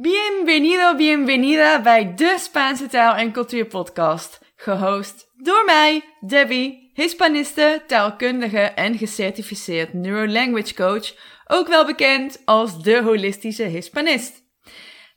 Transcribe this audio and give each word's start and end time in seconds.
Bienvenido, 0.00 0.96
bienvenida 0.96 1.82
bij 1.82 2.14
de 2.14 2.36
Spaanse 2.38 2.86
taal 2.86 3.14
en 3.14 3.32
cultuur 3.32 3.66
podcast. 3.66 4.40
Gehost 4.56 5.30
door 5.36 5.62
mij, 5.64 6.04
Debbie, 6.20 6.90
Hispaniste, 6.94 7.82
taalkundige 7.86 8.58
en 8.58 8.98
gecertificeerd 8.98 9.92
neurolanguage 9.92 10.74
coach, 10.74 11.14
ook 11.46 11.68
wel 11.68 11.86
bekend 11.86 12.42
als 12.44 12.82
de 12.82 13.02
holistische 13.02 13.62
Hispanist. 13.62 14.42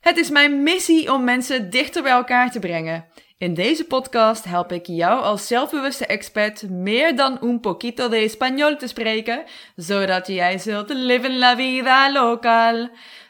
Het 0.00 0.16
is 0.16 0.30
mijn 0.30 0.62
missie 0.62 1.12
om 1.12 1.24
mensen 1.24 1.70
dichter 1.70 2.02
bij 2.02 2.12
elkaar 2.12 2.50
te 2.50 2.58
brengen. 2.58 3.04
In 3.38 3.54
deze 3.54 3.84
podcast 3.84 4.44
help 4.44 4.72
ik 4.72 4.86
jou 4.86 5.22
als 5.22 5.46
zelfbewuste 5.46 6.06
expert 6.06 6.70
meer 6.70 7.16
dan 7.16 7.38
un 7.42 7.60
poquito 7.60 8.08
de 8.08 8.30
español 8.30 8.78
te 8.78 8.86
spreken, 8.86 9.44
zodat 9.74 10.26
jij 10.26 10.58
zult 10.58 10.88
leven 10.88 11.38
la 11.38 11.56
vida 11.56 12.12
local. 12.12 12.88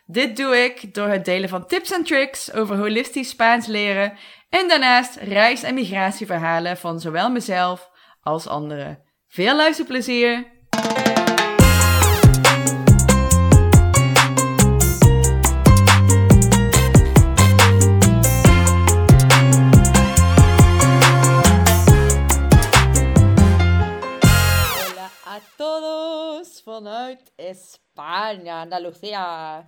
Dit 0.09 0.36
doe 0.36 0.57
ik 0.57 0.95
door 0.95 1.09
het 1.09 1.25
delen 1.25 1.48
van 1.48 1.66
tips 1.66 1.93
en 1.93 2.04
tricks 2.04 2.52
over 2.52 2.77
holistisch 2.77 3.28
Spaans 3.28 3.66
leren 3.66 4.12
en 4.48 4.69
daarnaast 4.69 5.16
reis- 5.16 5.62
en 5.62 5.74
migratieverhalen 5.74 6.77
van 6.77 7.01
zowel 7.01 7.30
mezelf 7.30 7.91
als 8.23 8.47
anderen. 8.47 9.02
Veel 9.28 9.56
luisterplezier! 9.56 10.55
Hola 24.70 25.11
a 25.27 25.41
todos 25.56 26.61
vanuit 26.64 27.33
España, 27.36 28.61
Andalucía. 28.61 29.66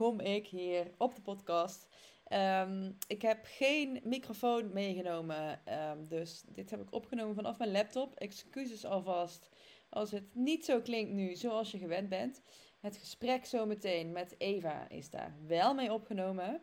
Kom 0.00 0.20
ik 0.20 0.46
hier 0.46 0.90
op 0.98 1.14
de 1.14 1.20
podcast. 1.20 1.86
Ehm, 2.24 2.92
ik 3.06 3.22
heb 3.22 3.38
geen 3.42 4.00
microfoon 4.04 4.72
meegenomen, 4.72 5.60
ehm, 5.64 6.04
dus 6.08 6.42
dit 6.46 6.70
heb 6.70 6.80
ik 6.80 6.94
opgenomen 6.94 7.34
vanaf 7.34 7.58
mijn 7.58 7.70
laptop. 7.70 8.14
Excuses 8.14 8.84
alvast 8.84 9.48
als 9.88 10.10
het 10.10 10.34
niet 10.34 10.64
zo 10.64 10.80
klinkt 10.80 11.12
nu 11.12 11.34
zoals 11.34 11.70
je 11.70 11.78
gewend 11.78 12.08
bent. 12.08 12.42
Het 12.80 12.96
gesprek 12.96 13.44
zometeen 13.44 14.12
met 14.12 14.34
Eva 14.38 14.88
is 14.88 15.10
daar 15.10 15.34
wel 15.46 15.74
mee 15.74 15.92
opgenomen. 15.92 16.62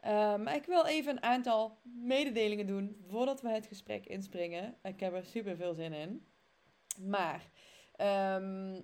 Ehm, 0.00 0.42
maar 0.42 0.56
ik 0.56 0.66
wil 0.66 0.86
even 0.86 1.16
een 1.16 1.22
aantal 1.22 1.78
mededelingen 1.82 2.66
doen 2.66 2.96
voordat 3.08 3.40
we 3.40 3.48
het 3.48 3.66
gesprek 3.66 4.06
inspringen. 4.06 4.76
Ik 4.82 5.00
heb 5.00 5.14
er 5.14 5.24
super 5.24 5.56
veel 5.56 5.74
zin 5.74 5.92
in. 5.92 6.26
Maar 7.00 7.50
ehm, 7.96 8.80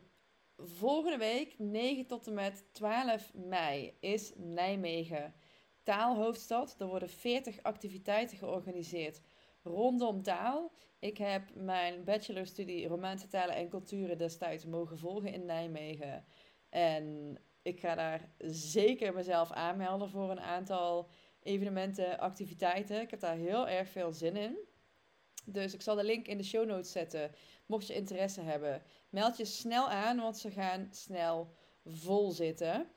volgende 0.59 1.19
week, 1.19 1.55
9 1.59 2.07
tot 2.07 2.27
en 2.27 2.35
met 2.35 2.65
12 2.73 3.35
mei, 3.35 3.97
is 4.01 4.33
Nijmegen 4.37 5.35
taalhoofdstad. 5.83 6.75
Er 6.79 6.87
worden 6.87 7.09
40 7.09 7.63
activiteiten 7.63 8.39
georganiseerd 8.39 9.21
rondom 9.63 10.23
taal. 10.23 10.73
Ik 10.99 11.19
heb 11.19 11.55
mijn 11.55 12.05
bachelorstudie 12.05 12.87
Romaanse 12.87 13.29
talen 13.29 13.55
en 13.55 13.69
culturen 13.69 14.19
destijds 14.19 14.65
mogen 14.65 14.99
volgen 14.99 15.33
in 15.33 15.45
Nijmegen. 15.45 16.25
En 16.69 17.37
ik 17.63 17.81
ga 17.81 17.95
daar 17.95 18.31
zeker 18.49 19.15
mezelf 19.15 19.51
aanmelden 19.51 20.11
voor 20.11 20.31
een 20.31 20.41
aantal 20.41 21.11
evenementen, 21.43 22.19
activiteiten. 22.19 23.01
Ik 23.01 23.11
heb 23.11 23.21
daar 23.21 23.37
heel 23.37 23.69
erg 23.69 23.89
veel 23.89 24.13
zin 24.13 24.37
in. 24.37 24.59
Dus 25.45 25.75
ik 25.75 25.83
zal 25.83 25.97
de 25.97 26.05
link 26.05 26.27
in 26.27 26.39
de 26.39 26.45
show 26.45 26.67
notes 26.67 26.93
zetten. 26.93 27.31
Mocht 27.67 27.87
je 27.87 27.95
interesse 27.95 28.41
hebben, 28.41 28.83
meld 29.11 29.37
je 29.37 29.45
snel 29.45 29.89
aan, 29.89 30.17
want 30.17 30.39
ze 30.39 30.51
gaan 30.51 30.89
snel 30.91 31.55
vol 31.85 32.31
zitten. 32.31 32.89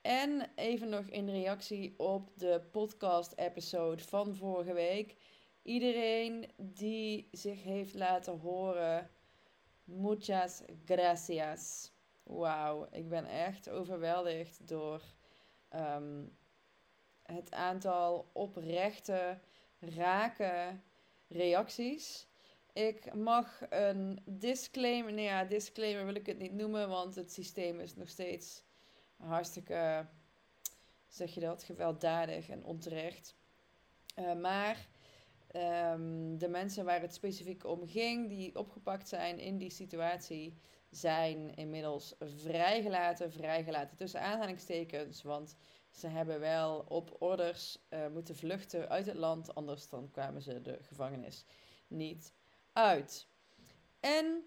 En 0.00 0.50
even 0.54 0.88
nog 0.88 1.06
in 1.06 1.28
reactie 1.28 1.98
op 1.98 2.30
de 2.38 2.62
podcast-episode 2.70 4.02
van 4.02 4.36
vorige 4.36 4.72
week. 4.72 5.16
Iedereen 5.62 6.50
die 6.56 7.28
zich 7.32 7.62
heeft 7.62 7.94
laten 7.94 8.38
horen, 8.38 9.10
muchas 9.84 10.62
gracias. 10.84 11.92
Wauw, 12.22 12.88
ik 12.90 13.08
ben 13.08 13.24
echt 13.24 13.68
overweldigd 13.68 14.68
door 14.68 15.02
ehm, 15.68 16.24
het 17.22 17.52
aantal 17.52 18.30
oprechte, 18.32 19.38
rake 19.78 20.80
reacties. 21.28 22.28
Ik 22.76 23.14
mag 23.14 23.60
een 23.68 24.20
disclaimer, 24.24 25.12
nee 25.12 25.24
ja, 25.24 25.44
disclaimer 25.44 26.04
wil 26.04 26.14
ik 26.14 26.26
het 26.26 26.38
niet 26.38 26.52
noemen, 26.52 26.88
want 26.88 27.14
het 27.14 27.32
systeem 27.32 27.80
is 27.80 27.94
nog 27.94 28.08
steeds 28.08 28.62
hartstikke, 29.16 30.06
zeg 31.08 31.34
je 31.34 31.40
dat, 31.40 31.62
gewelddadig 31.62 32.48
en 32.48 32.64
onterecht. 32.64 33.36
Uh, 34.18 34.34
maar 34.34 34.88
um, 35.92 36.38
de 36.38 36.48
mensen 36.48 36.84
waar 36.84 37.00
het 37.00 37.14
specifiek 37.14 37.64
om 37.64 37.86
ging, 37.86 38.28
die 38.28 38.58
opgepakt 38.58 39.08
zijn 39.08 39.38
in 39.38 39.58
die 39.58 39.70
situatie, 39.70 40.58
zijn 40.90 41.54
inmiddels 41.54 42.14
vrijgelaten. 42.18 43.32
Vrijgelaten 43.32 43.96
tussen 43.96 44.20
aanhalingstekens, 44.20 45.22
want 45.22 45.56
ze 45.90 46.08
hebben 46.08 46.40
wel 46.40 46.84
op 46.88 47.16
orders 47.18 47.78
uh, 47.90 48.06
moeten 48.08 48.36
vluchten 48.36 48.88
uit 48.88 49.06
het 49.06 49.16
land, 49.16 49.54
anders 49.54 49.88
dan 49.88 50.10
kwamen 50.10 50.42
ze 50.42 50.62
de 50.62 50.78
gevangenis 50.82 51.44
niet 51.88 52.34
uit. 52.76 53.28
En 54.00 54.44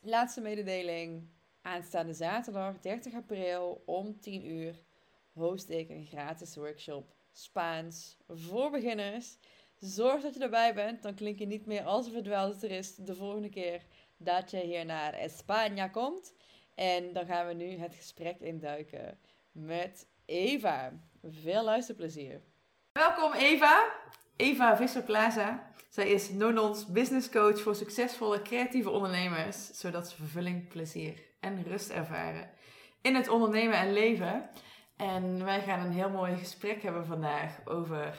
laatste 0.00 0.40
mededeling. 0.40 1.32
Aanstaande 1.62 2.12
zaterdag 2.12 2.80
30 2.80 3.14
april 3.14 3.82
om 3.86 4.20
10 4.20 4.46
uur 4.46 4.80
host 5.32 5.68
ik 5.68 5.88
een 5.88 6.06
gratis 6.06 6.56
workshop 6.56 7.14
Spaans 7.32 8.16
voor 8.28 8.70
beginners. 8.70 9.36
Zorg 9.78 10.22
dat 10.22 10.34
je 10.34 10.40
erbij 10.40 10.74
bent, 10.74 11.02
dan 11.02 11.14
klink 11.14 11.38
je 11.38 11.46
niet 11.46 11.66
meer 11.66 11.84
als 11.84 12.06
een 12.06 12.12
verdwaalde 12.12 12.56
toerist 12.56 13.06
de 13.06 13.14
volgende 13.14 13.48
keer 13.48 13.86
dat 14.16 14.50
je 14.50 14.60
hier 14.60 14.84
naar 14.84 15.14
España 15.14 15.90
komt. 15.90 16.34
En 16.74 17.12
dan 17.12 17.26
gaan 17.26 17.46
we 17.46 17.52
nu 17.52 17.78
het 17.78 17.94
gesprek 17.94 18.40
induiken 18.40 19.18
met 19.52 20.08
Eva. 20.24 20.92
Veel 21.22 21.64
luisterplezier. 21.64 22.42
Welkom 22.92 23.32
Eva. 23.32 23.92
Eva 24.36 24.76
Visser-Plaza. 24.76 25.72
Zij 25.88 26.08
is 26.08 26.30
Nonons 26.30 26.86
business 26.86 27.30
coach 27.30 27.60
voor 27.60 27.74
succesvolle 27.74 28.42
creatieve 28.42 28.90
ondernemers, 28.90 29.70
zodat 29.72 30.08
ze 30.08 30.16
vervulling, 30.16 30.68
plezier 30.68 31.22
en 31.40 31.62
rust 31.62 31.90
ervaren 31.90 32.50
in 33.04 33.14
het 33.14 33.28
ondernemen 33.28 33.78
en 33.78 33.92
leven. 33.92 34.50
En 34.96 35.44
wij 35.44 35.60
gaan 35.62 35.80
een 35.80 35.92
heel 35.92 36.10
mooi 36.10 36.36
gesprek 36.36 36.82
hebben 36.82 37.06
vandaag 37.06 37.60
over, 37.64 38.14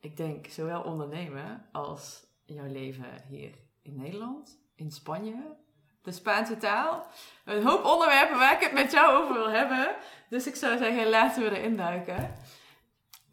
ik 0.00 0.16
denk, 0.16 0.46
zowel 0.46 0.82
ondernemen 0.82 1.66
als 1.72 2.24
jouw 2.44 2.66
leven 2.66 3.24
hier 3.28 3.54
in 3.82 3.96
Nederland, 3.96 4.58
in 4.74 4.90
Spanje, 4.90 5.56
de 6.02 6.12
Spaanse 6.12 6.56
taal. 6.56 7.06
Een 7.44 7.62
hoop 7.62 7.84
onderwerpen 7.84 8.38
waar 8.38 8.52
ik 8.52 8.60
het 8.60 8.72
met 8.72 8.92
jou 8.92 9.22
over 9.22 9.34
wil 9.34 9.50
hebben. 9.50 9.94
Dus 10.28 10.46
ik 10.46 10.54
zou 10.54 10.78
zeggen, 10.78 11.08
laten 11.08 11.42
we 11.42 11.58
erin 11.58 11.76
duiken. 11.76 12.34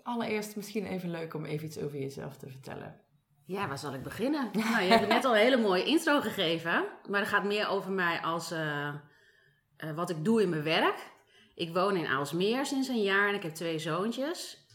Allereerst 0.07 0.55
misschien 0.55 0.85
even 0.85 1.11
leuk 1.11 1.33
om 1.33 1.45
even 1.45 1.65
iets 1.65 1.79
over 1.79 1.99
jezelf 1.99 2.37
te 2.37 2.49
vertellen. 2.49 3.01
Ja, 3.45 3.67
waar 3.67 3.77
zal 3.77 3.93
ik 3.93 4.03
beginnen? 4.03 4.49
nou, 4.53 4.83
je 4.83 4.89
hebt 4.89 5.07
net 5.07 5.25
al 5.25 5.35
een 5.35 5.41
hele 5.41 5.57
mooie 5.57 5.83
intro 5.83 6.21
gegeven. 6.21 6.85
Maar 7.09 7.19
het 7.19 7.29
gaat 7.29 7.43
meer 7.43 7.67
over 7.67 7.91
mij 7.91 8.21
als 8.21 8.51
uh, 8.51 8.93
uh, 9.77 9.95
wat 9.95 10.09
ik 10.09 10.25
doe 10.25 10.41
in 10.41 10.49
mijn 10.49 10.63
werk. 10.63 11.11
Ik 11.55 11.73
woon 11.73 11.95
in 11.95 12.07
Aalsmeer 12.07 12.65
sinds 12.65 12.87
een 12.87 13.03
jaar 13.03 13.29
en 13.29 13.35
ik 13.35 13.43
heb 13.43 13.53
twee 13.53 13.79
zoontjes. 13.79 14.65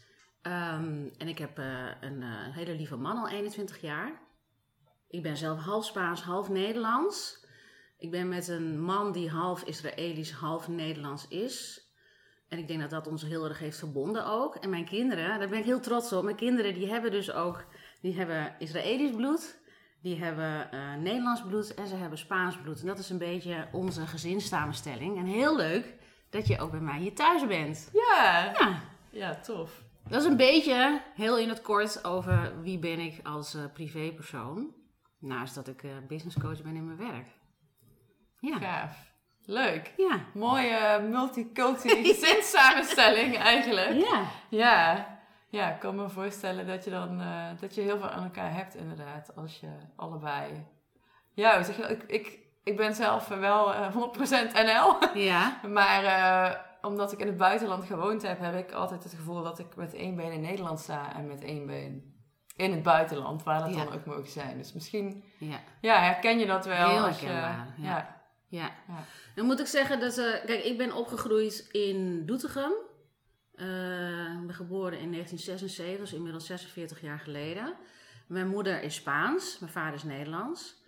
Um, 0.42 1.10
en 1.18 1.28
ik 1.28 1.38
heb 1.38 1.58
uh, 1.58 1.90
een 2.00 2.22
hele 2.52 2.74
lieve 2.74 2.96
man 2.96 3.16
al 3.16 3.28
21 3.28 3.80
jaar. 3.80 4.20
Ik 5.08 5.22
ben 5.22 5.36
zelf 5.36 5.58
half 5.58 5.84
Spaans, 5.84 6.22
half 6.22 6.48
Nederlands. 6.48 7.46
Ik 7.98 8.10
ben 8.10 8.28
met 8.28 8.48
een 8.48 8.80
man 8.80 9.12
die 9.12 9.30
half 9.30 9.62
Israëlisch, 9.62 10.32
half 10.32 10.68
Nederlands 10.68 11.28
is. 11.28 11.81
En 12.52 12.58
ik 12.58 12.68
denk 12.68 12.80
dat 12.80 12.90
dat 12.90 13.06
ons 13.06 13.22
heel 13.22 13.44
erg 13.44 13.58
heeft 13.58 13.78
verbonden 13.78 14.26
ook. 14.26 14.54
En 14.54 14.70
mijn 14.70 14.84
kinderen, 14.84 15.38
daar 15.38 15.48
ben 15.48 15.58
ik 15.58 15.64
heel 15.64 15.80
trots 15.80 16.12
op. 16.12 16.24
Mijn 16.24 16.36
kinderen 16.36 16.74
die 16.74 16.88
hebben 16.88 17.10
dus 17.10 17.32
ook, 17.32 17.64
die 18.00 18.16
hebben 18.16 18.54
Israëlisch 18.58 19.16
bloed. 19.16 19.60
Die 20.02 20.16
hebben 20.16 20.68
uh, 20.74 20.94
Nederlands 20.94 21.42
bloed 21.42 21.74
en 21.74 21.86
ze 21.86 21.96
hebben 21.96 22.18
Spaans 22.18 22.56
bloed. 22.56 22.80
En 22.80 22.86
dat 22.86 22.98
is 22.98 23.10
een 23.10 23.18
beetje 23.18 23.68
onze 23.72 24.06
gezinssamenstelling. 24.06 25.18
En 25.18 25.24
heel 25.24 25.56
leuk 25.56 25.94
dat 26.30 26.46
je 26.46 26.60
ook 26.60 26.70
bij 26.70 26.80
mij 26.80 26.98
hier 26.98 27.14
thuis 27.14 27.46
bent. 27.46 27.90
Ja, 27.92 28.52
ja, 28.58 28.80
ja 29.10 29.34
tof. 29.34 29.82
Dat 30.08 30.20
is 30.20 30.28
een 30.28 30.36
beetje, 30.36 31.02
heel 31.14 31.38
in 31.38 31.48
het 31.48 31.62
kort, 31.62 32.04
over 32.04 32.62
wie 32.62 32.78
ben 32.78 32.98
ik 32.98 33.20
als 33.22 33.54
uh, 33.54 33.62
privépersoon. 33.72 34.74
Naast 35.18 35.54
dat 35.54 35.68
ik 35.68 35.82
uh, 35.82 35.90
businesscoach 36.08 36.62
ben 36.62 36.76
in 36.76 36.86
mijn 36.86 37.12
werk. 37.12 37.26
Ja. 38.38 38.58
Gaaf. 38.58 39.11
Leuk. 39.44 39.92
Ja. 39.96 40.18
Mooie 40.34 41.00
multiculturele 41.10 42.08
gezinssamenstelling 42.14 43.38
eigenlijk. 43.38 43.92
Ja. 43.92 44.22
Ja. 44.48 45.06
Ja, 45.48 45.70
ik 45.74 45.78
kan 45.80 45.94
me 45.96 46.08
voorstellen 46.08 46.66
dat 46.66 46.84
je 46.84 46.90
dan 46.90 47.20
uh, 47.20 47.44
dat 47.60 47.74
je 47.74 47.80
heel 47.80 47.98
veel 47.98 48.08
aan 48.08 48.22
elkaar 48.24 48.54
hebt 48.54 48.74
inderdaad. 48.76 49.36
Als 49.36 49.60
je 49.60 49.68
allebei... 49.96 50.66
Ja, 51.34 51.62
zeg 51.62 51.76
je, 51.76 51.82
ik, 51.82 52.02
ik, 52.06 52.38
ik 52.64 52.76
ben 52.76 52.94
zelf 52.94 53.28
wel 53.28 53.74
uh, 53.74 53.96
100% 53.96 54.52
NL. 54.52 54.96
Ja. 55.20 55.58
maar 55.78 56.02
uh, 56.04 56.58
omdat 56.82 57.12
ik 57.12 57.18
in 57.18 57.26
het 57.26 57.36
buitenland 57.36 57.84
gewoond 57.84 58.22
heb, 58.22 58.38
heb 58.40 58.54
ik 58.54 58.72
altijd 58.72 59.02
het 59.04 59.12
gevoel 59.14 59.42
dat 59.42 59.58
ik 59.58 59.76
met 59.76 59.94
één 59.94 60.16
been 60.16 60.32
in 60.32 60.40
Nederland 60.40 60.80
sta 60.80 61.14
en 61.14 61.26
met 61.26 61.42
één 61.42 61.66
been 61.66 62.14
in 62.56 62.70
het 62.72 62.82
buitenland, 62.82 63.42
waar 63.42 63.60
dat 63.60 63.74
Ja. 63.74 63.84
dan 63.84 63.94
ook 63.94 64.04
mogen 64.04 64.30
zijn. 64.30 64.56
Dus 64.58 64.72
misschien, 64.72 65.24
Ja. 65.38 65.56
ja, 65.80 65.98
herken 66.00 66.38
je 66.38 66.46
dat 66.46 66.64
wel? 66.66 66.88
Heel 66.90 67.04
als 67.06 67.20
je- 67.20 67.26
herkenbaar, 67.26 67.66
ja. 67.76 67.88
ja. 67.88 68.20
Ja. 68.52 68.70
Ja. 68.88 69.04
Dan 69.34 69.46
moet 69.46 69.60
ik 69.60 69.66
zeggen 69.66 70.00
dat, 70.00 70.18
eh, 70.18 70.44
kijk, 70.44 70.64
ik 70.64 70.78
ben 70.78 70.92
opgegroeid 70.92 71.68
in 71.70 72.26
Doetinchem. 72.26 72.72
Eh, 73.54 74.32
ik 74.40 74.46
ben 74.46 74.54
geboren 74.54 74.98
in 74.98 75.10
1976, 75.10 75.98
dus 75.98 76.12
inmiddels 76.12 76.46
46 76.46 77.00
jaar 77.00 77.18
geleden. 77.18 77.74
Mijn 78.26 78.48
moeder 78.48 78.82
is 78.82 78.94
Spaans, 78.94 79.58
mijn 79.58 79.72
vader 79.72 79.94
is 79.94 80.02
Nederlands. 80.02 80.80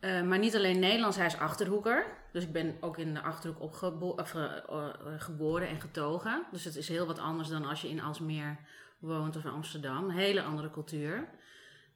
Eh, 0.00 0.22
maar 0.22 0.38
niet 0.38 0.56
alleen 0.56 0.78
Nederlands, 0.78 1.16
hij 1.16 1.26
is 1.26 1.36
Achterhoeker. 1.36 2.06
Dus 2.32 2.42
ik 2.44 2.52
ben 2.52 2.76
ook 2.80 2.98
in 2.98 3.14
de 3.14 3.22
Achterhoek 3.22 3.60
opgebo- 3.60 4.14
of, 4.16 4.34
geboren 5.18 5.68
en 5.68 5.80
getogen. 5.80 6.46
Dus 6.50 6.64
het 6.64 6.76
is 6.76 6.88
heel 6.88 7.06
wat 7.06 7.18
anders 7.18 7.48
dan 7.48 7.64
als 7.64 7.82
je 7.82 7.88
in 7.88 8.00
Alsmeer 8.02 8.58
woont 8.98 9.36
of 9.36 9.44
in 9.44 9.50
Amsterdam. 9.50 10.04
Een 10.04 10.16
hele 10.16 10.42
andere 10.42 10.70
cultuur. 10.70 11.28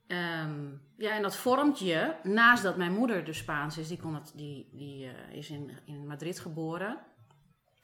Ehm, 0.07 0.65
ja, 0.97 1.11
en 1.15 1.21
dat 1.21 1.35
vormt 1.35 1.79
je, 1.79 2.15
naast 2.23 2.63
dat 2.63 2.77
mijn 2.77 2.93
moeder 2.93 3.25
dus 3.25 3.37
Spaans 3.37 3.77
is, 3.77 3.87
die, 3.87 3.99
kon 3.99 4.21
die, 4.35 4.69
die 4.71 5.09
eh, 5.09 5.37
is 5.37 5.49
in, 5.49 5.71
in 5.85 6.07
Madrid 6.07 6.39
geboren. 6.39 6.97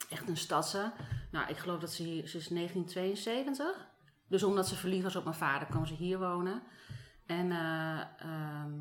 Echt 0.10 0.30
een 0.30 0.38
stadse. 0.38 0.92
Nou, 1.32 1.50
ik 1.50 1.58
geloof 1.58 1.80
dat 1.80 1.94
ze 1.94 2.04
hier, 2.04 2.28
ze 2.28 2.38
is 2.38 2.48
1972. 2.48 3.88
Dus 4.28 4.44
omdat 4.44 4.68
ze 4.68 4.76
verliefd 4.76 5.04
was 5.04 5.16
op 5.16 5.24
mijn 5.24 5.36
vader, 5.36 5.68
kwam 5.68 5.86
ze 5.86 5.94
hier 5.94 6.20
wonen. 6.20 6.64
En 7.26 7.52
eh, 7.52 8.00
ehm, 8.20 8.80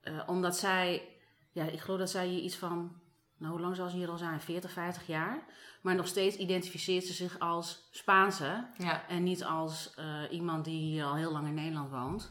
eh, 0.00 0.22
omdat 0.26 0.56
zij, 0.56 1.08
ja, 1.52 1.64
ik 1.64 1.80
geloof 1.80 1.98
dat 1.98 2.10
zij 2.10 2.26
hier 2.26 2.40
iets 2.40 2.56
van, 2.56 3.00
nou 3.38 3.52
hoe 3.52 3.60
lang 3.60 3.76
zal 3.76 3.88
ze 3.88 3.96
hier 3.96 4.10
al 4.10 4.16
zijn? 4.16 4.40
40, 4.40 4.70
50 4.70 5.06
jaar. 5.06 5.38
Maar 5.80 5.94
nog 5.94 6.06
steeds 6.06 6.36
identificeert 6.36 7.04
ze 7.04 7.12
zich 7.12 7.38
als 7.38 7.88
Spaanse. 7.90 8.64
Ja. 8.78 9.02
En 9.08 9.22
niet 9.22 9.44
als 9.44 9.94
eh, 9.94 10.04
iemand 10.30 10.64
die 10.64 11.04
al 11.04 11.14
heel 11.14 11.32
lang 11.32 11.46
in 11.46 11.54
Nederland 11.54 11.90
woont. 11.90 12.30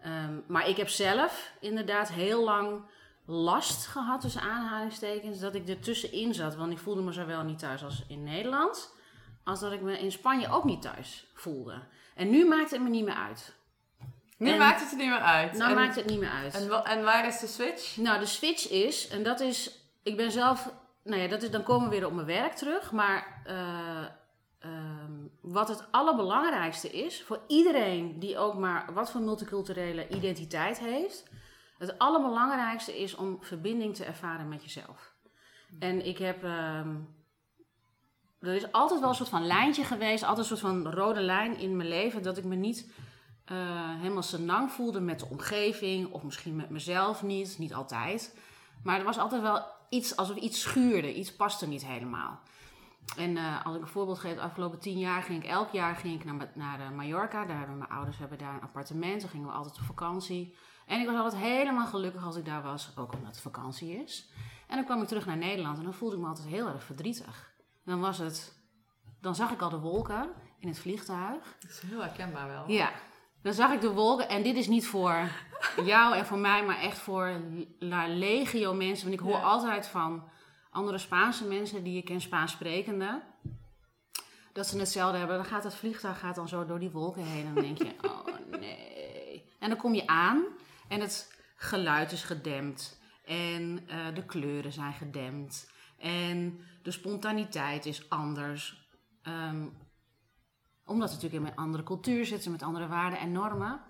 Ehm, 0.00 0.34
maar 0.46 0.68
ik 0.68 0.76
heb 0.76 0.88
zelf 0.88 1.52
inderdaad 1.60 2.12
heel 2.12 2.44
lang 2.44 2.82
last 3.24 3.86
gehad, 3.86 4.20
tussen 4.20 4.40
aanhalingstekens, 4.40 5.38
dat 5.38 5.54
ik 5.54 5.68
er 5.68 5.80
tussenin 5.80 6.34
zat. 6.34 6.54
Want 6.54 6.72
ik 6.72 6.78
voelde 6.78 7.02
me 7.02 7.12
zowel 7.12 7.42
niet 7.42 7.58
thuis 7.58 7.84
als 7.84 8.04
in 8.08 8.24
Nederland, 8.24 8.94
als 9.44 9.60
dat 9.60 9.72
ik 9.72 9.80
me 9.80 9.98
in 9.98 10.12
Spanje 10.12 10.48
ook 10.50 10.64
niet 10.64 10.82
thuis 10.82 11.26
voelde. 11.34 11.82
En 12.14 12.30
nu 12.30 12.46
maakt 12.48 12.70
het 12.70 12.82
me 12.82 12.88
niet 12.88 13.04
meer 13.04 13.14
uit. 13.14 13.54
Nu 14.36 14.50
En- 14.50 14.58
maakt 14.58 14.80
het 14.80 14.90
er 14.90 14.96
niet 14.96 15.08
meer 15.08 15.18
uit. 15.18 15.52
Nou 15.52 15.70
en, 15.70 15.76
maakt 15.76 15.96
het 15.96 16.06
niet 16.06 16.18
meer 16.18 16.30
uit. 16.30 16.54
en, 16.54 16.84
en 16.84 17.04
waar 17.04 17.26
is 17.26 17.38
de 17.38 17.46
switch? 17.46 17.96
Nou, 17.96 18.18
de 18.18 18.26
switch 18.26 18.70
is, 18.70 19.08
en 19.08 19.22
dat 19.22 19.40
is, 19.40 19.81
ik 20.02 20.16
ben 20.16 20.30
zelf, 20.30 20.74
nou 21.04 21.20
ja, 21.20 21.28
dat 21.28 21.42
is, 21.42 21.50
dan 21.50 21.62
komen 21.62 21.88
we 21.88 21.94
weer 21.94 22.06
op 22.06 22.12
mijn 22.12 22.26
werk 22.26 22.52
terug. 22.52 22.92
Maar 22.92 23.42
eh, 23.44 24.04
ehm, 24.58 25.12
wat 25.40 25.68
het 25.68 25.86
allerbelangrijkste 25.90 26.90
is 26.90 27.22
voor 27.22 27.40
iedereen 27.46 28.18
die 28.18 28.38
ook 28.38 28.54
maar 28.54 28.94
wat 28.94 29.10
voor 29.10 29.20
multiculturele 29.20 30.08
identiteit 30.08 30.78
heeft. 30.78 31.30
Het 31.78 31.98
allerbelangrijkste 31.98 33.00
is 33.00 33.14
om 33.14 33.38
verbinding 33.40 33.94
te 33.94 34.04
ervaren 34.04 34.48
met 34.48 34.62
jezelf. 34.62 35.14
En 35.78 36.06
ik 36.06 36.18
heb, 36.18 36.44
ehm, 36.44 36.96
er 38.40 38.54
is 38.54 38.72
altijd 38.72 39.00
wel 39.00 39.08
een 39.08 39.14
soort 39.14 39.28
van 39.28 39.46
lijntje 39.46 39.84
geweest, 39.84 40.22
altijd 40.22 40.50
een 40.50 40.56
soort 40.56 40.72
van 40.72 40.92
rode 40.92 41.20
lijn 41.20 41.58
in 41.58 41.76
mijn 41.76 41.88
leven, 41.88 42.22
dat 42.22 42.36
ik 42.36 42.44
me 42.44 42.54
niet 42.54 42.92
eh, 43.44 44.00
helemaal 44.00 44.22
senang 44.22 44.72
voelde 44.72 45.00
met 45.00 45.18
de 45.18 45.26
omgeving, 45.28 46.12
of 46.12 46.22
misschien 46.22 46.56
met 46.56 46.70
mezelf 46.70 47.22
niet, 47.22 47.58
niet 47.58 47.74
altijd. 47.74 48.36
Maar 48.82 48.98
er 48.98 49.04
was 49.04 49.18
altijd 49.18 49.42
wel 49.42 49.64
iets, 49.92 50.16
alsof 50.16 50.36
iets 50.36 50.60
schuurde, 50.60 51.14
iets 51.14 51.36
paste 51.36 51.68
niet 51.68 51.86
helemaal. 51.86 52.40
En 53.16 53.36
eh, 53.36 53.66
als 53.66 53.76
ik 53.76 53.82
een 53.82 53.88
voorbeeld 53.88 54.18
geef, 54.18 54.34
de 54.34 54.40
afgelopen 54.40 54.78
tien 54.78 54.98
jaar 54.98 55.22
ging 55.22 55.42
ik 55.42 55.50
elk 55.50 55.70
jaar 55.70 55.96
ging 55.96 56.20
ik 56.20 56.24
naar, 56.24 56.50
naar 56.54 56.80
eh, 56.80 56.90
Mallorca. 56.90 57.44
Daar 57.44 57.58
hebben 57.58 57.78
mijn 57.78 57.90
ouders 57.90 58.18
hebben 58.18 58.38
daar 58.38 58.54
een 58.54 58.62
appartement, 58.62 59.20
dan 59.20 59.30
gingen 59.30 59.46
we 59.46 59.52
altijd 59.52 59.78
op 59.78 59.84
vakantie. 59.84 60.56
En 60.86 61.00
ik 61.00 61.06
was 61.06 61.16
altijd 61.16 61.42
helemaal 61.42 61.86
gelukkig 61.86 62.24
als 62.24 62.36
ik 62.36 62.44
daar 62.44 62.62
was, 62.62 62.92
ook 62.96 63.12
omdat 63.12 63.28
het 63.28 63.40
vakantie 63.40 64.02
is. 64.02 64.30
En 64.66 64.76
dan 64.76 64.84
kwam 64.84 65.02
ik 65.02 65.08
terug 65.08 65.26
naar 65.26 65.36
Nederland 65.36 65.78
en 65.78 65.84
dan 65.84 65.94
voelde 65.94 66.16
ik 66.16 66.22
me 66.22 66.28
altijd 66.28 66.48
heel 66.48 66.66
erg 66.66 66.84
verdrietig. 66.84 67.52
Dan 67.84 68.00
was 68.00 68.18
het, 68.18 68.56
dan 69.20 69.34
zag 69.34 69.50
ik 69.50 69.60
al 69.60 69.70
de 69.70 69.78
wolken 69.78 70.30
in 70.58 70.68
het 70.68 70.78
vliegtuig. 70.78 71.56
Dat 71.60 71.70
is 71.70 71.80
heel 71.80 72.00
herkenbaar 72.00 72.48
wel. 72.48 72.70
Ja, 72.70 72.90
dan 73.42 73.52
zag 73.52 73.72
ik 73.72 73.80
de 73.80 73.92
wolken. 73.92 74.28
En 74.28 74.42
dit 74.42 74.56
is 74.56 74.68
niet 74.68 74.86
voor 74.86 75.30
jou 75.84 76.16
en 76.16 76.26
voor 76.26 76.38
mij, 76.38 76.64
maar 76.64 76.78
echt 76.78 76.98
voor 76.98 77.40
la 77.78 78.08
legio 78.08 78.74
mensen. 78.74 79.08
Want 79.08 79.20
ik 79.20 79.26
hoor 79.26 79.38
Ja. 79.38 79.42
altijd 79.42 79.86
van 79.86 80.28
andere 80.70 80.98
Spaanse 80.98 81.44
mensen 81.44 81.84
die 81.84 81.96
ik 81.96 82.04
ken, 82.04 82.20
Spaans 82.20 82.52
sprekende. 82.52 83.22
Dat 84.52 84.66
ze 84.66 84.78
hetzelfde 84.78 85.18
hebben. 85.18 85.36
Dan 85.36 85.44
gaat 85.44 85.64
het 85.64 85.74
vliegtuig 85.74 86.18
gaat 86.18 86.34
dan 86.34 86.48
zo 86.48 86.66
door 86.66 86.78
die 86.78 86.90
wolken 86.90 87.24
heen. 87.24 87.46
En 87.46 87.54
dan 87.54 87.62
denk 87.64 87.78
je, 87.78 87.94
oh 88.10 88.26
nee. 88.60 89.50
En 89.58 89.68
dan 89.68 89.78
kom 89.78 89.94
je 89.94 90.06
aan 90.06 90.44
en 90.88 91.00
het 91.00 91.34
geluid 91.56 92.12
is 92.12 92.22
gedempt. 92.22 93.00
En 93.24 93.84
eh, 93.88 94.14
de 94.14 94.24
kleuren 94.24 94.72
zijn 94.72 94.92
gedempt. 94.92 95.70
En 95.98 96.60
de 96.82 96.90
spontaniteit 96.90 97.86
is 97.86 98.10
anders. 98.10 98.90
Ehm, 99.22 99.66
omdat 100.86 101.08
we 101.08 101.14
natuurlijk 101.14 101.42
in 101.44 101.50
een 101.50 101.56
andere 101.64 101.82
cultuur 101.82 102.26
zitten, 102.26 102.50
met 102.50 102.62
andere 102.62 102.88
waarden 102.88 103.18
en 103.18 103.32
normen. 103.32 103.80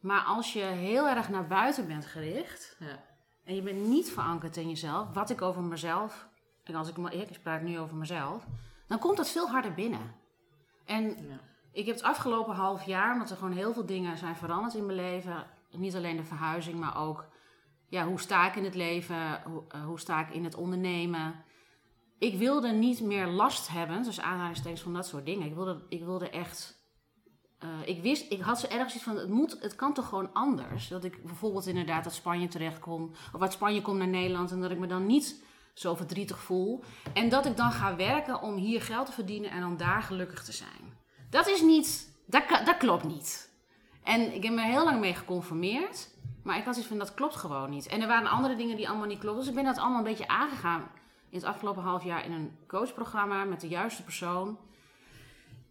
Maar 0.00 0.20
als 0.22 0.52
je 0.52 0.60
heel 0.62 1.08
erg 1.08 1.28
naar 1.28 1.46
buiten 1.46 1.86
bent 1.86 2.06
gericht 2.06 2.76
Ja. 2.78 2.98
en 3.44 3.54
je 3.54 3.62
bent 3.62 3.86
niet 3.86 4.10
verankerd 4.10 4.56
in 4.56 4.68
jezelf, 4.68 5.12
wat 5.14 5.30
ik 5.30 5.42
over 5.42 5.62
mezelf, 5.62 6.28
en 6.64 6.74
als 6.74 6.88
ik, 6.88 6.96
maar- 6.96 7.14
ik 7.14 7.42
praat 7.42 7.62
nu 7.62 7.78
over 7.78 7.96
mezelf, 7.96 8.46
dan 8.86 8.98
komt 8.98 9.16
dat 9.16 9.28
veel 9.30 9.48
harder 9.48 9.74
binnen. 9.74 10.14
En 10.84 11.04
Ja. 11.04 11.38
ik 11.72 11.86
heb 11.86 11.94
het 11.94 12.04
afgelopen 12.04 12.54
half 12.54 12.84
jaar, 12.84 13.12
omdat 13.12 13.30
er 13.30 13.36
gewoon 13.36 13.52
heel 13.56 13.72
veel 13.72 13.86
dingen 13.86 14.16
zijn 14.18 14.36
veranderd 14.36 14.74
in 14.74 14.86
mijn 14.86 14.98
leven. 14.98 15.46
Niet 15.70 15.96
alleen 15.96 16.16
de 16.16 16.24
verhuizing, 16.24 16.78
maar 16.78 16.96
ook 16.96 17.24
ja, 17.88 18.06
hoe 18.06 18.20
sta 18.20 18.46
ik 18.48 18.56
in 18.56 18.64
het 18.64 18.74
leven, 18.74 19.42
hoe, 19.44 19.62
eh, 19.68 19.84
hoe 19.84 20.00
sta 20.00 20.20
ik 20.20 20.30
in 20.34 20.44
het 20.44 20.54
ondernemen. 20.54 21.34
Ik 22.22 22.38
wilde 22.38 22.68
niet 22.68 23.00
meer 23.00 23.26
last 23.26 23.68
hebben, 23.68 24.02
dus 24.02 24.20
aanhalingstekens 24.20 24.80
van 24.80 24.92
dat 24.92 25.06
soort 25.06 25.26
dingen. 25.26 25.46
Ik 25.46 25.54
wilde, 25.54 25.82
ik 25.88 26.04
wilde 26.04 26.30
echt. 26.30 26.80
eh, 27.58 27.68
ik 27.84 28.02
wist, 28.02 28.32
ik 28.32 28.40
had 28.40 28.60
zo 28.60 28.66
ergens 28.66 28.94
iets 28.94 29.04
van, 29.04 29.16
het, 29.16 29.28
moet, 29.28 29.56
het 29.60 29.74
kan 29.74 29.94
toch 29.94 30.08
gewoon 30.08 30.32
anders. 30.32 30.88
Dat 30.88 31.04
ik 31.04 31.24
bijvoorbeeld 31.24 31.66
inderdaad 31.66 32.04
uit 32.04 32.14
Spanje 32.14 32.48
terechtkom, 32.48 33.10
of 33.32 33.40
uit 33.40 33.52
Spanje 33.52 33.82
kom 33.82 33.96
naar 33.96 34.08
Nederland 34.08 34.50
en 34.50 34.60
dat 34.60 34.70
ik 34.70 34.78
me 34.78 34.86
dan 34.86 35.06
niet 35.06 35.42
zo 35.74 35.94
verdrietig 35.94 36.38
voel. 36.38 36.84
En 37.12 37.28
dat 37.28 37.46
ik 37.46 37.56
dan 37.56 37.72
ga 37.72 37.96
werken 37.96 38.42
om 38.42 38.54
hier 38.54 38.82
geld 38.82 39.06
te 39.06 39.12
verdienen 39.12 39.50
en 39.50 39.60
dan 39.60 39.76
daar 39.76 40.02
gelukkig 40.02 40.44
te 40.44 40.52
zijn. 40.52 40.98
Dat 41.30 41.48
is 41.48 41.62
niet, 41.62 42.18
dat, 42.26 42.42
dat 42.64 42.76
klopt 42.76 43.04
niet. 43.04 43.50
En 44.02 44.34
ik 44.34 44.42
heb 44.42 44.52
me 44.52 44.62
heel 44.62 44.84
lang 44.84 45.00
mee 45.00 45.14
geconformeerd. 45.14 46.10
Maar 46.42 46.58
ik 46.58 46.64
had 46.64 46.76
iets 46.76 46.86
van, 46.86 46.98
dat 46.98 47.14
klopt 47.14 47.36
gewoon 47.36 47.70
niet. 47.70 47.86
En 47.86 48.00
er 48.00 48.08
waren 48.08 48.30
andere 48.30 48.56
dingen 48.56 48.76
die 48.76 48.88
allemaal 48.88 49.06
niet 49.06 49.18
klopten. 49.18 49.40
Dus 49.40 49.50
ik 49.50 49.62
ben 49.62 49.64
dat 49.64 49.78
allemaal 49.78 49.98
een 49.98 50.04
beetje 50.04 50.28
aangegaan 50.28 50.90
in 51.32 51.38
het 51.38 51.46
afgelopen 51.46 51.82
half 51.82 52.04
jaar 52.04 52.24
in 52.24 52.32
een 52.32 52.56
coachprogramma 52.66 53.44
met 53.44 53.60
de 53.60 53.68
juiste 53.68 54.02
persoon. 54.02 54.58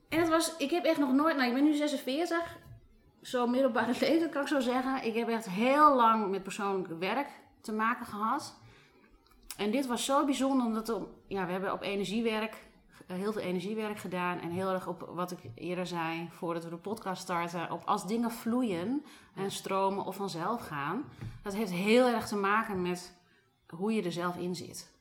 En 0.09 0.19
het 0.19 0.29
was, 0.29 0.57
ik 0.57 0.69
heb 0.71 0.83
echt 0.85 0.97
nog 0.97 1.11
nooit, 1.13 1.35
nou 1.35 1.47
ik 1.47 1.53
ben 1.53 1.63
nu 1.63 1.73
46, 1.73 2.57
zo 3.21 3.47
middelbare 3.47 3.85
leeftijd 3.99 4.29
kan 4.29 4.41
ik 4.41 4.47
zo 4.47 4.59
zeggen. 4.59 5.03
Ik 5.05 5.13
heb 5.15 5.27
echt 5.29 5.49
heel 5.49 5.95
lang 5.95 6.29
met 6.31 6.43
persoonlijk 6.43 6.99
werk 6.99 7.27
te 7.61 7.71
maken 7.71 8.05
gehad. 8.05 8.59
En 9.57 9.71
dit 9.71 9.85
was 9.87 10.05
zo 10.05 10.25
bijzonder, 10.25 10.65
omdat 10.65 10.89
er- 10.89 11.07
ja, 11.27 11.45
we 11.45 11.51
hebben 11.51 11.73
op 11.73 11.81
energiewerk, 11.81 12.55
eh, 13.07 13.17
heel 13.17 13.31
veel 13.33 13.41
energiewerk 13.41 13.97
gedaan. 13.97 14.39
En 14.39 14.49
heel 14.49 14.69
erg 14.69 14.87
op 14.87 15.09
wat 15.13 15.31
ik 15.31 15.39
eerder 15.55 15.87
zei, 15.87 16.29
voordat 16.31 16.63
we 16.63 16.69
de 16.69 16.75
podcast 16.77 17.21
starten, 17.21 17.71
op 17.71 17.81
als 17.85 18.07
dingen 18.07 18.31
vloeien 18.31 19.05
en 19.35 19.51
stromen 19.51 20.05
of 20.05 20.15
vanzelf 20.15 20.61
gaan. 20.67 21.03
Dat 21.43 21.53
heeft 21.53 21.71
heel 21.71 22.05
erg 22.07 22.27
te 22.27 22.35
maken 22.35 22.81
met 22.81 23.15
hoe 23.69 23.93
je 23.93 24.03
er 24.03 24.11
zelf 24.11 24.37
in 24.37 24.55
zit. 24.55 24.91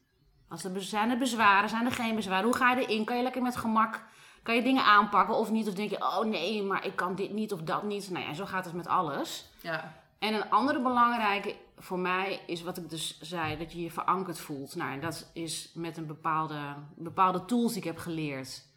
Als 0.50 0.64
er, 0.64 0.82
zijn 0.82 1.10
er 1.10 1.18
bezwaren, 1.18 1.68
zijn 1.68 1.86
er 1.86 1.92
geen 1.92 2.14
bezwaren? 2.14 2.44
Hoe 2.44 2.56
ga 2.56 2.72
je 2.72 2.86
erin? 2.86 3.04
Kan 3.04 3.16
je 3.16 3.22
lekker 3.22 3.42
met 3.42 3.56
gemak, 3.56 4.04
kan 4.42 4.54
je 4.54 4.62
dingen 4.62 4.84
aanpakken 4.84 5.36
of 5.36 5.50
niet? 5.50 5.68
Of 5.68 5.74
denk 5.74 5.90
je, 5.90 6.00
oh 6.00 6.24
nee, 6.24 6.62
maar 6.62 6.86
ik 6.86 6.96
kan 6.96 7.14
dit 7.14 7.32
niet 7.32 7.52
of 7.52 7.60
dat 7.62 7.82
niet. 7.82 8.10
Nou 8.10 8.24
ja, 8.24 8.34
zo 8.34 8.46
gaat 8.46 8.64
het 8.64 8.74
met 8.74 8.86
alles. 8.86 9.50
Ja. 9.60 9.94
En 10.18 10.34
een 10.34 10.50
andere 10.50 10.82
belangrijke 10.82 11.56
voor 11.78 11.98
mij 11.98 12.40
is 12.46 12.62
wat 12.62 12.76
ik 12.76 12.90
dus 12.90 13.20
zei, 13.20 13.56
dat 13.58 13.72
je 13.72 13.80
je 13.82 13.90
verankerd 13.90 14.38
voelt. 14.40 14.74
Nou, 14.74 14.92
en 14.92 15.00
dat 15.00 15.30
is 15.32 15.70
met 15.74 15.96
een 15.96 16.06
bepaalde, 16.06 16.58
bepaalde 16.96 17.44
tools 17.44 17.72
die 17.72 17.78
ik 17.82 17.86
heb 17.88 17.98
geleerd. 17.98 18.68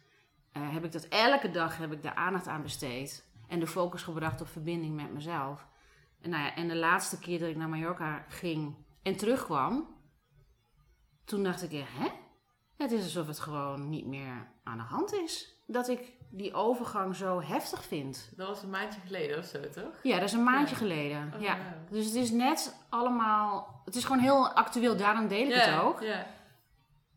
eh, 0.52 0.62
heb 0.72 0.84
ik 0.84 0.92
dat 0.92 1.04
elke 1.08 1.50
dag 1.50 1.76
heb 1.76 1.92
ik 1.92 2.02
daar 2.02 2.14
aandacht 2.14 2.46
aan 2.46 2.62
besteed. 2.62 3.24
En 3.48 3.60
de 3.60 3.66
focus 3.66 4.02
gebracht 4.02 4.40
op 4.40 4.48
verbinding 4.48 4.94
met 4.94 5.12
mezelf. 5.12 5.66
En, 6.20 6.30
nou 6.30 6.42
ja, 6.42 6.54
en 6.54 6.68
de 6.68 6.76
laatste 6.76 7.18
keer 7.18 7.38
dat 7.38 7.48
ik 7.48 7.56
naar 7.56 7.68
Mallorca 7.68 8.24
ging 8.28 8.74
en 9.02 9.16
terugkwam, 9.16 9.93
toen 11.24 11.42
dacht 11.42 11.62
ik, 11.62 11.70
hè? 11.72 12.08
Het 12.76 12.92
is 12.92 13.02
alsof 13.02 13.26
het 13.26 13.40
gewoon 13.40 13.88
niet 13.88 14.06
meer 14.06 14.48
aan 14.64 14.76
de 14.76 14.82
hand 14.82 15.12
is. 15.12 15.54
Dat 15.66 15.88
ik 15.88 16.12
die 16.30 16.54
overgang 16.54 17.16
zo 17.16 17.40
heftig 17.42 17.84
vind. 17.84 18.32
Dat 18.36 18.48
was 18.48 18.62
een 18.62 18.70
maandje 18.70 19.00
geleden 19.00 19.38
of 19.38 19.44
zo, 19.44 19.60
toch? 19.60 20.00
Ja, 20.02 20.14
dat 20.14 20.24
is 20.28 20.32
een 20.32 20.42
maandje 20.42 20.74
Ja. 20.74 20.80
geleden. 20.80 21.32
Oh, 21.34 21.40
ja. 21.40 21.56
Dus 21.90 22.04
het 22.06 22.14
is 22.14 22.30
net 22.30 22.76
allemaal... 22.88 23.80
Het 23.84 23.94
is 23.96 24.04
gewoon 24.04 24.22
heel 24.22 24.48
actueel, 24.48 24.96
daarom 24.96 25.28
deel 25.28 25.46
ik 25.46 25.54
het 25.54 25.80
ook. 25.80 26.00
Ja. 26.02 26.26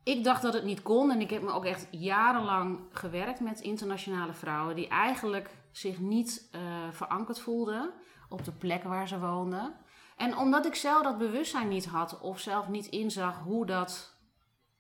ik 0.04 0.24
dacht 0.24 0.42
dat 0.42 0.54
het 0.54 0.64
niet 0.64 0.82
kon. 0.82 1.12
En 1.12 1.22
ik 1.22 1.30
heb 1.30 1.42
me 1.42 1.52
ook 1.52 1.66
echt 1.66 1.88
jarenlang 1.92 2.80
gewerkt 2.92 3.40
met 3.40 3.60
internationale 3.62 4.34
vrouwen 4.34 4.76
die 4.76 4.88
eigenlijk 4.88 5.50
zich 5.72 6.00
niet 6.00 6.48
eh, 6.52 6.62
verankerd 6.92 7.40
voelden 7.40 7.94
op 8.30 8.44
de 8.44 8.52
plek 8.52 8.84
waar 8.84 9.08
ze 9.08 9.20
woonden. 9.20 9.76
En 10.18 10.38
omdat 10.38 10.66
ik 10.66 10.76
zelf 10.76 11.04
dat 11.04 11.18
bewustzijn 11.18 11.68
niet 11.68 11.86
had 11.86 12.20
of 12.20 12.40
zelf 12.40 12.68
niet 12.68 12.86
inzag 12.86 13.40
hoe 13.40 13.66
dat, 13.66 14.18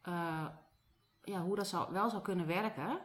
eh, 0.01 0.45
ja, 1.23 1.41
hoe 1.41 1.55
dat 1.55 1.67
zou, 1.67 1.93
wel 1.93 2.09
zou 2.09 2.21
kunnen 2.21 2.47
werken. 2.47 2.99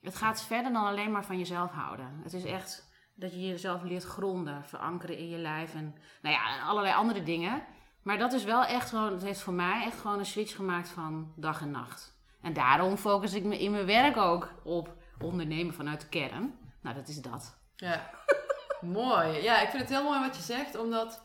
Het 0.00 0.16
gaat 0.16 0.42
verder 0.42 0.72
dan 0.72 0.84
alleen 0.84 1.10
maar 1.10 1.24
van 1.24 1.38
jezelf 1.38 1.70
houden. 1.70 2.20
Het 2.22 2.32
is 2.32 2.44
echt 2.44 2.90
dat 3.14 3.32
je 3.32 3.46
jezelf 3.46 3.82
leert 3.82 4.04
gronden, 4.04 4.64
verankeren 4.64 5.18
in 5.18 5.28
je 5.28 5.38
lijf 5.38 5.74
en 5.74 5.94
nou 6.22 6.34
ja, 6.34 6.62
allerlei 6.62 6.94
andere 6.94 7.22
dingen. 7.22 7.62
Maar 8.02 8.18
dat 8.18 8.32
is 8.32 8.44
wel 8.44 8.64
echt 8.64 8.88
gewoon, 8.88 9.12
het 9.12 9.22
heeft 9.22 9.40
voor 9.40 9.52
mij 9.52 9.84
echt 9.84 10.00
gewoon 10.00 10.18
een 10.18 10.26
switch 10.26 10.56
gemaakt 10.56 10.88
van 10.88 11.32
dag 11.36 11.60
en 11.60 11.70
nacht. 11.70 12.20
En 12.40 12.52
daarom 12.52 12.96
focus 12.96 13.34
ik 13.34 13.44
me 13.44 13.58
in 13.58 13.70
mijn 13.70 13.86
werk 13.86 14.16
ook 14.16 14.52
op 14.64 14.96
ondernemen 15.18 15.74
vanuit 15.74 16.00
de 16.00 16.08
kern. 16.08 16.58
Nou, 16.80 16.96
dat 16.96 17.08
is 17.08 17.20
dat. 17.20 17.58
Ja, 17.76 18.10
mooi. 18.80 19.42
Ja, 19.42 19.60
ik 19.60 19.68
vind 19.68 19.82
het 19.82 19.90
heel 19.90 20.04
mooi 20.04 20.20
wat 20.20 20.36
je 20.36 20.42
zegt, 20.42 20.78
omdat 20.78 21.22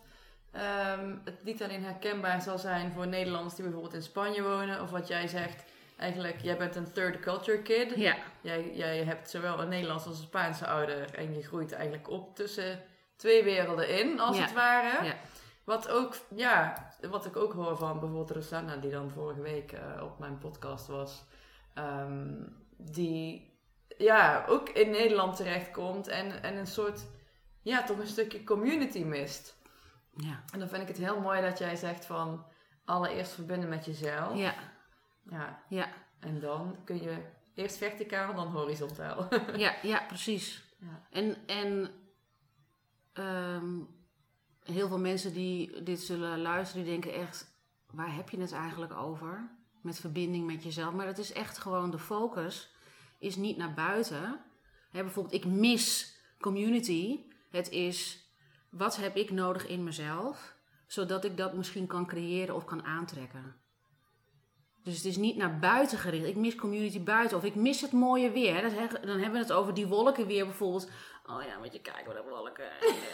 ehm, 0.57 1.15
het 1.23 1.43
niet 1.43 1.63
alleen 1.63 1.83
herkenbaar 1.83 2.41
zal 2.41 2.57
zijn 2.57 2.91
voor 2.91 3.07
Nederlanders 3.07 3.55
die 3.55 3.63
bijvoorbeeld 3.63 3.93
in 3.93 4.01
Spanje 4.01 4.43
wonen, 4.43 4.81
of 4.81 4.89
wat 4.89 5.07
jij 5.07 5.27
zegt, 5.27 5.63
eigenlijk, 5.97 6.41
jij 6.41 6.57
bent 6.57 6.75
een 6.75 6.91
third 6.91 7.19
culture 7.19 7.61
kid. 7.61 7.95
Ja, 7.95 8.15
Jij, 8.41 8.71
jij 8.75 9.03
hebt 9.03 9.29
zowel 9.29 9.59
een 9.61 9.69
Nederlands 9.69 10.05
als 10.05 10.17
een 10.17 10.23
Spaanse 10.25 10.67
ouder 10.67 11.13
en 11.15 11.35
je 11.35 11.43
groeit 11.43 11.71
eigenlijk 11.71 12.09
op 12.09 12.35
tussen 12.35 12.79
twee 13.15 13.43
werelden 13.43 13.89
in, 13.99 14.19
als 14.19 14.37
Ja. 14.37 14.43
het 14.43 14.53
ware. 14.53 15.05
Ja. 15.05 15.13
Wat 15.63 15.89
ook, 15.89 16.15
ja, 16.35 16.73
wat 17.09 17.25
ik 17.25 17.35
ook 17.35 17.53
hoor 17.53 17.77
van 17.77 17.99
bijvoorbeeld 17.99 18.31
Rosanna, 18.31 18.75
die 18.75 18.91
dan 18.91 19.09
vorige 19.11 19.41
week 19.41 19.71
eh, 19.71 20.03
op 20.03 20.19
mijn 20.19 20.37
podcast 20.37 20.87
was, 20.87 21.23
ehm, 21.73 22.33
die 22.77 23.55
ja, 23.97 24.45
ook 24.47 24.69
in 24.69 24.89
Nederland 24.89 25.35
terechtkomt 25.35 26.07
en, 26.07 26.43
en 26.43 26.55
een 26.55 26.67
soort, 26.67 27.05
ja, 27.61 27.83
toch 27.83 27.97
een 27.99 28.07
stukje 28.07 28.43
community 28.43 29.03
mist. 29.03 29.56
Ja, 30.17 30.43
En 30.51 30.59
dan 30.59 30.69
vind 30.69 30.81
ik 30.81 30.87
het 30.87 30.97
heel 30.97 31.19
mooi 31.19 31.41
dat 31.41 31.57
jij 31.57 31.75
zegt 31.75 32.05
van 32.05 32.45
allereerst 32.85 33.31
verbinden 33.31 33.69
met 33.69 33.85
jezelf. 33.85 34.37
ja, 34.37 34.53
ja. 35.29 35.63
ja, 35.69 35.89
En 36.19 36.39
dan 36.39 36.77
kun 36.83 37.01
je 37.01 37.17
eerst 37.53 37.77
verticaal, 37.77 38.35
dan 38.35 38.47
horizontaal. 38.47 39.27
ja, 39.57 39.75
ja 39.81 40.03
precies. 40.07 40.63
Ja. 40.79 41.01
En, 41.09 41.37
en 41.45 41.91
ehm, 43.13 43.79
heel 44.63 44.87
veel 44.87 44.99
mensen 44.99 45.33
die 45.33 45.83
dit 45.83 45.99
zullen 45.99 46.41
luisteren, 46.41 46.83
die 46.83 46.91
denken 46.91 47.13
echt, 47.13 47.55
waar 47.91 48.15
heb 48.15 48.29
je 48.29 48.39
het 48.39 48.51
eigenlijk 48.51 48.93
over? 48.93 49.49
Met 49.81 49.99
verbinding 49.99 50.45
met 50.45 50.63
jezelf. 50.63 50.93
Maar 50.93 51.05
dat 51.05 51.17
is 51.17 51.33
echt 51.33 51.57
gewoon 51.57 51.91
de 51.91 51.99
focus, 51.99 52.71
is 53.19 53.35
niet 53.35 53.57
naar 53.57 53.73
buiten. 53.73 54.39
Hè, 54.91 55.01
bijvoorbeeld, 55.01 55.35
ik 55.35 55.45
mis 55.45 56.15
community. 56.39 57.19
Het 57.49 57.69
is, 57.69 58.26
wat 58.77 58.97
heb 58.97 59.15
ik 59.15 59.31
nodig 59.31 59.67
in 59.67 59.83
mezelf? 59.83 60.55
Zodat 60.87 61.25
ik 61.25 61.37
dat 61.37 61.53
misschien 61.53 61.87
kan 61.87 62.05
creëren 62.05 62.55
of 62.55 62.65
kan 62.65 62.83
aantrekken. 62.85 63.55
Dus 64.83 64.95
het 64.95 65.05
is 65.05 65.17
niet 65.17 65.37
naar 65.37 65.59
buiten 65.59 65.97
gericht. 65.97 66.25
Ik 66.25 66.35
mis 66.35 66.55
community 66.55 67.03
buiten. 67.03 67.37
Of 67.37 67.43
ik 67.43 67.55
mis 67.55 67.81
het 67.81 67.91
mooie 67.91 68.31
weer. 68.31 68.61
Dan 69.01 69.19
hebben 69.19 69.31
we 69.31 69.37
het 69.37 69.51
over 69.51 69.73
die 69.73 69.87
wolken 69.87 70.27
weer 70.27 70.45
bijvoorbeeld. 70.45 70.89
Oh 71.29 71.43
ja, 71.43 71.57
moet 71.57 71.73
je 71.73 71.81
kijken 71.81 72.05
wat 72.05 72.15
de 72.15 72.29
wolken. 72.29 72.65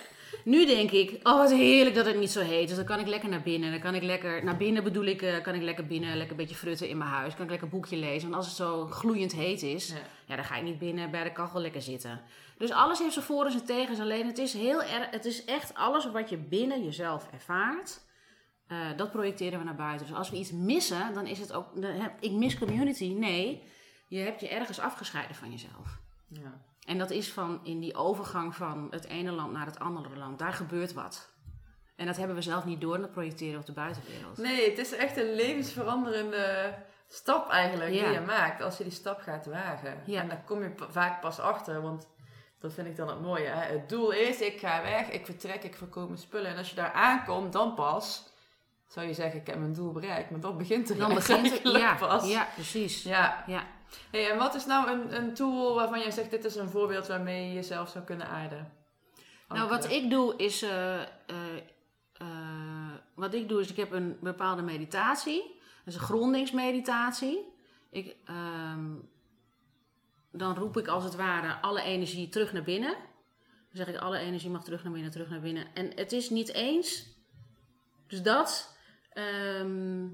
nu 0.54 0.66
denk 0.66 0.92
ik, 0.92 1.28
oh 1.28 1.38
wat 1.38 1.52
heerlijk 1.52 1.96
dat 1.96 2.06
het 2.06 2.18
niet 2.20 2.32
zo 2.32 2.40
heet. 2.42 2.68
Dus 2.68 2.78
dan 2.78 2.86
kan 2.86 3.00
ik 3.00 3.08
lekker 3.08 3.30
naar 3.30 3.42
binnen. 3.42 3.72
Dan 3.72 3.80
kan 3.80 3.96
ik 3.96 4.04
lekker, 4.04 4.44
naar 4.44 4.58
binnen 4.58 4.84
bedoel 4.84 5.04
ik, 5.06 5.22
eh, 5.22 5.42
kan 5.42 5.54
ik 5.56 5.62
lekker 5.62 5.86
binnen, 5.88 6.10
lekker 6.18 6.32
een 6.32 6.38
beetje 6.38 6.56
frutten 6.56 6.90
in 6.90 6.98
mijn 6.98 7.10
huis. 7.10 7.34
Kan 7.34 7.44
ik 7.44 7.50
lekker 7.50 7.68
een 7.68 7.74
boekje 7.80 7.98
lezen. 7.98 8.22
Want 8.22 8.36
als 8.36 8.46
het 8.46 8.56
zo 8.56 8.86
gloeiend 8.88 9.32
heet 9.32 9.62
is, 9.62 9.88
Ja. 9.88 9.96
ja, 10.26 10.36
dan 10.36 10.46
ga 10.46 10.56
ik 10.56 10.64
niet 10.64 10.80
binnen 10.80 11.12
bij 11.12 11.24
de 11.24 11.32
kachel 11.32 11.60
lekker 11.62 11.82
zitten. 11.82 12.22
Dus 12.58 12.72
alles 12.72 13.00
heeft 13.00 13.14
zijn 13.14 13.26
voor 13.26 13.46
en 13.46 13.52
zijn 13.52 13.66
tegens. 13.66 14.00
Alleen 14.00 14.28
het 14.28 14.38
is 14.38 14.54
heel 14.54 14.84
erg, 14.84 15.10
het 15.10 15.26
is 15.26 15.46
echt 15.46 15.74
alles 15.74 16.12
wat 16.12 16.30
je 16.30 16.38
binnen 16.38 16.84
jezelf 16.84 17.28
ervaart. 17.32 18.02
eh, 18.68 18.78
dat 18.98 19.12
projecteren 19.12 19.60
we 19.60 19.66
naar 19.66 19.76
buiten. 19.76 20.08
Dus 20.08 20.16
als 20.16 20.30
we 20.30 20.38
iets 20.38 20.52
missen, 20.52 21.14
dan 21.14 21.26
is 21.28 21.40
het 21.40 21.54
ook. 21.54 21.68
ik 22.20 22.32
mis 22.32 22.58
community. 22.58 23.14
Nee, 23.14 23.64
je 24.08 24.20
hebt 24.20 24.40
je 24.42 24.48
ergens 24.48 24.80
afgescheiden 24.80 25.36
van 25.36 25.52
jezelf. 25.52 26.00
Ja. 26.28 26.62
En 26.86 26.98
dat 26.98 27.12
is 27.12 27.32
van 27.32 27.60
in 27.64 27.80
die 27.80 27.96
overgang 27.96 28.56
van 28.56 28.88
het 28.92 29.06
ene 29.06 29.32
land 29.32 29.52
naar 29.52 29.66
het 29.66 29.80
andere 29.80 30.16
land. 30.18 30.40
Daar 30.40 30.54
gebeurt 30.54 30.94
wat. 30.94 31.32
En 31.96 32.06
dat 32.06 32.18
hebben 32.18 32.36
we 32.36 32.42
zelf 32.42 32.66
niet 32.66 32.82
door 32.82 32.96
en 32.96 33.02
dat 33.02 33.12
projecteren 33.12 33.60
op 33.60 33.66
de 33.66 33.72
buitenwereld. 33.72 34.38
Nee, 34.38 34.70
het 34.70 34.78
is 34.78 34.96
echt 34.96 35.18
een 35.18 35.34
levensveranderende 35.34 36.74
stap 37.08 37.50
eigenlijk 37.50 37.94
Ja. 37.94 38.04
die 38.06 38.14
je 38.14 38.26
maakt 38.26 38.62
als 38.62 38.78
je 38.78 38.84
die 38.84 38.94
stap 38.94 39.22
gaat 39.22 39.46
wagen. 39.46 40.02
Ja. 40.06 40.22
En 40.22 40.28
daar 40.28 40.44
kom 40.46 40.64
je 40.64 40.72
vaak 40.90 41.22
pas 41.22 41.40
achter, 41.40 41.82
want 41.82 42.08
dat 42.60 42.74
vind 42.74 42.88
ik 42.88 42.96
dan 42.96 43.08
het 43.08 43.22
mooie. 43.22 43.48
Hè? 43.48 43.72
Het 43.74 43.90
doel 43.90 44.12
is, 44.12 44.42
ik 44.42 44.60
ga 44.60 44.82
weg, 44.82 45.10
ik 45.10 45.26
vertrek, 45.26 45.64
ik 45.64 45.76
verkoop 45.76 46.08
mijn 46.08 46.20
spullen. 46.20 46.52
En 46.52 46.58
als 46.58 46.70
je 46.70 46.76
daar 46.76 46.92
aankomt, 46.92 47.54
dan 47.54 47.74
pas 47.74 48.32
zou 48.88 49.08
je 49.08 49.14
zeggen, 49.14 49.40
ik 49.40 49.48
heb 49.48 49.58
mijn 49.60 49.74
doel 49.74 49.92
bereikt. 49.92 50.30
Maar 50.30 50.40
dat 50.40 50.58
begint 50.58 50.90
er 50.90 50.98
Dan 50.98 51.14
begint 51.14 51.52
het. 51.52 51.72
Ja, 51.72 51.96
pas. 51.96 52.30
ja, 52.30 52.48
precies. 52.54 53.04
Ja. 53.04 53.44
Ja. 53.48 53.64
En 54.12 54.38
wat 54.38 54.56
is 54.56 54.66
nou 54.66 54.92
een, 54.92 55.16
een 55.16 55.34
tool 55.34 55.76
waarvan 55.76 56.00
jij 56.00 56.12
zegt, 56.12 56.32
dit 56.32 56.46
is 56.46 56.56
een 56.56 56.70
voorbeeld 56.70 57.08
waarmee 57.08 57.48
je 57.48 57.54
jezelf 57.54 57.90
zou 57.90 58.04
kunnen 58.04 58.28
aarden? 58.28 58.72
Nou, 59.48 59.70
wat 59.70 59.92
ik 59.92 60.10
doe 60.10 60.36
is. 60.38 60.62
eh, 60.62 61.02
eh, 61.02 61.08
eh, 62.14 62.92
wat 63.14 63.34
ik 63.34 63.50
doe 63.50 63.60
is, 63.62 63.70
ik 63.70 63.78
heb 63.78 63.92
een 63.92 64.18
bepaalde 64.22 64.62
meditatie. 64.62 65.42
Dat 65.86 65.94
is 65.94 66.00
een 66.00 66.06
grondingsmeditatie. 66.06 67.54
Ik, 67.90 68.16
ehm, 68.26 68.92
dan 70.32 70.56
roep 70.56 70.78
ik 70.78 70.88
als 70.88 71.04
het 71.04 71.16
ware 71.16 71.54
alle 71.62 71.82
energie 71.82 72.30
terug 72.30 72.54
naar 72.54 72.64
binnen. 72.64 72.92
Dan 73.70 73.86
zeg 73.86 73.88
ik, 73.88 73.98
alle 74.02 74.18
energie 74.18 74.50
mag 74.50 74.64
terug 74.64 74.84
naar 74.84 74.94
binnen, 74.94 75.12
terug 75.12 75.30
naar 75.30 75.40
binnen. 75.42 75.68
En 75.74 75.92
het 75.96 76.12
is 76.12 76.30
niet 76.30 76.54
eens. 76.54 77.06
Dus 78.08 78.22
dat. 78.22 78.78
ehm, 79.14 80.08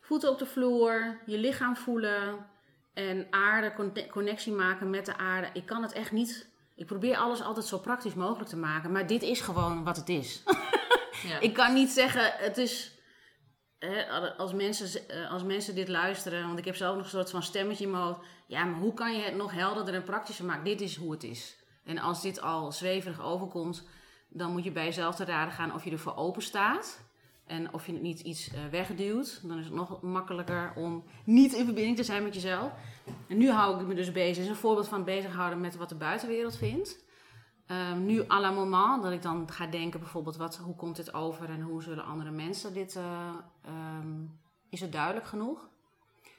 voeten 0.00 0.30
op 0.30 0.38
de 0.38 0.46
vloer, 0.46 1.20
je 1.26 1.38
lichaam 1.38 1.76
voelen. 1.76 2.46
En 3.08 3.26
aarde, 3.30 3.72
conne- 3.74 4.06
connectie 4.06 4.52
maken 4.52 4.90
met 4.90 5.06
de 5.06 5.16
aarde. 5.16 5.48
Ik 5.52 5.66
kan 5.66 5.82
het 5.82 5.92
echt 5.92 6.12
niet 6.12 6.50
ik 6.80 6.86
probeer 6.86 7.16
alles 7.16 7.42
altijd 7.42 7.66
zo 7.66 7.78
praktisch 7.78 8.14
mogelijk 8.14 8.48
te 8.48 8.56
maken, 8.56 8.92
maar 8.92 9.06
dit 9.06 9.22
is 9.22 9.40
gewoon 9.40 9.84
wat 9.84 9.96
het 9.96 10.08
is. 10.08 10.42
Ja. 11.22 11.40
Ik 11.40 11.54
kan 11.54 11.74
niet 11.74 11.90
zeggen, 11.90 12.32
het 12.36 12.58
is. 12.58 12.92
Hè, 13.78 14.08
als, 14.36 14.52
mensen, 14.52 15.08
eh, 15.08 15.30
als 15.30 15.42
mensen 15.42 15.74
dit 15.74 15.88
luisteren, 15.88 16.46
want 16.46 16.58
ik 16.58 16.64
heb 16.64 16.76
zelf 16.76 16.94
nog 16.96 17.04
een 17.04 17.10
soort 17.10 17.30
van 17.30 17.42
stemmetje 17.42 17.84
in 17.84 17.90
mijn 17.90 18.02
hoofd. 18.02 18.20
Ja, 18.46 18.64
maar 18.64 18.80
hoe 18.80 18.94
kan 18.94 19.16
je 19.16 19.22
het 19.22 19.36
nog 19.36 19.52
helderder 19.52 19.94
en 19.94 20.02
praktischer 20.02 20.44
maken? 20.44 20.64
Dit 20.64 20.80
is 20.80 20.96
hoe 20.96 21.12
het 21.12 21.22
is. 21.22 21.56
En 21.84 21.98
als 21.98 22.22
dit 22.22 22.40
al 22.40 22.72
zweverig 22.72 23.22
overkomt, 23.22 23.86
dan 24.28 24.52
moet 24.52 24.64
je 24.64 24.72
bij 24.72 24.84
jezelf 24.84 25.14
te 25.14 25.24
raden 25.24 25.54
gaan 25.54 25.74
of 25.74 25.84
je 25.84 25.90
ervoor 25.90 26.16
open 26.16 26.42
staat. 26.42 27.09
En 27.50 27.74
of 27.74 27.86
je 27.86 27.92
het 27.92 28.02
niet 28.02 28.20
iets 28.20 28.52
eh, 28.52 28.60
wegduwt. 28.70 29.40
Dan 29.42 29.58
is 29.58 29.64
het 29.64 29.74
nog 29.74 30.02
makkelijker 30.02 30.72
om 30.76 31.04
niet 31.24 31.52
in 31.52 31.64
verbinding 31.64 31.96
te 31.96 32.04
zijn 32.04 32.22
met 32.22 32.34
jezelf. 32.34 32.72
En 33.28 33.36
nu 33.36 33.50
hou 33.50 33.80
ik 33.80 33.86
me 33.86 33.94
dus 33.94 34.12
bezig. 34.12 34.44
Is 34.44 34.50
een 34.50 34.56
voorbeeld 34.56 34.88
van 34.88 35.04
bezighouden 35.04 35.60
met 35.60 35.76
wat 35.76 35.88
de 35.88 35.94
buitenwereld 35.94 36.56
vindt. 36.56 37.04
Ehm, 37.66 38.06
nu 38.06 38.24
à 38.30 38.40
la 38.40 38.50
moment, 38.50 39.02
dat 39.02 39.12
ik 39.12 39.22
dan 39.22 39.50
ga 39.50 39.66
denken 39.66 40.00
bijvoorbeeld, 40.00 40.36
wat, 40.36 40.56
hoe 40.56 40.76
komt 40.76 40.96
dit 40.96 41.14
over 41.14 41.48
en 41.48 41.60
hoe 41.60 41.82
zullen 41.82 42.04
andere 42.04 42.30
mensen 42.30 42.74
dit... 42.74 42.96
eh, 42.96 43.28
ehm, 43.64 44.24
is 44.68 44.80
het 44.80 44.92
duidelijk 44.92 45.26
genoeg? 45.26 45.68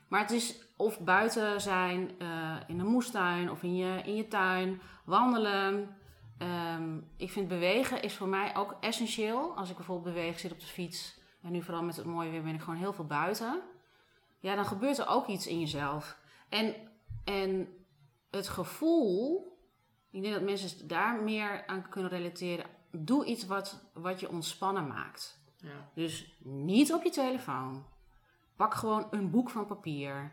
Maar 0.08 0.22
het 0.22 0.32
is 0.32 0.56
of 0.75 1.00
buiten 1.00 1.62
zijn, 1.62 2.12
eh, 2.18 2.56
in 2.68 2.77
de 2.77 2.84
moestuin 2.84 3.51
of 3.51 3.63
in 3.63 3.75
je, 3.75 4.01
in 4.06 4.15
je 4.15 4.27
tuin, 4.27 4.82
wandelen. 5.06 5.96
Ehm, 6.41 6.98
ik 7.17 7.31
vind 7.31 7.48
bewegen 7.48 8.01
is 8.01 8.15
voor 8.15 8.27
mij 8.27 8.55
ook 8.55 8.75
essentieel. 8.79 9.55
Als 9.55 9.69
ik 9.69 9.75
bijvoorbeeld 9.75 10.15
beweeg, 10.15 10.39
zit 10.39 10.51
op 10.51 10.60
de 10.60 10.65
fiets 10.65 11.19
en 11.41 11.51
nu 11.51 11.62
vooral 11.62 11.83
met 11.83 11.95
het 11.95 12.05
mooie 12.05 12.29
weer 12.29 12.43
ben 12.43 12.53
ik 12.53 12.62
gewoon 12.62 12.79
heel 12.79 12.93
veel 12.93 13.05
buiten. 13.05 13.62
Ja, 14.39 14.55
dan 14.55 14.65
gebeurt 14.65 14.98
er 14.98 15.07
ook 15.07 15.27
iets 15.27 15.48
in 15.48 15.60
jezelf. 15.60 16.17
En, 16.50 16.75
en 17.24 17.67
het 18.29 18.48
gevoel, 18.48 19.48
ik 20.10 20.21
denk 20.21 20.33
dat 20.33 20.43
mensen 20.43 20.88
daar 20.88 21.24
meer 21.24 21.67
aan 21.67 21.89
kunnen 21.89 22.12
relateren. 22.12 22.65
Doe 22.91 23.25
iets 23.25 23.45
wat, 23.45 23.83
wat 23.93 24.19
je 24.19 24.29
ontspannen 24.29 24.88
maakt. 24.88 25.39
Ja. 25.57 25.89
Dus 25.93 26.33
niet 26.43 26.93
op 26.93 27.03
je 27.03 27.10
telefoon. 27.10 27.86
Pak 28.55 28.74
gewoon 28.74 29.07
een 29.12 29.29
boek 29.29 29.50
van 29.50 29.65
papier. 29.65 30.31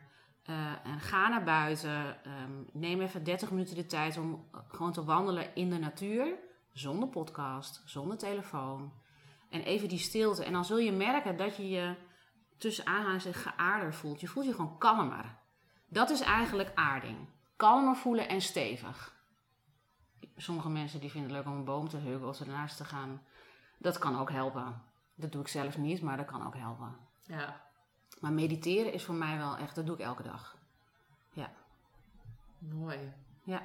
Eh, 0.48 0.86
en 0.92 1.00
ga 1.00 1.28
naar 1.28 1.44
buiten. 1.44 2.24
Ehm, 2.24 2.52
neem 2.72 3.00
even 3.00 3.24
30 3.24 3.50
minuten 3.50 3.74
de 3.74 3.86
tijd 3.86 4.16
om 4.16 4.44
eh, 4.52 4.60
gewoon 4.68 4.92
te 4.92 5.04
wandelen 5.04 5.54
in 5.54 5.70
de 5.70 5.78
natuur. 5.78 6.34
Zonder 6.72 7.08
podcast, 7.08 7.82
zonder 7.84 8.18
telefoon. 8.18 8.92
En 9.50 9.60
even 9.60 9.88
die 9.88 9.98
stilte. 9.98 10.44
En 10.44 10.52
dan 10.52 10.64
zul 10.64 10.78
je 10.78 10.92
merken 10.92 11.36
dat 11.36 11.56
je 11.56 11.68
je 11.68 11.94
tussen 12.58 12.86
aanhalingstekens 12.86 13.42
geaarder 13.42 13.94
voelt. 13.94 14.20
Je 14.20 14.26
voelt 14.26 14.46
je 14.46 14.54
gewoon 14.54 14.78
kalmer. 14.78 15.36
Dat 15.88 16.10
is 16.10 16.20
eigenlijk 16.20 16.70
aarding. 16.74 17.16
Kalmer 17.56 17.96
voelen 17.96 18.28
en 18.28 18.40
stevig. 18.40 19.16
Sommige 20.36 20.68
mensen 20.68 21.00
die 21.00 21.10
vinden 21.10 21.30
het 21.30 21.38
leuk 21.38 21.52
om 21.52 21.58
een 21.58 21.64
boom 21.64 21.88
te 21.88 21.96
huggen 21.96 22.28
of 22.28 22.40
ernaast 22.40 22.76
te 22.76 22.84
gaan. 22.84 23.22
Dat 23.78 23.98
kan 23.98 24.18
ook 24.18 24.30
helpen. 24.30 24.82
Dat 25.14 25.32
doe 25.32 25.40
ik 25.40 25.48
zelf 25.48 25.78
niet, 25.78 26.02
maar 26.02 26.16
dat 26.16 26.26
kan 26.26 26.46
ook 26.46 26.56
helpen. 26.56 26.96
Ja. 27.22 27.67
Maar 28.20 28.32
mediteren 28.32 28.92
is 28.92 29.04
voor 29.04 29.14
mij 29.14 29.36
wel 29.38 29.56
echt, 29.56 29.74
dat 29.74 29.86
doe 29.86 29.94
ik 29.94 30.00
elke 30.00 30.22
dag. 30.22 30.56
Ja. 31.32 31.50
Mooi. 32.58 33.12
Ja. 33.44 33.62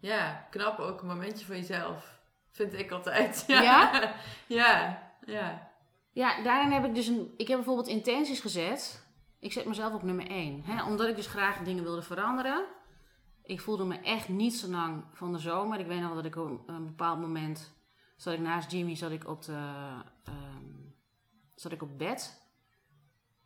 Ja, 0.00 0.46
knap 0.50 0.78
ook 0.78 1.00
een 1.00 1.06
momentje 1.06 1.46
voor 1.46 1.54
jezelf. 1.54 2.20
Vind 2.50 2.72
ik 2.72 2.90
altijd. 2.90 3.44
Ja? 3.46 4.12
ja, 4.46 5.02
ja. 5.26 5.70
Ja, 6.12 6.42
daarin 6.42 6.72
heb 6.72 6.84
ik 6.84 6.94
dus 6.94 7.06
een. 7.06 7.34
Ik 7.36 7.48
heb 7.48 7.56
bijvoorbeeld 7.56 7.88
intenties 7.88 8.40
gezet. 8.40 9.06
Ik 9.38 9.52
zet 9.52 9.64
mezelf 9.64 9.94
op 9.94 10.02
nummer 10.02 10.26
1. 10.30 10.62
Hè, 10.64 10.84
omdat 10.84 11.08
ik 11.08 11.16
dus 11.16 11.26
graag 11.26 11.58
dingen 11.58 11.82
wilde 11.82 12.02
veranderen. 12.02 12.64
Ik 13.42 13.60
voelde 13.60 13.84
me 13.84 14.00
echt 14.00 14.28
niet 14.28 14.54
zo 14.54 14.68
lang 14.68 15.04
van 15.12 15.32
de 15.32 15.38
zomer. 15.38 15.80
Ik 15.80 15.86
weet 15.86 16.00
nog 16.00 16.14
dat 16.14 16.24
ik 16.24 16.36
op 16.36 16.68
een 16.68 16.86
bepaald 16.86 17.20
moment. 17.20 17.74
Zat 18.16 18.34
ik 18.34 18.40
naast 18.40 18.70
Jimmy, 18.70 18.94
zat 18.94 19.10
ik 19.10 19.28
op, 19.28 19.42
de, 19.42 19.52
ehm, 20.24 20.64
zat 21.54 21.72
ik 21.72 21.82
op 21.82 21.98
bed. 21.98 22.47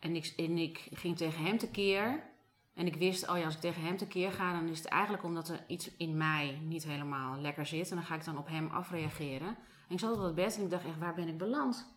En 0.02 0.16
ik, 0.16 0.32
en 0.36 0.58
ik 0.58 0.88
ging 0.92 1.16
tegen 1.16 1.44
hem 1.44 1.58
tekeer. 1.58 2.22
En 2.74 2.86
ik 2.86 2.96
wist, 2.96 3.28
oh 3.28 3.38
ja, 3.38 3.44
als 3.44 3.54
ik 3.54 3.60
tegen 3.60 3.82
hem 3.82 3.96
tekeer 3.96 4.32
ga, 4.32 4.52
dan 4.52 4.68
is 4.68 4.78
het 4.78 4.86
eigenlijk 4.86 5.24
omdat 5.24 5.48
er 5.48 5.64
iets 5.66 5.96
in 5.96 6.16
mij 6.16 6.58
niet 6.62 6.84
helemaal 6.84 7.40
lekker 7.40 7.66
zit. 7.66 7.90
En 7.90 7.96
dan 7.96 8.04
ga 8.04 8.14
ik 8.14 8.24
dan 8.24 8.38
op 8.38 8.48
hem 8.48 8.68
afreageren. 8.68 9.48
En 9.88 9.94
ik 9.94 9.98
zat 9.98 10.14
op 10.14 10.20
dat 10.20 10.34
bed 10.34 10.56
en 10.56 10.62
ik 10.62 10.70
dacht 10.70 10.84
echt, 10.84 10.98
waar 10.98 11.14
ben 11.14 11.28
ik 11.28 11.38
beland? 11.38 11.94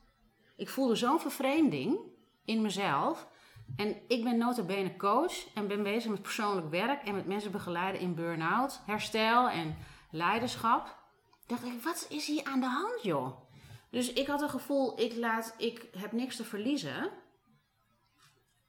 Ik 0.56 0.70
voelde 0.70 0.96
zo'n 0.96 1.20
vervreemding 1.20 1.98
in 2.46 2.62
mezelf. 2.62 3.28
En 3.76 3.96
ik 4.08 4.24
ben 4.24 4.38
nota 4.38 4.64
bene 4.64 4.96
coach 4.96 5.54
en 5.54 5.68
ben 5.68 5.84
bezig 5.84 6.12
met 6.12 6.22
persoonlijk 6.22 6.70
werk 6.70 7.04
en 7.04 7.16
met 7.16 7.26
mensen 7.26 7.52
begeleiden 7.52 8.02
in 8.02 8.16
burn-out, 8.16 8.82
herstel 8.86 9.50
en 9.50 9.78
leiderschap. 10.12 10.98
Dacht 11.48 11.64
ik, 11.64 11.84
wat 11.84 12.06
is 12.10 12.28
hier 12.28 12.44
aan 12.44 12.60
de 12.60 12.66
hand, 12.66 13.04
joh? 13.04 13.44
Dus 13.90 14.14
ik 14.14 14.28
had 14.28 14.42
een 14.42 14.50
gevoel, 14.50 15.00
ik, 15.00 15.16
laat, 15.16 15.56
ik 15.58 15.88
heb 15.98 16.12
niks 16.12 16.36
te 16.36 16.44
verliezen. 16.44 17.12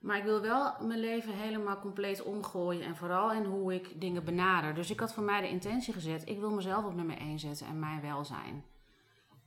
Maar 0.07 0.17
ik 0.17 0.25
wil 0.25 0.41
wel 0.41 0.75
mijn 0.81 1.01
leven 1.01 1.33
helemaal 1.33 1.79
compleet 1.81 2.23
omgooien. 2.23 2.83
En 2.83 2.97
vooral 2.97 3.33
in 3.33 3.45
hoe 3.45 3.75
ik 3.75 4.01
dingen 4.01 4.25
benader. 4.25 4.75
Dus 4.75 4.91
ik 4.91 5.01
had 5.01 5.15
voor 5.15 5.23
mij 5.23 5.41
de 5.41 5.49
intentie 5.49 5.93
gezet. 5.93 6.29
Ik 6.29 6.39
wil 6.39 6.51
mezelf 6.51 6.85
op 6.85 6.95
nummer 6.95 7.19
1 7.19 7.39
zetten 7.39 7.67
en 7.67 7.79
mijn 7.79 8.01
welzijn. 8.01 8.65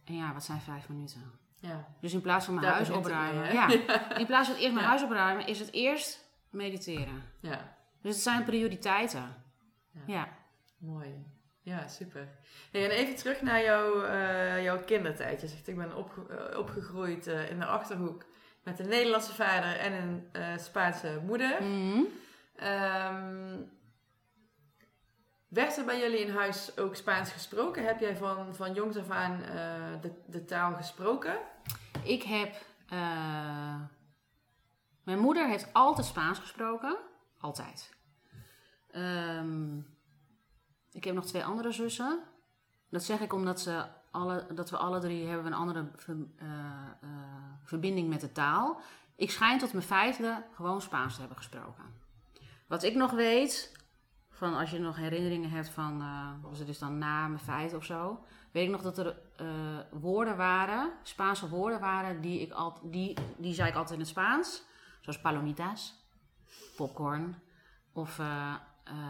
En 0.05 0.15
ja, 0.15 0.33
wat 0.33 0.43
zijn 0.43 0.59
vijf 0.61 0.89
minuten? 0.89 1.21
Ja. 1.55 1.87
Dus 2.01 2.13
in 2.13 2.21
plaats 2.21 2.45
van 2.45 2.53
mijn 2.53 2.67
huis 2.67 2.87
het 2.87 2.97
opruimen. 2.97 3.53
ja. 3.53 3.67
In 4.21 4.25
plaats 4.25 4.47
van 4.49 4.57
eerst 4.57 4.73
mijn 4.73 4.83
Ja. 4.85 4.89
huis 4.89 5.03
opruimen, 5.03 5.47
is 5.47 5.59
het 5.59 5.71
eerst 5.71 6.25
mediteren. 6.49 7.23
ja, 7.39 7.75
Dus 8.01 8.13
het 8.13 8.23
zijn 8.23 8.43
prioriteiten. 8.43 9.35
Ja. 9.91 10.01
Ja. 10.05 10.27
mooi. 10.77 11.25
Ja, 11.61 11.87
super. 11.87 12.27
Hey, 12.71 12.83
en 12.85 12.89
even 12.91 13.15
terug 13.15 13.41
naar 13.41 13.63
jouw, 13.63 14.03
eh, 14.03 14.63
jouw 14.63 14.79
kindertijd. 14.83 15.41
Je 15.41 15.47
zegt, 15.47 15.67
ik 15.67 15.75
ben 15.77 15.95
opge- 15.95 16.27
eh, 16.51 16.59
opgegroeid 16.59 17.27
eh, 17.27 17.49
in 17.49 17.59
de 17.59 17.65
Achterhoek 17.65 18.25
met 18.63 18.79
een 18.79 18.87
Nederlandse 18.87 19.33
vader 19.33 19.77
en 19.77 19.93
een 19.93 20.29
eh, 20.31 20.57
Spaanse 20.57 21.21
moeder. 21.25 21.63
Mhm. 21.63 22.01
Ehm, 22.55 23.57
werd 25.47 25.77
er 25.77 25.85
bij 25.85 25.99
jullie 25.99 26.19
in 26.19 26.33
huis 26.35 26.77
ook 26.77 26.95
Spaans 26.95 27.31
gesproken? 27.31 27.85
Heb 27.85 27.99
jij 27.99 28.17
van, 28.17 28.55
van 28.55 28.73
jongs 28.73 28.97
af 28.97 29.09
aan 29.09 29.43
eh, 29.43 30.01
de, 30.01 30.11
de 30.25 30.45
taal 30.45 30.75
gesproken? 30.75 31.37
Ik 32.03 32.23
heb. 32.23 32.55
eh, 32.89 33.81
mijn 35.03 35.19
moeder 35.21 35.47
heeft 35.47 35.73
altijd 35.73 36.05
Spaans 36.07 36.39
gesproken. 36.39 36.97
Altijd. 37.39 37.95
Ehm, 38.91 39.77
ik 40.91 41.03
heb 41.03 41.15
nog 41.15 41.25
twee 41.25 41.43
andere 41.45 41.71
zussen. 41.71 42.23
Dat 42.89 43.03
zeg 43.03 43.19
ik 43.19 43.33
omdat 43.33 43.59
ze 43.61 43.85
alle, 44.11 44.45
dat 44.53 44.69
we 44.69 44.77
alle 44.77 44.99
drie 44.99 45.27
hebben 45.27 45.45
een 45.45 45.53
andere 45.53 45.91
eh, 46.07 46.15
eh, 47.01 47.09
verbinding 47.63 48.09
met 48.09 48.21
de 48.21 48.31
taal. 48.31 48.81
Ik 49.15 49.31
schijn 49.31 49.59
tot 49.59 49.73
mijn 49.73 49.85
vijfde 49.85 50.43
gewoon 50.53 50.81
Spaans 50.81 51.13
te 51.13 51.19
hebben 51.19 51.37
gesproken. 51.37 51.83
Wat 52.67 52.83
ik 52.83 52.95
nog 52.95 53.11
weet, 53.11 53.77
van 54.29 54.55
als 54.55 54.71
je 54.71 54.79
nog 54.79 54.95
herinneringen 54.95 55.49
hebt 55.49 55.69
van, 55.69 56.01
eh, 56.01 56.49
was 56.49 56.57
het 56.57 56.67
dus 56.67 56.79
dan 56.79 56.97
na 56.97 57.27
mijn 57.27 57.43
vijfde 57.43 57.77
of 57.77 57.85
zo, 57.85 58.23
weet 58.51 58.65
ik 58.65 58.71
nog 58.71 58.81
dat 58.81 58.97
er 58.97 59.15
woorden 59.91 60.37
waren, 60.37 60.91
Spaanse 61.03 61.49
woorden 61.49 61.79
waren, 61.79 62.21
die, 62.21 62.41
ik 62.41 62.51
al, 62.51 62.79
die, 62.83 63.17
die 63.37 63.53
zei 63.53 63.69
ik 63.69 63.75
altijd 63.75 63.93
in 63.93 63.99
het 63.99 64.09
Spaans. 64.09 64.63
Zoals 65.01 65.21
palomitas, 65.21 65.93
popcorn 66.75 67.35
of 67.93 68.19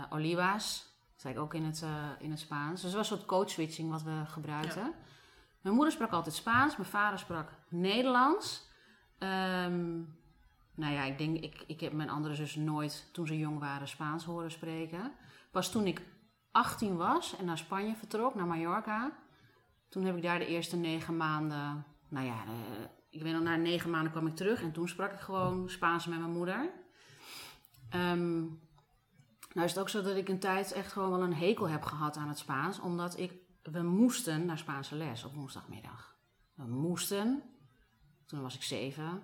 olivas. 0.09 0.88
Dat 1.19 1.27
zei 1.27 1.37
ik 1.37 1.45
ook 1.45 1.53
in 1.53 1.65
het, 1.65 1.81
eh, 1.81 2.09
in 2.19 2.29
het 2.29 2.39
Spaans. 2.39 2.81
Dus 2.81 2.83
het 2.83 2.93
was 2.93 3.09
een 3.09 3.17
soort 3.17 3.29
code 3.29 3.49
switching 3.49 3.89
wat 3.89 4.03
we 4.03 4.21
gebruikten. 4.25 4.93
Mijn 5.61 5.75
moeder 5.75 5.93
sprak 5.93 6.11
altijd 6.11 6.35
Spaans, 6.35 6.77
mijn 6.77 6.89
vader 6.89 7.19
sprak 7.19 7.51
Nederlands. 7.69 8.67
Ehm, 9.17 9.97
nou 10.75 10.93
ja, 10.93 11.03
ik 11.03 11.17
denk, 11.17 11.37
ik, 11.37 11.63
ik 11.67 11.79
heb 11.79 11.93
mijn 11.93 12.09
andere 12.09 12.35
zus 12.35 12.55
nooit, 12.55 13.09
toen 13.13 13.27
ze 13.27 13.37
jong 13.37 13.59
waren, 13.59 13.87
Spaans 13.87 14.25
horen 14.25 14.51
spreken. 14.51 15.11
Pas 15.51 15.71
toen 15.71 15.87
ik 15.87 16.01
18 16.51 16.95
was 16.95 17.35
en 17.37 17.45
naar 17.45 17.57
Spanje 17.57 17.95
vertrok, 17.95 18.35
naar 18.35 18.47
Mallorca. 18.47 19.11
Toen 19.89 20.03
heb 20.03 20.15
ik 20.15 20.23
daar 20.23 20.39
de 20.39 20.47
eerste 20.47 20.77
negen 20.77 21.17
maanden, 21.17 21.85
nou 22.09 22.25
ja, 22.25 22.43
eh, 22.45 22.85
ik 23.09 23.21
weet 23.21 23.33
nog, 23.33 23.43
na 23.43 23.55
negen 23.55 23.89
maanden 23.89 24.11
kwam 24.11 24.27
ik 24.27 24.35
terug 24.35 24.61
en 24.61 24.71
toen 24.71 24.87
sprak 24.87 25.11
ik 25.11 25.19
gewoon 25.19 25.69
Spaans 25.69 26.05
met 26.05 26.19
mijn 26.19 26.31
moeder. 26.31 26.69
Ehm, 27.89 28.43
nou 29.53 29.65
is 29.67 29.71
het 29.73 29.81
ook 29.81 29.89
zo 29.89 30.01
dat 30.01 30.15
ik 30.15 30.29
een 30.29 30.39
tijd 30.39 30.71
echt 30.71 30.91
gewoon 30.91 31.09
wel 31.09 31.21
een 31.21 31.33
hekel 31.33 31.69
heb 31.69 31.83
gehad 31.83 32.17
aan 32.17 32.27
het 32.27 32.37
Spaans, 32.37 32.79
omdat 32.79 33.17
ik, 33.19 33.33
we 33.63 33.81
moesten 33.81 34.45
naar 34.45 34.57
Spaanse 34.57 34.95
les 34.95 35.23
op 35.23 35.33
woensdagmiddag. 35.33 36.15
We 36.53 36.63
moesten, 36.63 37.43
toen 38.25 38.41
was 38.41 38.55
ik 38.55 38.63
zeven, 38.63 39.23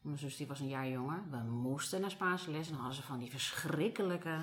mijn 0.00 0.18
zus 0.18 0.36
die 0.36 0.46
was 0.46 0.60
een 0.60 0.68
jaar 0.68 0.88
jonger, 0.88 1.22
we 1.30 1.36
moesten 1.36 2.00
naar 2.00 2.10
Spaanse 2.10 2.50
les 2.50 2.66
en 2.66 2.72
dan 2.72 2.80
hadden 2.80 3.00
ze 3.00 3.06
van 3.06 3.18
die 3.18 3.30
verschrikkelijke 3.30 4.36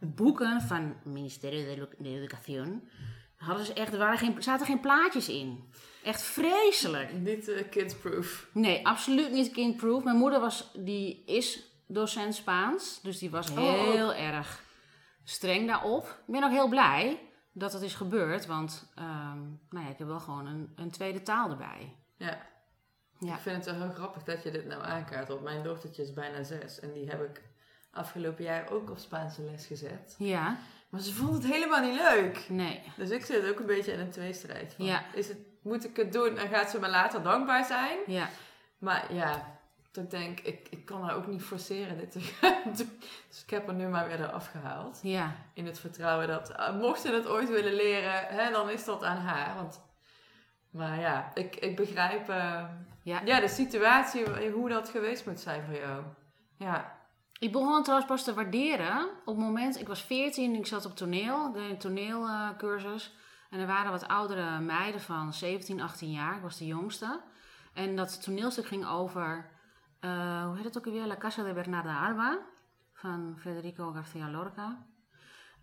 boeken 0.00 0.60
van 0.60 0.82
het 0.82 1.04
Ministerio 1.04 1.64
de, 1.64 1.70
Edu- 1.70 2.02
de 2.02 2.08
Educación. 2.08 2.88
Hadden 3.36 3.66
ze 3.66 3.72
echt, 3.72 3.92
er 3.92 3.98
waren 3.98 4.18
geen, 4.18 4.42
zaten 4.42 4.66
geen 4.66 4.80
plaatjes 4.80 5.28
in. 5.28 5.64
Echt 6.04 6.22
vreselijk. 6.22 7.12
Niet 7.12 7.48
eh, 7.48 7.68
kidsproof. 7.70 8.48
Nee, 8.52 8.86
absoluut 8.86 9.30
niet 9.30 9.50
kindproof. 9.52 10.04
Mijn 10.04 10.16
moeder 10.16 10.40
was, 10.40 10.70
die 10.76 11.24
is 11.24 11.62
docent 11.86 12.34
Spaans, 12.34 13.00
dus 13.02 13.18
die 13.18 13.30
was 13.30 13.50
heel 13.50 14.14
erg 14.14 14.62
streng 15.24 15.66
daarop. 15.66 16.04
Ik 16.26 16.32
ben 16.32 16.44
ook 16.44 16.50
heel 16.50 16.68
blij 16.68 17.20
dat 17.52 17.72
het 17.72 17.82
is 17.82 17.94
gebeurd, 17.94 18.46
want 18.46 18.92
ehm, 18.94 19.40
nou 19.70 19.84
ja, 19.84 19.88
ik 19.88 19.98
heb 19.98 20.06
wel 20.06 20.20
gewoon 20.20 20.46
een, 20.46 20.72
een 20.76 20.90
tweede 20.90 21.22
taal 21.22 21.50
erbij. 21.50 21.96
Ja. 22.16 22.38
Ja. 23.18 23.34
Ik 23.34 23.40
vind 23.40 23.56
het 23.56 23.64
wel 23.76 23.84
heel 23.86 23.94
grappig 23.94 24.22
dat 24.22 24.42
je 24.42 24.50
dit 24.50 24.66
nou 24.66 24.82
aankaart. 24.82 25.28
Want 25.28 25.42
mijn 25.42 25.62
dochtertje 25.62 26.02
is 26.02 26.12
bijna 26.12 26.42
zes. 26.42 26.80
En 26.80 26.92
die 26.92 27.08
heb 27.08 27.22
ik 27.22 27.42
afgelopen 27.90 28.44
jaar 28.44 28.70
ook 28.70 28.90
op 28.90 28.98
Spaanse 28.98 29.42
les 29.42 29.66
gezet. 29.66 30.14
Ja, 30.18 30.56
Maar 30.88 31.00
ze 31.00 31.12
vond 31.14 31.32
het 31.42 31.52
helemaal 31.52 31.80
niet 31.80 32.00
leuk. 32.00 32.46
nee. 32.48 32.82
Dus 32.96 33.10
ik 33.10 33.24
zit 33.24 33.48
ook 33.50 33.58
een 33.60 33.66
beetje 33.66 33.92
in 33.92 34.00
een 34.00 34.10
tweestrijd. 34.10 34.74
Van, 34.74 34.84
Ja. 34.84 35.02
is 35.14 35.28
het, 35.28 35.38
moet 35.62 35.84
ik 35.84 35.96
het 35.96 36.12
doen 36.12 36.36
en 36.38 36.48
gaat 36.48 36.70
ze 36.70 36.78
me 36.78 36.88
later 36.88 37.22
dankbaar 37.22 37.64
zijn? 37.64 37.98
Ja, 38.06 38.28
Maar 38.78 39.14
ja, 39.14 39.32
dat 39.32 39.42
ik 39.96 40.10
denk, 40.10 40.40
ik, 40.40 40.66
ik 40.70 40.84
kan 40.84 41.02
haar 41.02 41.14
ook 41.14 41.26
niet 41.26 41.42
forceren 41.42 41.98
dit 41.98 42.10
te 42.12 42.20
gaan 42.20 42.72
doen. 42.76 42.98
Dus 43.28 43.42
ik 43.42 43.50
heb 43.50 43.68
er 43.68 43.74
nu 43.74 43.88
maar 43.88 44.06
weer 44.06 44.20
eraf 44.20 44.46
gehaald. 44.50 44.98
ja, 45.02 45.34
In 45.54 45.66
het 45.66 45.78
vertrouwen 45.78 46.26
dat, 46.28 46.50
eh, 46.50 46.76
mocht 46.76 47.00
ze 47.00 47.12
het 47.12 47.26
ooit 47.26 47.48
willen 47.48 47.74
leren, 47.74 48.26
hè, 48.26 48.50
dan 48.50 48.70
is 48.70 48.84
dat 48.84 49.02
aan 49.04 49.16
haar. 49.16 49.54
Want, 49.54 49.80
maar 50.70 51.00
ja, 51.00 51.30
ik, 51.34 51.56
ik 51.56 51.76
begrijp 51.76 52.28
eh, 52.28 52.64
ja. 53.02 53.20
ja, 53.24 53.40
de 53.40 53.48
situatie, 53.48 54.50
hoe 54.50 54.68
dat 54.68 54.88
geweest 54.88 55.26
moet 55.26 55.40
zijn 55.40 55.62
voor 55.64 55.74
jou. 55.74 56.02
Ja, 56.58 56.98
Ik 57.38 57.52
begon 57.52 57.74
het 57.74 57.82
trouwens 57.84 58.10
pas 58.10 58.24
te 58.24 58.34
waarderen 58.34 59.08
op 59.24 59.36
het 59.36 59.44
moment, 59.44 59.80
ik 59.80 59.88
was 59.88 60.02
14 60.02 60.52
en 60.52 60.58
ik 60.58 60.66
zat 60.66 60.84
op 60.86 60.96
toneel, 60.96 61.46
ik 61.46 61.52
deed 61.54 61.70
een 61.70 61.78
toneelcursus. 61.78 63.14
en 63.50 63.60
er 63.60 63.66
waren 63.66 63.90
wat 63.90 64.08
oudere 64.08 64.60
meiden 64.60 65.00
van 65.00 65.32
17, 65.32 65.80
18 65.80 66.10
jaar, 66.10 66.36
ik 66.36 66.42
was 66.42 66.58
de 66.58 66.66
jongste. 66.66 67.20
En 67.74 67.96
dat 67.96 68.22
toneelstuk 68.22 68.66
ging 68.66 68.86
over, 68.86 69.50
eh, 70.04 70.44
hoe 70.44 70.56
heet 70.56 70.64
het 70.64 70.78
ook 70.78 70.86
alweer, 70.86 71.06
La 71.06 71.16
Casa 71.16 71.42
de 71.42 71.52
Bernarda 71.52 72.06
Alba 72.06 72.38
van 72.92 73.36
Federico 73.38 73.92
García 73.92 74.30
Lorca. 74.30 74.86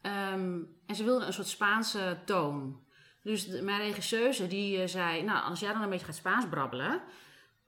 Ehm, 0.01 0.59
en 0.85 0.95
ze 0.95 1.03
wilden 1.03 1.27
een 1.27 1.33
soort 1.33 1.47
Spaanse 1.47 2.17
toon. 2.25 2.83
Dus 3.23 3.47
mijn 3.47 3.79
regisseuse 3.79 4.47
die 4.47 4.81
eh, 4.81 4.87
zei, 4.87 5.23
nou 5.23 5.43
als 5.43 5.59
jij 5.59 5.73
dan 5.73 5.81
een 5.81 5.89
beetje 5.89 6.05
gaat 6.05 6.15
Spaans 6.15 6.45
brabbelen 6.49 7.01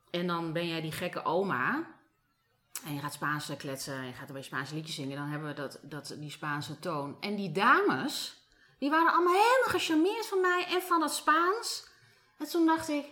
en 0.10 0.28
dan 0.28 0.54
ben 0.54 0.68
jij 0.68 0.82
die 0.82 0.92
gekke 0.92 1.24
oma 1.24 1.88
en 2.86 2.94
je 2.94 3.00
gaat 3.00 3.14
Spaans 3.14 3.52
kletsen 3.58 3.96
en 3.96 4.06
je 4.06 4.14
gaat 4.14 4.28
een 4.28 4.36
beetje 4.36 4.50
Spaanse 4.50 4.76
liedjes 4.76 4.96
zingen, 4.96 5.18
dan 5.18 5.28
hebben 5.28 5.48
we 5.48 5.54
dat, 5.54 5.80
dat, 5.82 6.16
die 6.20 6.32
Spaanse 6.32 6.80
toon. 6.80 7.18
En 7.20 7.36
die 7.36 7.52
dames, 7.52 8.44
die 8.80 8.90
waren 8.90 9.14
allemaal 9.14 9.34
helemaal 9.34 9.80
gecharmeerd 9.80 10.28
van 10.28 10.42
mij 10.42 10.66
en 10.70 10.82
van 10.82 11.00
dat 11.00 11.14
Spaans. 11.14 11.88
En 12.38 12.50
toen 12.50 12.66
dacht 12.66 12.90
ik, 12.90 13.06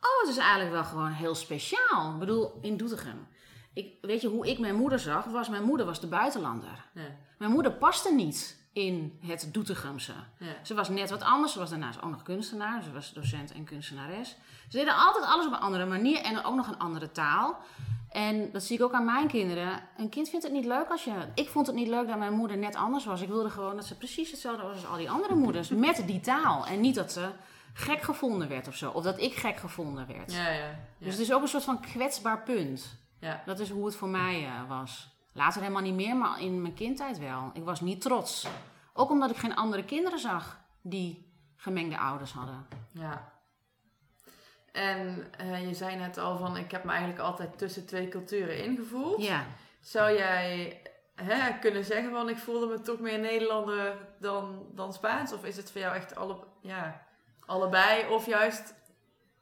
oh, 0.00 0.20
het 0.20 0.28
is 0.30 0.36
eigenlijk 0.36 0.70
wel 0.70 0.84
gewoon 0.84 1.10
heel 1.10 1.34
speciaal. 1.34 2.12
Ik 2.12 2.18
bedoel, 2.18 2.58
in 2.60 2.76
Doetinchem. 2.76 3.26
Ik, 3.72 3.92
weet 4.00 4.20
je, 4.20 4.28
hoe 4.28 4.46
ik 4.48 4.58
mijn 4.58 4.74
moeder 4.74 4.98
zag, 4.98 5.24
was 5.24 5.48
mijn 5.48 5.62
moeder 5.64 5.86
was 5.86 6.00
de 6.00 6.06
buitenlander. 6.06 6.84
ja, 6.94 7.02
Mijn 7.38 7.50
moeder 7.50 7.72
paste 7.72 8.14
niet 8.14 8.56
in 8.72 9.18
het 9.26 9.48
Doetinchemse. 9.52 10.12
ja. 10.38 10.46
Ze 10.62 10.74
was 10.74 10.88
net 10.88 11.10
wat 11.10 11.22
anders. 11.22 11.52
Ze 11.52 11.58
was 11.58 11.70
daarnaast 11.70 12.02
ook 12.02 12.10
nog 12.10 12.22
kunstenaar. 12.22 12.82
Ze 12.82 12.92
was 12.92 13.12
docent 13.12 13.52
en 13.52 13.64
kunstenares. 13.64 14.36
Ze 14.68 14.76
deden 14.76 14.94
altijd 14.96 15.24
alles 15.24 15.46
op 15.46 15.52
een 15.52 15.58
andere 15.58 15.86
manier 15.86 16.20
en 16.20 16.44
ook 16.44 16.54
nog 16.54 16.68
een 16.68 16.78
andere 16.78 17.10
taal. 17.10 17.58
En 18.08 18.52
dat 18.52 18.62
zie 18.62 18.76
ik 18.76 18.82
ook 18.82 18.92
aan 18.92 19.04
mijn 19.04 19.28
kinderen. 19.28 19.80
Een 19.96 20.08
kind 20.08 20.28
vindt 20.28 20.44
het 20.44 20.54
niet 20.54 20.64
leuk 20.64 20.88
als 20.88 21.04
je... 21.04 21.12
Ik 21.34 21.48
vond 21.48 21.66
het 21.66 21.76
niet 21.76 21.88
leuk 21.88 22.08
dat 22.08 22.18
mijn 22.18 22.32
moeder 22.32 22.56
net 22.56 22.74
anders 22.76 23.04
was. 23.04 23.20
Ik 23.20 23.28
wilde 23.28 23.50
gewoon 23.50 23.76
dat 23.76 23.86
ze 23.86 23.96
precies 23.96 24.30
hetzelfde 24.30 24.62
was 24.62 24.74
als 24.74 24.86
al 24.86 24.96
die 24.96 25.10
andere 25.10 25.34
moeders. 25.34 25.68
Met 25.68 26.02
die 26.06 26.20
taal. 26.20 26.66
En 26.66 26.80
niet 26.80 26.94
dat 26.94 27.12
ze 27.12 27.28
gek 27.78 28.02
gevonden 28.02 28.48
werd 28.48 28.68
of 28.68 28.76
zo. 28.76 28.90
Of 28.90 29.02
dat 29.02 29.20
ik 29.20 29.34
gek 29.34 29.56
gevonden 29.56 30.06
werd. 30.06 30.32
Ja, 30.32 30.48
ja. 30.48 30.64
ja. 30.64 30.78
Dus 30.98 31.12
het 31.12 31.22
is 31.22 31.32
ook 31.32 31.42
een 31.42 31.48
soort 31.48 31.64
van 31.64 31.80
kwetsbaar 31.80 32.42
punt. 32.42 32.96
ja. 33.18 33.42
Dat 33.46 33.58
is 33.58 33.70
hoe 33.70 33.86
het 33.86 33.96
voor 33.96 34.08
mij 34.08 34.44
eh, 34.44 34.68
was. 34.68 35.16
Later 35.32 35.60
helemaal 35.60 35.82
niet 35.82 35.94
meer, 35.94 36.16
maar 36.16 36.40
in 36.40 36.62
mijn 36.62 36.74
kindtijd 36.74 37.18
wel. 37.18 37.50
Ik 37.54 37.64
was 37.64 37.80
niet 37.80 38.00
trots. 38.00 38.46
Ook 38.92 39.10
omdat 39.10 39.30
ik 39.30 39.36
geen 39.36 39.56
andere 39.56 39.84
kinderen 39.84 40.18
zag 40.18 40.60
die 40.82 41.32
gemengde 41.56 41.98
ouders 41.98 42.32
hadden. 42.32 42.66
Ja. 42.92 43.32
En 44.72 45.32
eh, 45.38 45.66
je 45.66 45.74
zei 45.74 45.96
net 45.96 46.18
al 46.18 46.38
van, 46.38 46.56
ik 46.56 46.70
heb 46.70 46.84
me 46.84 46.90
eigenlijk 46.90 47.20
altijd 47.20 47.58
tussen 47.58 47.86
twee 47.86 48.08
culturen 48.08 48.64
ingevoeld. 48.64 49.22
Ja. 49.22 49.44
Zou 49.80 50.12
jij 50.12 50.82
hè, 51.14 51.58
kunnen 51.58 51.84
zeggen 51.84 52.10
van, 52.10 52.28
ik 52.28 52.36
voelde 52.36 52.66
me 52.66 52.80
toch 52.80 52.98
meer 52.98 53.18
Nederlander 53.18 53.96
dan, 54.20 54.66
dan 54.74 54.92
Spaans? 54.92 55.32
Of 55.32 55.44
is 55.44 55.56
het 55.56 55.70
voor 55.72 55.80
jou 55.80 55.94
echt 55.94 56.16
alle, 56.16 56.36
ja, 56.60 57.06
allebei? 57.48 58.08
Of 58.08 58.26
juist 58.26 58.74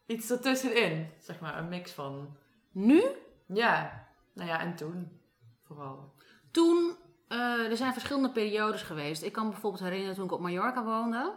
iets 0.07 0.31
ertussenin? 0.31 1.11
Zeg 1.19 1.41
maar, 1.41 1.59
een 1.59 1.69
mix 1.69 1.93
van... 1.93 2.37
Nu, 2.71 3.03
Ja, 3.47 4.07
nou 4.33 4.49
ja, 4.49 4.61
en 4.61 4.77
toen 4.77 5.21
vooral. 5.63 6.13
toen, 6.51 6.97
eh, 7.29 7.71
er 7.71 7.77
zijn 7.77 7.93
verschillende 7.93 8.31
periodes 8.31 8.83
geweest. 8.83 9.23
Ik 9.23 9.33
kan 9.33 9.45
me 9.45 9.51
bijvoorbeeld 9.51 9.83
herinneren 9.83 10.15
toen 10.15 10.25
ik 10.25 10.33
op 10.33 10.41
Mallorca 10.41 10.85
woonde. 10.85 11.35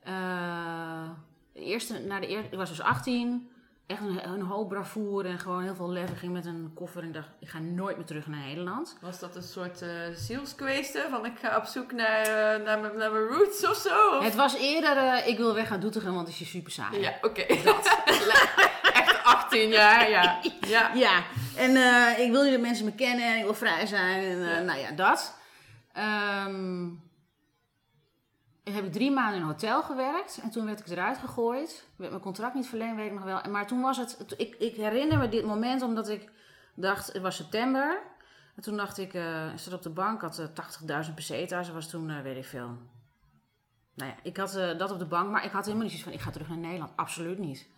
Eh, 0.00 1.10
de 1.52 1.60
eerste, 1.60 1.98
na 1.98 2.20
de 2.20 2.26
eerste, 2.26 2.50
ik 2.50 2.58
was 2.58 2.68
dus 2.68 2.80
18. 2.80 3.50
Echt 3.88 4.00
een, 4.00 4.28
een 4.28 4.40
hoop 4.42 4.68
bravoure 4.68 5.28
en 5.28 5.38
gewoon 5.38 5.62
heel 5.62 5.74
veel 5.74 5.90
lef. 5.90 6.10
Ik 6.10 6.16
ging 6.16 6.32
met 6.32 6.46
een 6.46 6.70
koffer 6.74 7.02
en 7.02 7.12
dacht, 7.12 7.28
ik 7.40 7.48
ga 7.48 7.58
nooit 7.58 7.96
meer 7.96 8.06
terug 8.06 8.26
naar 8.26 8.40
Nederland. 8.40 8.96
Was 9.00 9.18
dat 9.18 9.36
een 9.36 9.42
soort 9.42 9.84
zielskwestie? 10.14 11.00
Van 11.10 11.24
ik 11.26 11.38
ga 11.38 11.56
op 11.56 11.64
zoek 11.64 11.92
naar, 11.92 12.20
eh, 12.22 12.64
naar, 12.64 12.78
mijn, 12.80 12.96
naar 12.96 13.12
mijn 13.12 13.26
roots 13.26 13.66
of 13.68 13.76
zo? 13.76 14.22
Het 14.22 14.34
was 14.34 14.54
eerder, 14.56 14.96
eh, 14.96 15.26
ik 15.26 15.36
wil 15.36 15.54
weg 15.54 15.68
naar 15.68 15.80
Doetinchem, 15.80 16.14
want 16.14 16.26
het 16.26 16.34
is 16.34 16.38
hier 16.38 16.48
super 16.48 16.72
saai. 16.72 17.00
Ja, 17.00 17.12
oké. 17.22 17.40
Echt 19.00 19.24
18 19.24 19.68
jaar, 19.68 20.10
ja. 20.10 20.40
Ja. 20.74 20.90
Ja, 20.94 21.22
en 21.56 21.76
ik 22.20 22.30
wil 22.30 22.50
dat 22.50 22.60
mensen 22.60 22.84
me 22.84 22.92
kennen 22.94 23.24
en 23.26 23.36
ik 23.38 23.44
wil 23.44 23.54
vrij 23.54 23.86
zijn. 23.86 24.22
En, 24.24 24.38
Ja. 24.38 24.58
Nou 24.60 24.78
ja, 24.78 24.90
dat. 24.90 25.34
Ehm, 25.92 26.86
heb 28.74 28.84
ik 28.84 28.92
drie 28.92 29.10
maanden 29.10 29.34
in 29.34 29.40
een 29.40 29.46
hotel 29.46 29.82
gewerkt 29.82 30.38
en 30.42 30.50
toen 30.50 30.64
werd 30.64 30.80
ik 30.80 30.86
eruit 30.86 31.18
gegooid. 31.18 31.88
Werd 31.96 32.10
mijn 32.10 32.22
contract 32.22 32.54
niet 32.54 32.66
verlengd, 32.66 32.96
weet 32.96 33.06
ik 33.06 33.12
nog 33.12 33.24
wel. 33.24 33.40
Maar 33.50 33.66
toen 33.66 33.80
was 33.80 33.96
het, 33.96 34.34
ik, 34.36 34.54
ik 34.58 34.76
herinner 34.76 35.18
me 35.18 35.28
dit 35.28 35.44
moment 35.44 35.82
omdat 35.82 36.08
ik 36.08 36.30
dacht, 36.74 37.12
het 37.12 37.22
was 37.22 37.36
september. 37.36 38.02
En 38.56 38.62
toen 38.62 38.76
dacht 38.76 38.98
ik, 38.98 39.14
eh 39.14 39.52
ik 39.52 39.58
zat 39.58 39.72
op 39.72 39.82
de 39.82 39.90
bank, 39.90 40.20
had 40.20 40.38
eh, 40.38 41.06
80.000 41.08 41.14
pesetas. 41.14 41.66
Dat 41.66 41.74
was 41.74 41.88
toen, 41.88 42.10
eh, 42.10 42.20
weet 42.20 42.36
ik 42.36 42.44
veel. 42.44 42.78
Nou 43.94 44.10
ja, 44.10 44.16
ik 44.22 44.36
had 44.36 44.52
dat 44.52 44.90
op 44.90 44.98
de 44.98 45.06
bank, 45.06 45.30
maar 45.30 45.44
ik 45.44 45.50
had 45.50 45.64
helemaal 45.64 45.86
niet 45.86 45.92
zoiets 45.98 46.08
van, 46.08 46.18
ik 46.18 46.24
ga 46.24 46.30
terug 46.30 46.48
naar 46.48 46.58
Nederland. 46.58 46.92
Absoluut 46.96 47.38
niet. 47.38 47.68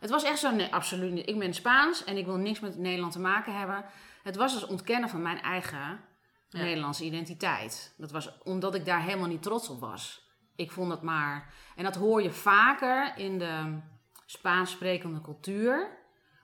Het 0.00 0.10
was 0.10 0.24
echt 0.24 0.38
zo, 0.38 0.50
nee, 0.50 0.74
absoluut 0.74 1.12
niet. 1.12 1.28
Ik 1.28 1.38
ben 1.38 1.54
Spaans 1.54 2.04
en 2.04 2.16
ik 2.16 2.24
wil 2.24 2.36
niks 2.36 2.60
met 2.60 2.78
Nederland 2.78 3.12
te 3.12 3.20
maken 3.20 3.58
hebben. 3.58 3.84
Het 4.22 4.36
was 4.36 4.52
dus 4.52 4.66
ontkennen 4.66 5.08
van 5.08 5.22
mijn 5.22 5.40
eigen 5.40 6.08
Ja. 6.48 6.62
Nederlandse 6.62 7.04
identiteit. 7.04 7.94
Dat 7.96 8.10
was 8.10 8.38
omdat 8.42 8.74
ik 8.74 8.84
daar 8.84 9.02
helemaal 9.02 9.28
niet 9.28 9.42
trots 9.42 9.68
op 9.68 9.80
was. 9.80 10.29
Ik 10.60 10.70
vond 10.70 10.88
dat 10.88 11.02
maar... 11.02 11.54
En 11.76 11.84
dat 11.84 11.96
hoor 11.96 12.22
je 12.22 12.30
vaker 12.30 13.12
in 13.16 13.38
de 13.38 13.78
Spaans 14.26 14.70
sprekende 14.70 15.20
cultuur. 15.20 15.88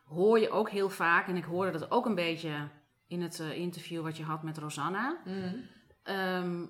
Hoor 0.04 0.38
je 0.40 0.50
ook 0.50 0.70
heel 0.70 0.88
vaak, 0.90 1.28
en 1.28 1.36
ik 1.36 1.44
hoorde 1.44 1.78
dat 1.78 1.90
ook 1.90 2.06
een 2.06 2.14
beetje 2.14 2.68
in 3.06 3.22
het 3.22 3.40
eh, 3.40 3.58
interview 3.58 4.02
wat 4.02 4.16
je 4.16 4.22
had 4.22 4.42
met 4.42 4.58
Rosanna. 4.58 5.16
Mm. 5.24 5.64
Ehm, 6.02 6.64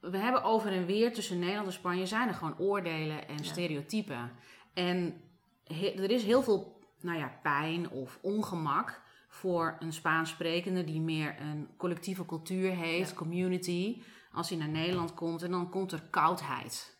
we 0.00 0.16
hebben 0.18 0.42
over 0.42 0.72
en 0.72 0.86
weer 0.86 1.12
tussen 1.12 1.38
Nederland 1.38 1.66
en 1.66 1.72
Spanje 1.72 2.06
zijn 2.06 2.28
er 2.28 2.34
gewoon 2.34 2.58
oordelen 2.58 3.28
en 3.28 3.36
Ja. 3.36 3.42
stereotypen. 3.42 4.30
En 4.74 5.20
he- 5.64 5.94
er 6.02 6.10
is 6.10 6.24
heel 6.24 6.42
veel 6.42 6.80
nou 7.00 7.18
ja, 7.18 7.32
pijn 7.42 7.90
of 7.90 8.18
ongemak 8.22 9.00
voor 9.28 9.76
een 9.80 9.92
Spaans 9.92 10.30
sprekende 10.30 10.84
die 10.84 11.00
meer 11.00 11.34
een 11.40 11.68
collectieve 11.76 12.26
cultuur 12.26 12.70
heeft, 12.70 13.10
Ja. 13.10 13.16
community. 13.16 14.02
Als 14.32 14.48
hij 14.48 14.58
naar 14.58 14.68
Nederland 14.68 15.14
komt 15.14 15.42
en 15.42 15.50
dan 15.50 15.70
komt 15.70 15.92
er 15.92 16.02
koudheid. 16.10 16.96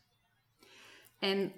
En 1.19 1.53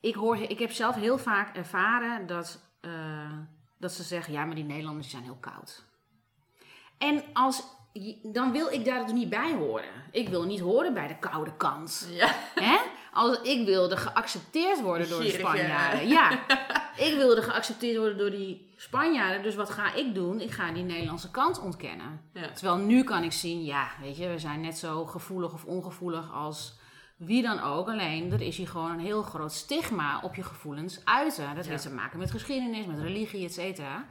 ik, 0.00 0.14
hoor, 0.14 0.36
ik 0.36 0.58
heb 0.58 0.72
zelf 0.72 0.94
heel 0.94 1.18
vaak 1.18 1.56
ervaren 1.56 2.26
dat, 2.26 2.60
eh, 2.80 3.32
dat 3.78 3.92
ze 3.92 4.02
zeggen: 4.02 4.32
ja, 4.32 4.44
maar 4.44 4.54
die 4.54 4.64
Nederlanders 4.64 5.10
zijn 5.10 5.22
heel 5.22 5.38
koud. 5.40 5.84
En 6.98 7.24
als, 7.32 7.62
dan 8.22 8.52
wil 8.52 8.68
ik 8.68 8.84
daar 8.84 9.04
dus 9.04 9.12
niet 9.12 9.28
bij 9.28 9.52
horen. 9.54 9.90
Ik 10.10 10.28
wil 10.28 10.44
niet 10.44 10.60
horen 10.60 10.94
bij 10.94 11.08
de 11.08 11.18
koude 11.18 11.56
kant. 11.56 12.08
Ja. 12.10 12.34
Hè? 12.54 12.78
Als 13.12 13.40
ik 13.40 13.66
wilde 13.66 13.96
geaccepteerd 13.96 14.80
worden 14.80 15.08
door 15.08 15.22
de. 15.22 15.30
Spanjaarden. 15.30 16.08
Ja, 16.08 16.30
ik 17.08 17.14
wilde 17.16 17.42
geaccepteerd 17.42 17.96
worden 17.96 18.18
door 18.18 18.30
die 18.30 18.71
Spanjaarden. 18.82 19.42
Dus 19.42 19.54
wat 19.54 19.70
ga 19.70 19.94
ik 19.94 20.14
doen? 20.14 20.40
Ik 20.40 20.50
ga 20.50 20.72
die 20.72 20.82
Nederlandse 20.82 21.30
kant 21.30 21.60
ontkennen. 21.60 22.20
Ja. 22.32 22.50
Terwijl 22.52 22.76
nu 22.76 23.04
kan 23.04 23.22
ik 23.22 23.32
zien, 23.32 23.64
ja, 23.64 23.88
weet 24.00 24.16
je, 24.16 24.28
we 24.28 24.38
zijn 24.38 24.60
net 24.60 24.78
zo 24.78 25.06
gevoelig 25.06 25.52
of 25.52 25.64
ongevoelig 25.64 26.32
als 26.32 26.78
wie 27.16 27.42
dan 27.42 27.60
ook. 27.60 27.88
Alleen, 27.88 28.32
er 28.32 28.40
is 28.40 28.56
hier 28.56 28.68
gewoon 28.68 28.90
een 28.90 29.00
heel 29.00 29.22
groot 29.22 29.52
stigma 29.52 30.20
op 30.20 30.34
je 30.34 30.42
gevoelens 30.42 31.04
uiten. 31.04 31.54
Dat 31.54 31.64
Ja. 31.64 31.70
heeft 31.70 31.82
te 31.82 31.90
maken 31.94 32.18
met 32.18 32.30
geschiedenis, 32.30 32.86
met 32.86 32.98
religie, 32.98 33.44
et 33.44 33.52
cetera. 33.52 34.04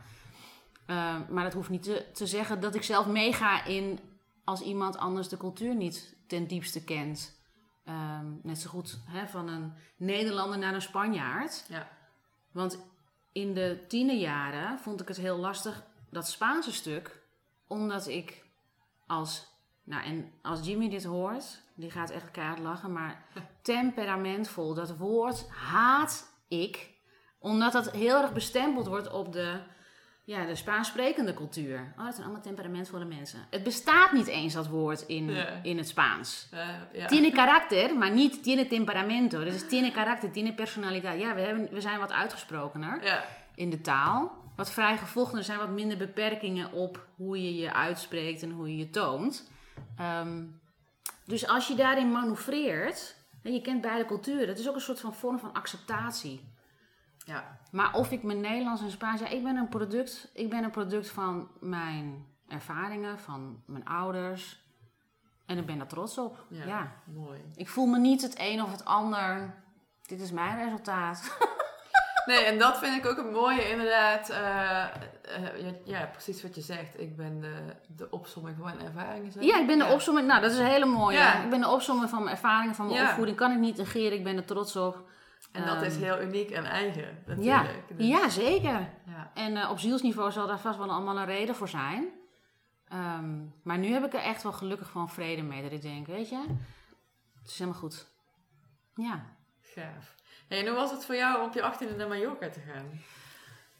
Eh, 0.86 1.16
maar 1.30 1.44
dat 1.44 1.54
hoeft 1.54 1.70
niet 1.70 1.84
te, 1.84 2.06
te 2.14 2.26
zeggen 2.26 2.60
dat 2.60 2.76
ik 2.76 2.84
zelf 2.84 3.08
meega 3.08 3.66
in 3.66 4.00
als 4.44 4.62
iemand 4.62 4.98
anders 4.98 5.28
de 5.30 5.38
cultuur 5.38 5.76
niet 5.76 6.16
ten 6.28 6.48
diepste 6.48 6.84
kent. 6.84 7.40
Ehm, 7.86 8.26
net 8.44 8.60
zo 8.60 8.70
goed 8.70 9.00
hè, 9.06 9.28
van 9.28 9.48
een 9.48 9.74
Nederlander 9.98 10.58
naar 10.58 10.74
een 10.74 10.82
Spanjaard. 10.82 11.66
Ja. 11.70 11.88
Want 12.52 12.80
in 13.32 13.54
de 13.54 13.84
tienerjaren 13.88 14.80
vond 14.80 15.02
ik 15.02 15.08
het 15.08 15.17
heel 15.17 15.38
lastig, 15.38 15.84
dat 16.10 16.28
Spaanse 16.28 16.72
stuk, 16.72 17.22
omdat 17.67 18.08
ik 18.08 18.44
als, 19.08 19.48
nou 19.84 20.04
en 20.04 20.32
als 20.41 20.65
Jimmy 20.65 20.89
dit 20.89 21.04
hoort, 21.04 21.62
die 21.74 21.91
gaat 21.91 22.10
echt 22.10 22.32
keihard 22.32 22.60
lachen, 22.60 22.91
maar 22.91 23.26
temperamentvol, 23.62 24.74
dat 24.74 24.98
woord 24.98 25.50
haat 25.50 26.34
ik, 26.48 26.89
omdat 27.39 27.72
dat 27.72 27.91
heel 27.91 28.22
erg 28.22 28.34
bestempeld 28.34 28.88
wordt 28.88 29.12
op 29.12 29.34
de, 29.34 29.60
ja, 30.24 30.46
de 30.46 30.56
Spaans 30.56 30.88
sprekende 30.88 31.34
cultuur. 31.34 31.94
Oh, 31.98 32.04
dat 32.04 32.14
zijn 32.14 32.24
allemaal 32.26 32.44
temperamentvolle 32.44 33.06
mensen. 33.06 33.40
Het 33.50 33.64
bestaat 33.64 34.12
niet 34.12 34.28
eens 34.28 34.54
dat 34.54 34.68
woord 34.68 35.02
in, 35.02 35.30
Ja. 35.32 35.48
in 35.64 35.78
het 35.78 35.88
Spaans. 35.88 36.48
Eh, 36.52 36.68
ja. 36.94 37.08
Tiene 37.08 37.32
karakter, 37.32 37.98
maar 37.98 38.12
niet 38.12 38.44
tiene 38.44 38.68
temperamento. 38.68 39.44
Dus 39.44 39.68
tiene 39.68 39.92
karakter, 39.92 40.32
tiene 40.32 40.54
personaliteit. 40.54 41.20
Ja, 41.22 41.36
we, 41.36 41.42
hebben, 41.42 41.70
we 41.72 41.82
zijn 41.82 42.00
wat 42.00 42.12
uitgesprokener 42.12 43.04
Ja. 43.04 43.24
in 43.56 43.70
de 43.70 43.82
taal. 43.82 44.40
Wat 44.56 44.72
vrij 44.72 44.98
gevochten. 44.98 45.38
Er 45.38 45.44
zijn 45.44 45.58
wat 45.60 45.70
minder 45.70 45.98
beperkingen 45.98 46.72
op 46.72 47.06
hoe 47.16 47.44
je 47.44 47.56
je 47.56 47.74
uitspreekt 47.74 48.42
en 48.44 48.52
hoe 48.52 48.68
je 48.70 48.78
je 48.78 48.90
toont. 48.90 49.50
Ehm, 49.98 50.44
dus 51.26 51.48
als 51.48 51.68
je 51.68 51.76
daarin 51.76 52.12
manoeuvreert, 52.12 53.16
en 53.44 53.54
je 53.54 53.62
kent 53.62 53.82
beide 53.82 54.06
culturen, 54.06 54.48
het 54.48 54.60
is 54.60 54.70
ook 54.70 54.76
een 54.76 54.82
soort 54.82 55.00
van 55.00 55.14
vorm 55.14 55.40
van 55.40 55.54
acceptatie. 55.54 56.42
Ja. 57.32 57.58
Maar 57.72 57.94
of 57.94 58.12
ik 58.12 58.24
mijn 58.24 58.41
Nederlands 58.41 58.82
en 58.82 58.91
Spaans, 58.91 59.20
ja, 59.20 59.28
ik 59.28 59.44
ben 59.44 59.56
een 59.56 59.70
product, 59.70 60.30
ik 60.34 60.50
ben 60.50 60.63
een 60.63 60.72
product 60.72 61.10
van 61.10 61.48
mijn 61.60 62.26
ervaringen, 62.48 63.20
van 63.20 63.62
mijn 63.65 63.86
ouders. 63.86 64.60
En 65.46 65.58
ik 65.58 65.65
ben 65.65 65.78
daar 65.78 65.88
trots 65.88 66.17
op. 66.17 66.46
Ja. 66.50 66.65
ja. 66.65 66.91
Mooi. 67.06 67.39
Ik 67.56 67.70
voel 67.70 67.86
me 67.86 68.00
niet 68.00 68.22
het 68.22 68.36
een 68.39 68.62
of 68.63 68.72
het 68.72 68.86
ander. 68.86 69.54
Dit 70.02 70.22
is 70.22 70.32
mijn 70.32 70.63
resultaat. 70.63 71.20
Nee, 72.26 72.44
en 72.46 72.60
dat 72.60 72.78
vind 72.80 72.98
ik 72.98 73.06
ook 73.12 73.17
een 73.17 73.32
mooie, 73.32 73.70
inderdaad. 73.70 74.30
eh, 74.30 74.84
eh, 74.84 75.62
ja, 75.65 75.72
ja, 75.84 76.06
precies 76.12 76.41
wat 76.41 76.56
je 76.56 76.62
zegt. 76.62 77.00
Ik 77.00 77.15
ben 77.17 77.39
de, 77.41 77.54
de 77.88 78.10
opsomming 78.10 78.56
van 78.58 78.65
mijn 78.65 78.80
ervaringen. 78.88 79.32
zeg 79.32 79.44
Ja, 79.44 79.60
ik 79.60 79.67
ben 79.67 79.78
de 79.80 79.86
Ja. 79.86 79.94
opzomming. 79.94 80.28
Nou, 80.28 80.41
dat 80.41 80.52
is 80.52 80.58
een 80.58 80.65
hele 80.65 80.86
mooie. 80.86 81.17
Ik 81.44 81.50
ben 81.50 81.62
de 81.62 81.67
opzomming 81.70 82.10
van 82.10 82.24
mijn 82.24 82.36
ervaringen, 82.36 82.76
van 82.76 82.88
mijn 82.88 83.08
opvoeding. 83.08 83.38
Kan 83.38 83.52
ik 83.52 83.58
niet 83.58 83.78
negeren. 83.78 84.17
Ik 84.17 84.24
ben 84.24 84.38
er 84.38 84.46
trots 84.46 84.76
op. 84.76 85.10
En 85.51 85.65
dat 85.65 85.82
is 85.82 85.93
Ehm, 85.95 86.04
heel 86.04 86.21
uniek 86.21 86.49
en 86.49 86.65
eigen, 86.65 87.23
Ja, 87.39 87.62
natuurlijk. 87.62 87.97
Dus- 87.97 88.08
ja 88.08 88.30
zeker. 88.30 88.89
ja. 89.06 89.32
En 89.34 89.58
eh, 89.58 89.69
op 89.71 89.80
zielsniveau 89.80 90.32
zal 90.32 90.47
daar 90.47 90.60
vast 90.60 90.77
wel 90.77 90.89
allemaal 90.89 91.17
een 91.17 91.25
reden 91.25 91.56
voor 91.56 91.67
zijn. 91.69 92.08
Ehm, 92.88 93.39
maar 93.63 93.77
nu 93.77 93.88
heb 93.88 94.06
ik 94.06 94.13
er 94.13 94.19
echt 94.19 94.43
wel 94.43 94.51
gelukkig 94.51 94.89
van 94.89 95.10
vrede 95.10 95.41
mee. 95.41 95.62
Dat 95.62 95.71
ik 95.71 95.82
denk, 95.82 96.08
weet 96.08 96.30
je, 96.30 96.43
het 97.41 97.51
is 97.51 97.58
helemaal 97.60 97.80
goed. 97.80 98.08
Ja. 98.95 99.25
Gaaf. 99.62 100.15
Hey, 100.47 100.60
en 100.60 100.67
hoe 100.67 100.75
was 100.75 100.91
het 100.91 101.06
voor 101.06 101.15
jou 101.15 101.39
om 101.41 101.47
op 101.47 101.54
je 101.54 101.62
18e 101.62 101.95
naar 101.95 102.08
Mallorca 102.08 102.49
te 102.49 102.60
gaan? 102.60 102.99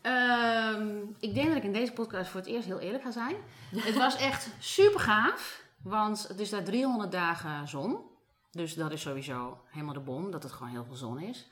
Ehm, 0.02 0.98
ik 1.20 1.34
denk 1.34 1.48
dat 1.48 1.58
ik 1.58 1.64
in 1.64 1.74
deze 1.74 1.92
podcast 1.94 2.30
voor 2.30 2.40
het 2.40 2.50
eerst 2.50 2.68
heel 2.68 2.80
eerlijk 2.80 3.04
ga 3.04 3.12
zijn. 3.12 3.36
Het 3.76 3.96
was 3.96 4.16
echt 4.18 4.50
super 4.60 5.00
gaaf, 5.00 5.64
want 5.84 6.28
het 6.28 6.40
is 6.40 6.50
daar 6.50 6.64
300 6.64 7.12
dagen 7.12 7.68
zon. 7.68 8.10
Dus 8.52 8.74
dat 8.74 8.92
is 8.92 9.02
sowieso 9.02 9.62
helemaal 9.66 9.94
de 9.94 10.00
bom, 10.00 10.32
dat 10.32 10.44
het 10.44 10.52
gewoon 10.52 10.72
heel 10.72 10.86
veel 10.86 10.96
zon 10.96 11.20
is. 11.20 11.50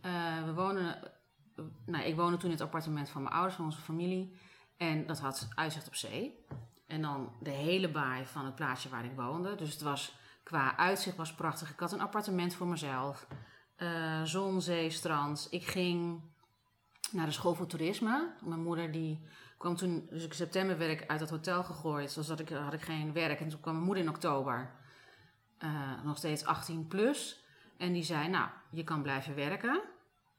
Eh, 0.00 0.44
we 0.44 0.54
wonen 0.54 1.12
nou, 1.84 2.04
ik 2.04 2.16
woonde 2.16 2.36
toen 2.36 2.50
in 2.50 2.56
het 2.56 2.64
appartement 2.64 3.08
van 3.08 3.22
mijn 3.22 3.34
ouders, 3.34 3.56
van 3.56 3.64
onze 3.64 3.80
familie. 3.80 4.36
En 4.76 5.06
dat 5.06 5.20
had 5.20 5.48
uitzicht 5.54 5.86
op 5.86 5.94
zee. 5.94 6.44
En 6.86 7.02
dan 7.02 7.32
de 7.40 7.50
hele 7.50 7.90
baai 7.90 8.26
van 8.26 8.44
het 8.44 8.54
plaatsje 8.54 8.88
waar 8.88 9.04
ik 9.04 9.16
woonde. 9.16 9.54
Dus 9.54 9.72
het 9.72 9.82
was, 9.82 10.14
qua 10.42 10.76
uitzicht 10.76 11.16
was 11.16 11.34
prachtig. 11.34 11.70
Ik 11.70 11.80
had 11.80 11.92
een 11.92 12.00
appartement 12.00 12.54
voor 12.54 12.66
mezelf. 12.66 13.26
Uh, 13.78 14.22
zon, 14.22 14.62
zee, 14.62 14.90
strand. 14.90 15.46
Ik 15.50 15.66
ging 15.66 16.20
naar 17.12 17.26
de 17.26 17.32
school 17.32 17.54
voor 17.54 17.66
toerisme. 17.66 18.34
Mijn 18.44 18.62
moeder 18.62 18.92
die 18.92 19.26
kwam 19.58 19.76
toen, 19.76 20.06
dus 20.10 20.24
in 20.24 20.32
september 20.32 20.78
werd 20.78 21.00
ik 21.00 21.08
uit 21.08 21.18
dat 21.18 21.30
hotel 21.30 21.64
gegooid. 21.64 22.14
Dus 22.14 22.28
had 22.28 22.40
ik, 22.40 22.48
had 22.48 22.72
ik 22.72 22.82
geen 22.82 23.12
werk. 23.12 23.40
En 23.40 23.48
toen 23.48 23.60
kwam 23.60 23.74
mijn 23.74 23.86
moeder 23.86 24.04
in 24.04 24.10
oktober. 24.10 24.70
Uh, 25.64 25.70
nog 26.04 26.16
steeds 26.16 26.44
18 26.44 26.86
plus. 26.86 27.44
En 27.76 27.92
die 27.92 28.02
zei, 28.02 28.28
nou, 28.28 28.48
je 28.70 28.84
kan 28.84 29.02
blijven 29.02 29.34
werken. 29.34 29.80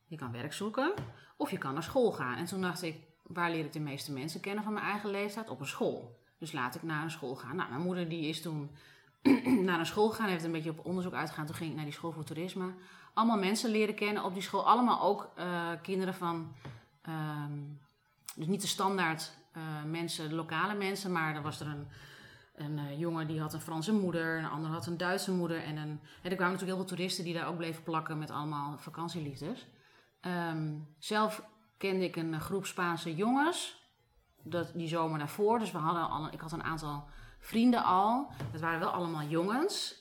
Je 0.08 0.18
kan 0.18 0.32
werk 0.32 0.54
zoeken. 0.54 0.94
Of 1.38 1.52
je 1.52 1.58
kan 1.58 1.74
naar 1.74 1.84
school 1.84 2.12
gaan. 2.12 2.38
En 2.38 2.46
toen 2.46 2.62
dacht 2.62 2.82
ik, 2.82 2.96
waar 3.24 3.52
leer 3.52 3.66
ik 3.66 3.74
de 3.74 3.80
meeste 3.80 4.12
mensen 4.12 4.42
kennen 4.42 4.64
van 4.64 4.74
mijn 4.74 4.86
eigen 4.86 5.10
leeftijd? 5.10 5.50
Op 5.50 5.60
een 5.60 5.68
school. 5.68 6.20
Dus 6.38 6.52
laat 6.52 6.76
ik 6.76 6.84
naar 6.84 7.04
een 7.04 7.12
school 7.12 7.36
gaan. 7.36 7.56
Nou, 7.56 7.70
mijn 7.70 7.82
moeder 7.82 8.10
die 8.10 8.28
is 8.28 8.42
toen 8.42 8.72
naar 9.68 9.80
een 9.80 9.86
school 9.86 10.10
gegaan. 10.10 10.30
Heeft 10.30 10.44
een 10.44 10.52
beetje 10.52 10.70
op 10.70 10.86
onderzoek 10.86 11.14
uitgegaan. 11.14 11.46
Toen 11.46 11.56
ging 11.56 11.70
ik 11.70 11.76
naar 11.76 11.86
die 11.86 11.94
school 11.94 12.12
voor 12.12 12.24
toerisme. 12.24 12.74
Allemaal 13.14 13.38
mensen 13.38 13.70
leren 13.70 13.96
kennen 13.96 14.24
op 14.24 14.34
die 14.34 14.44
school. 14.44 14.68
Allemaal 14.68 15.02
ook 15.02 15.32
uh, 15.38 15.70
kinderen 15.82 16.14
van... 16.14 16.56
Um, 17.10 17.80
dus 18.36 18.48
niet 18.48 18.62
de 18.62 18.68
standaard 18.68 19.32
uh, 19.58 19.64
mensen, 19.86 20.34
lokale 20.34 20.74
mensen. 20.74 21.12
Maar 21.12 21.36
er 21.36 21.42
was 21.42 21.60
er 21.60 21.68
een 21.68 21.88
een 22.54 22.78
uh, 22.78 23.00
jongen 23.00 23.28
die 23.28 23.40
had 23.40 23.54
een 23.54 23.62
Franse 23.62 23.94
moeder, 23.94 24.38
een 24.38 24.50
ander 24.50 24.72
had 24.72 24.86
een 24.86 24.98
Duitse 24.98 25.32
moeder. 25.32 25.64
En, 25.64 25.78
een, 25.78 26.00
en 26.22 26.30
er 26.30 26.36
kwamen 26.36 26.52
natuurlijk 26.52 26.62
heel 26.62 26.76
veel 26.88 26.96
toeristen 26.96 27.24
die 27.24 27.34
daar 27.34 27.48
ook 27.48 27.58
bleven 27.58 27.84
plakken 27.84 28.18
met 28.18 28.32
allemaal 28.32 28.78
vakantieliefdes. 28.78 29.68
Um, 30.22 30.96
zelf 31.00 31.44
kende 31.78 32.06
ik 32.06 32.16
een 32.16 32.42
groep 32.42 32.66
Spaanse 32.66 33.16
jongens, 33.16 33.90
dat, 34.44 34.72
die 34.74 34.88
zomer 34.88 35.20
daarvoor. 35.20 35.60
Dus 35.60 35.72
we 35.72 35.78
hadden 35.78 36.10
al, 36.10 36.28
ik 36.32 36.40
had 36.40 36.52
een 36.52 36.64
aantal 36.64 37.08
vrienden 37.40 37.84
al. 37.84 38.32
Het 38.52 38.62
waren 38.62 38.80
wel 38.80 38.90
allemaal 38.90 39.24
jongens. 39.24 39.96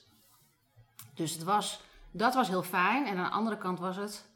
Dus 1.13 1.33
het 1.33 1.43
was, 1.43 1.81
dat 2.11 2.33
was 2.33 2.47
heel 2.47 2.63
fijn. 2.63 3.05
En 3.05 3.17
aan 3.17 3.23
de 3.23 3.35
andere 3.35 3.57
kant 3.57 3.79
was 3.79 3.95
het 3.95 4.29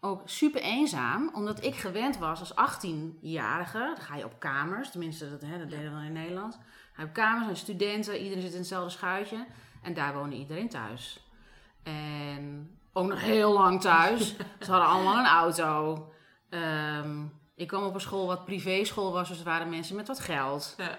ook 0.00 0.22
super 0.24 0.60
eenzaam, 0.60 1.30
omdat 1.34 1.64
ik 1.64 1.74
gewend 1.74 2.18
was 2.18 2.40
als 2.40 2.52
18-jarige. 2.52 3.92
Dan 3.94 4.04
ga 4.04 4.16
je 4.16 4.24
op 4.24 4.38
kamers, 4.38 4.90
tenminste 4.90 5.30
dat, 5.30 5.40
hè, 5.40 5.58
dat 5.58 5.70
deden 5.70 5.98
we 5.98 6.06
in 6.06 6.12
Nederland 6.12 6.58
hij 7.02 7.10
heeft 7.14 7.30
kamers 7.30 7.48
en 7.48 7.56
studenten, 7.56 8.18
iedereen 8.18 8.42
zit 8.42 8.52
in 8.52 8.58
hetzelfde 8.58 8.90
schuitje. 8.90 9.46
En 9.82 9.94
daar 9.94 10.14
woonde 10.14 10.36
iedereen 10.36 10.68
thuis. 10.68 11.26
En 11.82 12.70
ook 12.92 13.06
nog 13.06 13.20
heel 13.20 13.52
lang 13.52 13.80
thuis. 13.80 14.36
Ze 14.60 14.70
hadden 14.70 14.88
allemaal 14.88 15.18
een 15.18 15.26
auto. 15.26 16.06
Um, 16.50 17.40
ik 17.54 17.68
kwam 17.68 17.84
op 17.84 17.94
een 17.94 18.00
school 18.00 18.26
wat 18.26 18.44
privéschool 18.44 19.12
was, 19.12 19.28
dus 19.28 19.38
er 19.38 19.44
waren 19.44 19.68
mensen 19.68 19.96
met 19.96 20.08
wat 20.08 20.20
geld. 20.20 20.74
Ja. 20.76 20.98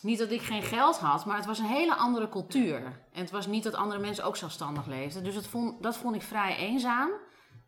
Niet 0.00 0.18
dat 0.18 0.30
ik 0.30 0.42
geen 0.42 0.62
geld 0.62 0.98
had, 0.98 1.24
maar 1.24 1.36
het 1.36 1.46
was 1.46 1.58
een 1.58 1.64
hele 1.64 1.94
andere 1.94 2.28
cultuur. 2.28 2.82
En 3.12 3.20
het 3.20 3.30
was 3.30 3.46
niet 3.46 3.64
dat 3.64 3.74
andere 3.74 4.00
mensen 4.00 4.24
ook 4.24 4.36
zelfstandig 4.36 4.86
leefden. 4.86 5.24
Dus 5.24 5.34
dat 5.34 5.46
vond, 5.46 5.82
dat 5.82 5.96
vond 5.96 6.14
ik 6.14 6.22
vrij 6.22 6.56
eenzaam. 6.56 7.10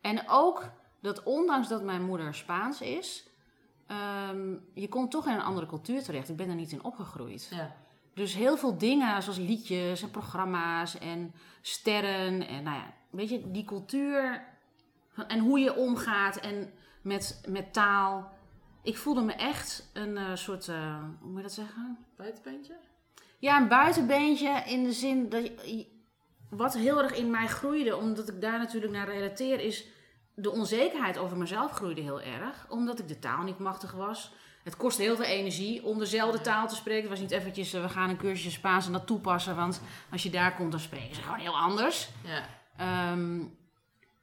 En 0.01 0.29
ook 0.29 0.71
dat 1.01 1.23
ondanks 1.23 1.69
dat 1.69 1.83
mijn 1.83 2.03
moeder 2.03 2.35
Spaans 2.35 2.81
is, 2.81 3.28
um, 4.31 4.65
je 4.75 4.89
komt 4.89 5.11
toch 5.11 5.27
in 5.27 5.33
een 5.33 5.41
andere 5.41 5.67
cultuur 5.67 6.03
terecht. 6.03 6.29
Ik 6.29 6.37
ben 6.37 6.49
er 6.49 6.55
niet 6.55 6.73
in 6.73 6.85
opgegroeid. 6.85 7.49
Ja. 7.51 7.77
Dus 8.15 8.35
heel 8.35 8.57
veel 8.57 8.79
dingen, 8.79 9.23
zoals 9.23 9.39
liedjes 9.39 10.03
en 10.03 10.11
programma's 10.11 10.99
en 10.99 11.35
sterren. 11.61 12.49
En 12.49 12.63
nou 12.63 12.77
ja, 12.77 12.95
weet 13.11 13.29
je, 13.29 13.51
die 13.51 13.65
cultuur 13.65 14.47
en 15.29 15.39
hoe 15.39 15.59
je 15.59 15.77
omgaat 15.77 16.37
en 16.37 16.73
met, 17.03 17.43
met 17.49 17.73
taal. 17.73 18.37
Ik 18.83 18.97
voelde 18.97 19.23
me 19.23 19.33
echt 19.33 19.91
een 19.93 20.17
uh, 20.17 20.35
soort, 20.35 20.67
uh, 20.67 21.05
hoe 21.21 21.29
moet 21.29 21.37
je 21.37 21.43
dat 21.43 21.53
zeggen? 21.53 21.99
Buitenbeentje? 22.17 22.77
Ja, 23.39 23.61
een 23.61 23.69
buitenbeentje 23.69 24.63
in 24.67 24.85
de 24.85 24.93
zin 24.93 25.29
dat 25.29 25.45
je, 25.45 25.87
wat 26.51 26.75
heel 26.75 27.03
erg 27.03 27.15
in 27.15 27.31
mij 27.31 27.47
groeide, 27.47 27.97
omdat 27.97 28.29
ik 28.29 28.41
daar 28.41 28.59
natuurlijk 28.59 28.93
naar 28.93 29.09
relateer, 29.09 29.61
is 29.61 29.87
de 30.41 30.51
onzekerheid 30.51 31.19
over 31.19 31.37
mezelf 31.37 31.73
groeide 31.73 32.01
heel 32.01 32.21
erg, 32.21 32.67
omdat 32.69 32.99
ik 32.99 33.09
de 33.09 33.19
taal 33.19 33.43
niet 33.43 33.59
machtig 33.59 33.93
was. 33.93 34.33
Het 34.65 34.77
kostte 34.77 35.03
heel 35.03 35.17
veel 35.17 35.25
energie 35.25 35.85
om 35.85 35.99
dezelfde 35.99 36.41
taal 36.41 36.69
te 36.69 36.75
spreken. 36.75 37.03
Het 37.03 37.11
was 37.11 37.21
niet 37.21 37.31
eventjes, 37.31 37.75
uh, 37.75 37.83
we 37.83 37.89
gaan 37.89 38.09
een 38.09 38.17
cursusje 38.17 38.51
Spaans 38.51 38.87
en 38.87 38.93
dat 38.93 39.07
toepassen, 39.07 39.57
want 39.57 39.83
als 40.11 40.23
je 40.23 40.31
daar 40.31 40.55
komt, 40.55 40.71
dan 40.71 40.81
spreken 40.81 41.15
ze 41.15 41.23
gewoon 41.23 41.39
heel 41.39 41.59
anders. 41.59 42.09
Ja. 42.25 43.13
Um, 43.13 43.57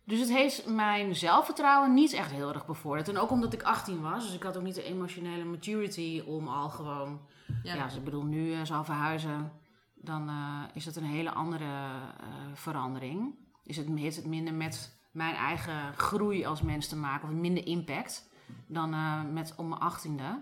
dus 0.04 0.19
het 0.19 0.30
heeft 0.30 0.67
mijn 0.67 1.15
zelfvertrouwen 1.15 1.93
niet 1.93 2.13
echt 2.13 2.32
heel 2.32 2.54
erg 2.54 2.65
bevorderd. 2.65 3.10
En 3.10 3.17
ook 3.17 3.32
omdat 3.32 3.54
ik 3.54 3.63
18 3.63 4.01
was, 4.01 4.25
dus 4.25 4.36
ik 4.36 4.43
had 4.43 4.58
ook 4.58 4.63
niet 4.63 4.75
de 4.75 4.84
emotionele 4.84 5.43
maturity 5.43 6.23
om 6.25 6.47
al 6.47 6.69
gewoon, 6.69 7.21
ja, 7.63 7.86
ik 7.86 8.04
bedoel, 8.04 8.23
nu 8.23 8.51
uh, 8.51 8.63
zou 8.63 8.86
verhuizen, 8.86 9.51
dan 9.95 10.30
uh, 10.30 10.63
is 10.73 10.84
dat 10.84 10.95
een 10.95 11.04
hele 11.04 11.32
andere 11.32 11.89
verandering. 12.54 13.36
Is 13.63 13.78
het, 13.78 13.88
heeft 13.95 14.15
het 14.15 14.25
minder 14.25 14.54
met 14.54 14.95
mijn 15.15 15.36
eigen 15.36 15.93
groei 15.97 16.45
als 16.45 16.62
mens 16.62 16.88
te 16.88 16.95
maken, 16.95 17.28
of 17.28 17.34
minder 17.34 17.67
impact 17.67 18.30
dan 18.67 18.93
uh, 18.93 19.23
met 19.23 19.54
om 19.56 19.67
mijn 19.69 19.82
achttiende. 19.82 20.41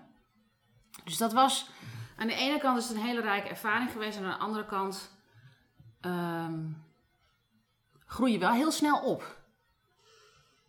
Dus 1.04 1.18
dat 1.18 1.34
was, 1.34 1.70
aan 2.18 2.28
de 2.28 2.36
ene 2.36 2.60
kant 2.60 2.78
is 2.78 2.88
het 2.88 2.98
een 2.98 3.04
hele 3.04 3.22
rijke 3.22 3.48
ervaring 3.48 3.92
geweest, 3.92 4.18
en 4.18 4.24
aan 4.24 4.38
de 4.38 4.46
andere 4.46 4.66
kant 4.66 5.12
um, 6.02 6.84
groei 8.06 8.32
je 8.32 8.40
wel 8.40 8.52
heel 8.52 8.72
snel 8.72 9.00
op. 9.00 9.42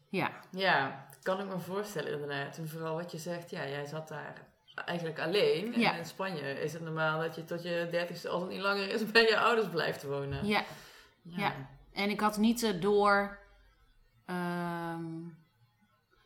Ja. 0.09 0.31
Ja, 0.51 1.07
kan 1.23 1.40
ik 1.40 1.47
me 1.47 1.59
voorstellen 1.59 2.12
inderdaad. 2.12 2.59
En 2.59 2.69
vooral 2.69 2.95
wat 2.95 3.12
je 3.12 3.19
zegt, 3.19 3.51
ja, 3.51 3.69
jij 3.69 3.87
zat 3.87 4.09
daar 4.09 4.47
eigenlijk 4.75 5.21
alleen. 5.21 5.75
En 5.75 5.81
ja. 5.81 5.93
in 5.95 6.07
Spanje 6.07 6.61
is 6.61 6.73
het 6.73 6.83
normaal 6.83 7.21
dat 7.21 7.35
je 7.35 7.45
tot 7.45 7.62
je 7.62 7.88
dertigste, 7.90 8.29
als 8.29 8.43
het 8.43 8.51
niet 8.51 8.61
langer 8.61 8.88
is, 8.88 9.07
bij 9.11 9.23
je 9.23 9.38
ouders 9.38 9.69
blijft 9.69 10.03
wonen. 10.03 10.47
Ja. 10.47 10.64
Ja. 11.23 11.38
ja. 11.38 11.55
En 11.93 12.11
ik 12.11 12.21
had 12.21 12.37
niet 12.37 12.62
uh, 12.62 12.81
door 12.81 13.38
Um, 14.26 15.37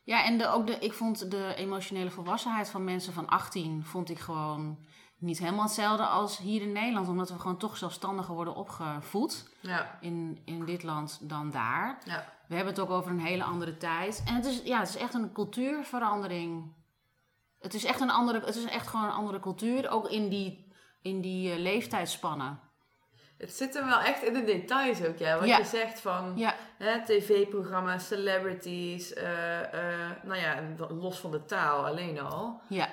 ja, 0.04 0.24
en 0.24 0.38
de, 0.38 0.48
ook 0.48 0.66
de, 0.66 0.78
ik 0.78 0.92
vond 0.92 1.30
de 1.30 1.54
emotionele 1.54 2.10
volwassenheid 2.10 2.70
van 2.70 2.84
mensen 2.84 3.12
van 3.12 3.28
18 3.28 3.84
vond 3.84 4.10
ik 4.10 4.18
gewoon 4.18 4.78
niet 5.18 5.38
helemaal 5.38 5.64
hetzelfde 5.64 6.06
als 6.06 6.38
hier 6.38 6.62
in 6.62 6.72
Nederland. 6.72 7.08
Omdat 7.08 7.30
we 7.30 7.38
gewoon 7.38 7.56
toch 7.56 7.76
zelfstandiger 7.76 8.34
worden 8.34 8.54
opgevoed 8.54 9.48
ja. 9.60 9.98
in, 10.00 10.42
in 10.44 10.64
dit 10.64 10.82
land 10.82 11.18
dan 11.22 11.50
daar. 11.50 11.98
Ja. 12.04 12.32
We 12.46 12.54
hebben 12.54 12.74
het 12.74 12.82
ook 12.82 12.90
over 12.90 13.10
een 13.10 13.20
hele 13.20 13.44
andere 13.44 13.76
tijd. 13.76 14.22
En 14.26 14.34
het 14.34 14.44
is, 14.44 14.62
ja, 14.64 14.78
het 14.78 14.88
is 14.88 14.96
echt 14.96 15.14
een 15.14 15.32
cultuurverandering. 15.32 16.72
Het 17.60 17.74
is 17.74 17.84
echt, 17.84 18.00
een 18.00 18.10
andere, 18.10 18.40
het 18.44 18.56
is 18.56 18.64
echt 18.64 18.86
gewoon 18.86 19.06
een 19.06 19.12
andere 19.12 19.40
cultuur, 19.40 19.90
ook 19.90 20.08
in 20.08 20.28
die, 20.28 20.72
in 21.02 21.20
die 21.20 21.52
uh, 21.52 21.58
leeftijdspannen. 21.58 22.60
Het 23.38 23.52
zit 23.52 23.76
er 23.76 23.84
wel 23.84 24.00
echt 24.00 24.22
in 24.22 24.32
de 24.32 24.44
details 24.44 25.04
ook, 25.04 25.18
ja. 25.18 25.38
Wat 25.38 25.56
je 25.56 25.64
zegt 25.64 26.00
van 26.00 26.42
tv-programma's, 27.04 28.06
celebrities, 28.06 29.12
uh, 29.12 29.22
uh, 29.74 30.10
nou 30.22 30.40
ja, 30.40 30.62
los 30.88 31.18
van 31.18 31.30
de 31.30 31.44
taal 31.44 31.86
alleen 31.86 32.20
al. 32.20 32.60
Ja. 32.68 32.88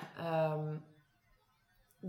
Um, 0.54 0.84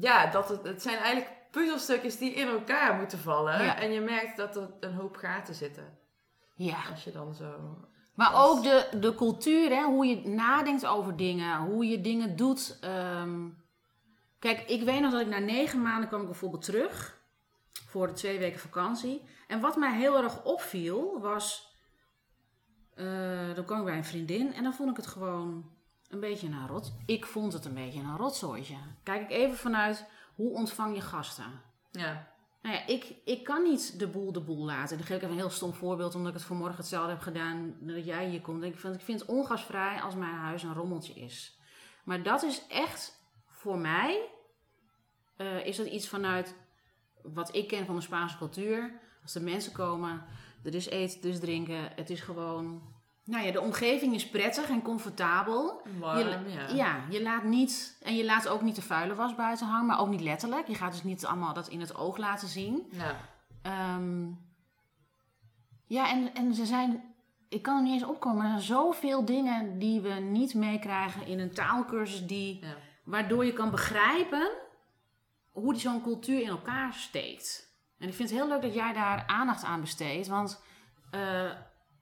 ja, 0.00 0.26
dat 0.26 0.48
het, 0.48 0.62
het 0.62 0.82
zijn 0.82 0.96
eigenlijk 0.96 1.32
puzzelstukjes 1.50 2.18
die 2.18 2.32
in 2.32 2.48
elkaar 2.48 2.94
moeten 2.94 3.18
vallen. 3.18 3.76
En 3.76 3.92
je 3.92 4.00
merkt 4.00 4.36
dat 4.36 4.56
er 4.56 4.70
een 4.80 4.94
hoop 4.94 5.16
gaten 5.16 5.54
zitten. 5.54 5.98
Ja. 6.54 6.76
Als 6.90 7.04
je 7.04 7.12
dan 7.12 7.34
zo... 7.34 7.78
Maar 8.14 8.32
ook 8.34 8.62
de, 8.62 8.88
de 9.00 9.14
cultuur, 9.14 9.70
hè, 9.70 9.82
hoe 9.82 10.06
je 10.06 10.28
nadenkt 10.28 10.86
over 10.86 11.16
dingen, 11.16 11.58
hoe 11.58 11.86
je 11.86 12.00
dingen 12.00 12.36
doet. 12.36 12.78
Um... 13.20 13.64
Kijk, 14.38 14.60
ik 14.60 14.82
weet 14.82 15.00
nog 15.00 15.12
dat 15.12 15.20
ik 15.20 15.28
na 15.28 15.38
negen 15.38 15.82
maanden 15.82 16.08
kwam 16.08 16.20
ik 16.20 16.26
bijvoorbeeld 16.26 16.64
terug 16.64 17.18
voor 17.86 18.06
de 18.06 18.12
twee 18.12 18.38
weken 18.38 18.60
vakantie. 18.60 19.22
En 19.46 19.60
wat 19.60 19.76
mij 19.76 19.96
heel 19.96 20.22
erg 20.22 20.44
opviel 20.44 21.20
was. 21.20 21.74
Uh, 22.94 23.54
dan 23.54 23.64
kwam 23.64 23.78
ik 23.78 23.84
bij 23.84 23.96
een 23.96 24.04
vriendin 24.04 24.54
en 24.54 24.62
dan 24.62 24.74
vond 24.74 24.90
ik 24.90 24.96
het 24.96 25.06
gewoon 25.06 25.70
een 26.08 26.20
beetje 26.20 26.46
een 26.46 26.66
rot. 26.66 26.92
Ik 27.06 27.26
vond 27.26 27.52
het 27.52 27.64
een 27.64 27.74
beetje 27.74 28.00
een 28.00 28.16
rotzooitje. 28.16 28.76
Kijk 29.02 29.22
ik 29.22 29.30
even 29.30 29.56
vanuit 29.56 30.06
hoe 30.34 30.52
ontvang 30.52 30.94
je 30.94 31.00
gasten. 31.00 31.62
Ja. 31.90 32.34
Nou 32.62 32.74
ja, 32.74 32.86
ik, 32.86 33.14
ik 33.24 33.44
kan 33.44 33.62
niet 33.62 33.98
de 33.98 34.08
boel 34.08 34.32
de 34.32 34.40
boel 34.40 34.64
laten. 34.64 34.96
Dan 34.96 35.06
geef 35.06 35.16
ik 35.16 35.22
even 35.22 35.34
een 35.34 35.40
heel 35.40 35.50
stom 35.50 35.72
voorbeeld, 35.72 36.14
omdat 36.14 36.28
ik 36.32 36.38
het 36.38 36.46
vanmorgen 36.46 36.76
hetzelfde 36.76 37.10
heb 37.10 37.20
gedaan 37.20 37.76
dat 37.80 38.04
jij 38.04 38.28
hier 38.28 38.40
komt. 38.40 38.62
Ik 38.62 38.78
vind, 38.78 38.94
ik 38.94 39.00
vind 39.00 39.20
het 39.20 39.28
ongasvrij 39.28 40.00
als 40.00 40.14
mijn 40.14 40.34
huis 40.34 40.62
een 40.62 40.74
rommeltje 40.74 41.14
is. 41.14 41.58
Maar 42.04 42.22
dat 42.22 42.42
is 42.42 42.66
echt 42.68 43.24
voor 43.46 43.78
mij, 43.78 44.28
uh, 45.36 45.66
is 45.66 45.76
dat 45.76 45.86
iets 45.86 46.08
vanuit 46.08 46.54
wat 47.34 47.54
ik 47.54 47.68
ken 47.68 47.86
van 47.86 47.94
de 47.94 48.00
Spaanse 48.00 48.36
cultuur. 48.36 48.92
Als 49.22 49.34
er 49.34 49.42
mensen 49.42 49.72
komen, 49.72 50.22
er 50.64 50.74
is 50.74 50.88
eten, 50.88 51.22
er 51.22 51.28
is 51.28 51.40
drinken. 51.40 51.92
Het 51.94 52.10
is 52.10 52.20
gewoon... 52.20 52.82
Nou 53.24 53.46
ja, 53.46 53.52
de 53.52 53.60
omgeving 53.60 54.14
is 54.14 54.28
prettig 54.28 54.68
en 54.68 54.82
comfortabel. 54.82 55.82
Warm, 55.98 56.18
je, 56.18 56.52
ja. 56.52 56.68
Ja, 56.74 57.04
je 57.10 57.22
laat 57.22 57.44
niet... 57.44 57.98
En 58.02 58.16
je 58.16 58.24
laat 58.24 58.48
ook 58.48 58.62
niet 58.62 58.74
de 58.74 58.82
vuile 58.82 59.14
was 59.14 59.34
buiten 59.34 59.66
hangen, 59.66 59.86
maar 59.86 60.00
ook 60.00 60.08
niet 60.08 60.20
letterlijk. 60.20 60.68
Je 60.68 60.74
gaat 60.74 60.92
dus 60.92 61.02
niet 61.02 61.26
allemaal 61.26 61.54
dat 61.54 61.68
in 61.68 61.80
het 61.80 61.96
oog 61.96 62.16
laten 62.16 62.48
zien. 62.48 62.86
Ja. 62.90 63.96
Um, 63.96 64.38
ja, 65.86 66.10
en, 66.10 66.34
en 66.34 66.54
ze 66.54 66.66
zijn 66.66 67.16
ik 67.48 67.62
kan 67.62 67.76
er 67.76 67.82
niet 67.82 67.92
eens 67.92 68.10
opkomen. 68.10 68.44
Er 68.44 68.50
zijn 68.50 68.62
zoveel 68.62 69.24
dingen 69.24 69.78
die 69.78 70.00
we 70.00 70.12
niet 70.12 70.54
meekrijgen 70.54 71.26
in 71.26 71.38
een 71.38 71.54
taalkursus 71.54 72.26
die, 72.26 72.58
Ja. 72.60 72.74
waardoor 73.04 73.44
je 73.44 73.52
kan 73.52 73.70
begrijpen 73.70 74.50
hoe 75.56 75.72
die 75.72 75.82
zo'n 75.82 76.02
cultuur 76.02 76.40
in 76.40 76.48
elkaar 76.48 76.92
steekt. 76.92 77.74
En 77.98 78.08
ik 78.08 78.14
vind 78.14 78.30
het 78.30 78.38
heel 78.38 78.48
leuk 78.48 78.62
dat 78.62 78.74
jij 78.74 78.92
daar 78.92 79.24
aandacht 79.26 79.64
aan 79.64 79.80
besteedt, 79.80 80.26
want 80.26 80.62
eh, 81.10 81.50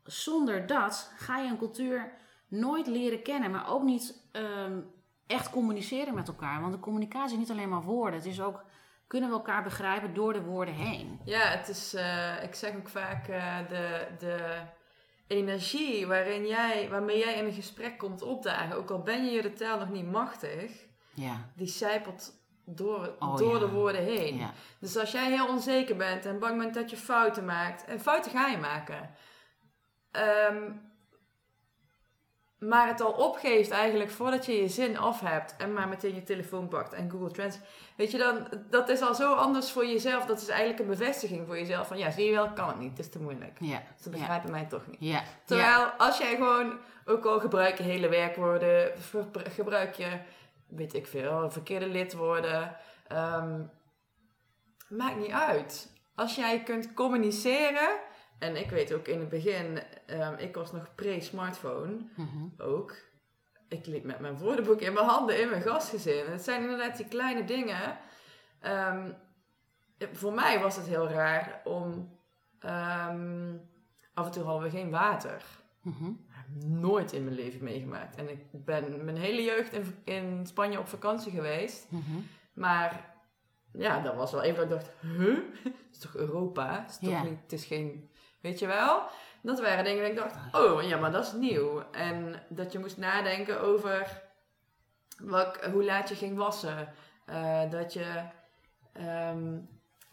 zonder 0.05 0.67
dat 0.67 1.12
ga 1.17 1.38
je 1.38 1.51
een 1.51 1.59
cultuur 1.59 2.12
nooit 2.49 2.87
leren 2.87 3.23
kennen, 3.23 3.51
maar 3.51 3.69
ook 3.69 3.83
niet 3.83 4.29
ehm, 4.33 4.81
echt 5.27 5.51
communiceren 5.51 6.14
met 6.14 6.29
elkaar. 6.29 6.61
Want 6.61 6.73
de 6.73 6.81
communicatie 6.81 7.33
is 7.33 7.38
niet 7.38 7.51
alleen 7.51 7.69
maar 7.69 7.83
woorden, 7.83 8.19
het 8.19 8.29
is 8.29 8.40
ook 8.40 8.64
kunnen 9.07 9.29
we 9.29 9.35
elkaar 9.35 9.62
begrijpen 9.62 10.14
door 10.14 10.33
de 10.33 10.43
woorden 10.43 10.75
heen. 10.75 11.21
Ja, 11.25 11.49
het 11.49 11.69
is, 11.69 11.95
eh, 11.95 12.43
ik 12.43 12.55
zeg 12.55 12.77
ook 12.77 12.88
vaak, 12.88 13.29
eh, 13.29 13.59
de, 13.69 14.07
de 14.19 14.61
energie 15.27 16.07
waarin 16.07 16.47
jij, 16.47 16.88
waarmee 16.90 17.19
jij 17.19 17.35
in 17.35 17.45
een 17.45 17.53
gesprek 17.53 17.99
komt 17.99 18.23
opdagen, 18.23 18.77
ook 18.77 18.90
al 18.90 19.03
ben 19.03 19.25
je 19.25 19.31
je 19.31 19.43
de 19.43 19.53
taal 19.53 19.79
nog 19.79 19.90
niet 19.90 20.11
machtig, 20.11 20.87
Ja, 21.14 21.51
die 21.57 21.67
zijpelt 21.67 22.43
door, 22.64 23.14
Oh, 23.18 23.37
door 23.37 23.53
ja. 23.53 23.59
de 23.59 23.68
woorden 23.68 24.03
heen. 24.05 24.37
ja, 24.37 24.53
Dus 24.79 24.96
als 24.96 25.12
jij 25.12 25.31
heel 25.31 25.48
onzeker 25.48 25.96
bent 25.96 26.27
en 26.27 26.38
bang 26.38 26.59
bent 26.59 26.74
dat 26.74 26.90
je 26.90 26.96
fouten 26.96 27.44
maakt, 27.44 27.85
en 27.85 28.00
fouten 28.00 28.31
ga 28.31 28.46
je 28.48 28.57
maken, 28.59 29.11
ehm, 30.11 30.62
maar 32.59 32.87
het 32.87 33.00
al 33.00 33.12
opgeeft 33.12 33.70
eigenlijk 33.70 34.11
voordat 34.11 34.46
je 34.46 34.53
je 34.53 34.68
zin 34.68 34.98
af 34.98 35.20
hebt 35.20 35.57
en 35.57 35.72
maar 35.72 35.88
meteen 35.88 36.14
je 36.14 36.22
telefoon 36.22 36.68
pakt 36.68 36.92
en 36.92 37.11
Google 37.11 37.31
Translate, 37.31 37.66
weet 37.96 38.11
je 38.11 38.18
dan, 38.18 38.48
dat 38.70 38.88
is 38.88 39.00
al 39.00 39.14
zo 39.14 39.35
anders 39.35 39.70
voor 39.70 39.87
jezelf. 39.87 40.24
Dat 40.27 40.40
is 40.40 40.48
eigenlijk 40.48 40.81
een 40.81 40.87
bevestiging 40.87 41.46
voor 41.46 41.59
jezelf 41.59 41.87
van 41.87 41.98
ja, 41.98 42.11
zie 42.11 42.24
je 42.24 42.33
wel, 42.33 42.50
kan 42.53 42.68
het 42.68 42.79
niet, 42.79 42.90
het 42.90 42.98
is 42.98 43.09
te 43.11 43.20
moeilijk. 43.20 43.57
ja, 43.61 43.83
Ze 44.00 44.11
begrijpen 44.11 44.50
mij 44.50 44.64
toch 44.64 44.87
niet. 44.87 44.96
ja, 45.00 45.22
Terwijl 45.44 45.85
als 45.85 46.18
jij 46.18 46.35
gewoon, 46.37 46.79
ook 47.05 47.24
al 47.24 47.40
gebruik 47.40 47.77
je 47.79 47.83
hele 47.83 48.09
werkwoorden, 48.09 48.92
gebruik 49.35 49.94
je, 49.94 50.18
weet 50.68 50.94
ik 50.94 51.07
veel, 51.07 51.50
verkeerde 51.50 51.87
lidwoorden, 51.88 52.77
ehm, 53.09 53.62
maakt 54.88 55.16
niet 55.16 55.31
uit. 55.31 55.92
Als 56.14 56.35
jij 56.35 56.62
kunt 56.62 56.94
communiceren, 56.94 57.98
en 58.38 58.57
ik 58.57 58.70
weet 58.70 58.92
ook 58.94 59.07
in 59.09 59.20
het 59.20 59.29
begin, 59.29 59.83
ehm, 60.07 60.35
ik 60.38 60.55
was 60.55 60.72
nog 60.72 60.94
pre-smartphone 60.94 61.96
Mhm. 62.16 62.46
ook. 62.59 62.94
Ik 63.68 63.87
liep 63.87 64.05
met 64.05 64.18
mijn 64.18 64.38
woordenboek 64.38 64.81
in 64.81 64.92
mijn 64.92 65.07
handen 65.07 65.40
in 65.40 65.48
mijn 65.50 65.62
gastgezin. 65.62 66.27
Het 66.27 66.42
zijn 66.44 66.62
inderdaad 66.62 66.96
die 66.96 67.09
kleine 67.09 67.44
dingen. 67.44 67.98
Ehm, 68.61 69.12
voor 70.12 70.33
mij 70.33 70.61
was 70.61 70.77
het 70.77 70.87
heel 70.87 71.09
raar 71.09 71.61
om. 71.64 72.12
af 74.14 74.27
en 74.27 74.33
toe 74.33 74.44
hadden 74.44 74.62
we 74.62 74.70
geen 74.77 74.90
water. 74.90 75.42
Mhm. 75.83 76.11
Nooit 76.66 77.12
in 77.12 77.24
mijn 77.24 77.37
leven 77.37 77.64
meegemaakt. 77.64 78.16
En 78.16 78.28
ik 78.30 78.38
ben 78.50 79.04
mijn 79.04 79.16
hele 79.16 79.42
jeugd 79.42 79.72
in, 79.72 79.94
in 80.04 80.46
Spanje 80.46 80.78
op 80.78 80.88
vakantie 80.88 81.33
geweest. 81.33 81.87
Mhm. 81.88 82.02
Maar 82.52 83.14
ja, 83.72 84.00
dat 84.00 84.14
was 84.14 84.33
wel 84.33 84.42
even 84.42 84.68
dat 84.68 84.80
ik 84.80 84.85
dacht, 84.87 84.94
huh? 85.00 85.38
Het 85.64 85.74
is 85.92 85.98
toch 85.98 86.14
Europa? 86.16 86.80
Het 86.80 86.90
is, 86.90 86.98
toch 86.98 87.09
Ja. 87.11 87.22
niet, 87.22 87.38
het 87.42 87.52
is 87.52 87.64
geen, 87.64 88.11
weet 88.40 88.59
je 88.59 88.66
wel? 88.66 89.02
Dat 89.42 89.61
waren 89.61 89.85
dingen 89.85 90.02
dat 90.02 90.11
ik 90.11 90.16
dacht, 90.16 90.54
oh 90.54 90.83
ja, 90.83 90.98
maar 90.98 91.12
dat 91.12 91.24
is 91.24 91.33
nieuw. 91.33 91.83
En 91.92 92.42
dat 92.48 92.72
je 92.72 92.78
moest 92.78 92.96
nadenken 92.98 93.61
over 93.61 94.22
wat, 95.22 95.57
hoe 95.72 95.85
laat 95.85 96.09
je 96.09 96.14
ging 96.14 96.37
wassen. 96.37 96.88
Eh, 97.26 97.70
dat 97.70 97.92
je 97.92 98.22
ehm, 98.92 99.59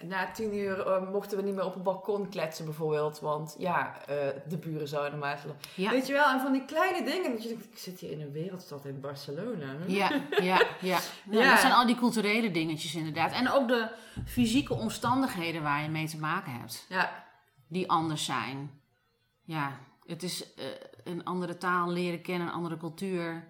na 0.04 0.32
tien 0.32 0.56
uur 0.56 0.88
eh, 0.88 1.12
mochten 1.12 1.38
we 1.38 1.44
niet 1.44 1.56
meer 1.56 1.66
op 1.66 1.76
een 1.76 1.84
balkon 1.84 2.30
kletsen 2.30 2.66
bijvoorbeeld. 2.66 3.20
Want 3.20 3.56
ja, 3.58 4.06
eh, 4.08 4.16
de 4.48 4.58
buren 4.58 4.88
zouden 4.88 5.20
maar. 5.20 5.40
Ja. 5.76 5.92
Weet 5.92 6.08
je 6.08 6.14
wel, 6.14 6.30
en 6.30 6.40
van 6.40 6.52
die 6.52 6.66
kleine 6.66 7.06
dingen. 7.06 7.32
Dat 7.32 7.44
je 7.44 7.50
denkt, 7.50 7.66
ik 7.66 7.78
zit 7.78 8.00
hier 8.00 8.12
in 8.12 8.22
een 8.22 8.32
wereldstad 8.32 8.86
in 8.86 9.00
Barcelona. 9.00 9.74
Ja, 9.88 10.12
ja, 10.42 10.62
ja. 10.82 11.00
Nou, 11.26 11.44
Ja. 11.44 11.50
Dat 11.52 11.60
zijn 11.60 11.74
al 11.74 11.86
die 11.86 11.96
culturele 11.96 12.52
dingetjes 12.52 12.96
inderdaad. 12.96 13.32
En 13.32 13.52
ook 13.52 13.68
de 13.68 13.90
fysieke 14.26 14.74
omstandigheden 14.74 15.64
waar 15.64 15.84
je 15.84 15.90
mee 15.90 16.08
te 16.08 16.20
maken 16.20 16.52
hebt. 16.52 16.86
Ja, 16.90 17.24
Die 17.68 17.90
anders 17.90 18.26
zijn. 18.26 18.82
Ja, 19.44 19.80
het 20.06 20.24
is 20.24 20.54
eh, 20.54 20.66
een 21.04 21.24
andere 21.26 21.58
taal 21.58 21.90
leren 21.92 22.22
kennen, 22.22 22.48
een 22.48 22.54
andere 22.54 22.78
cultuur. 22.78 23.48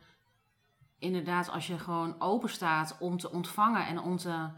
Inderdaad, 0.99 1.49
als 1.49 1.67
je 1.67 1.77
gewoon 1.77 2.15
open 2.19 2.49
staat 2.49 2.95
om 2.99 3.17
te 3.17 3.31
ontvangen 3.31 3.87
en 3.87 3.99
om 3.99 4.17
te... 4.17 4.49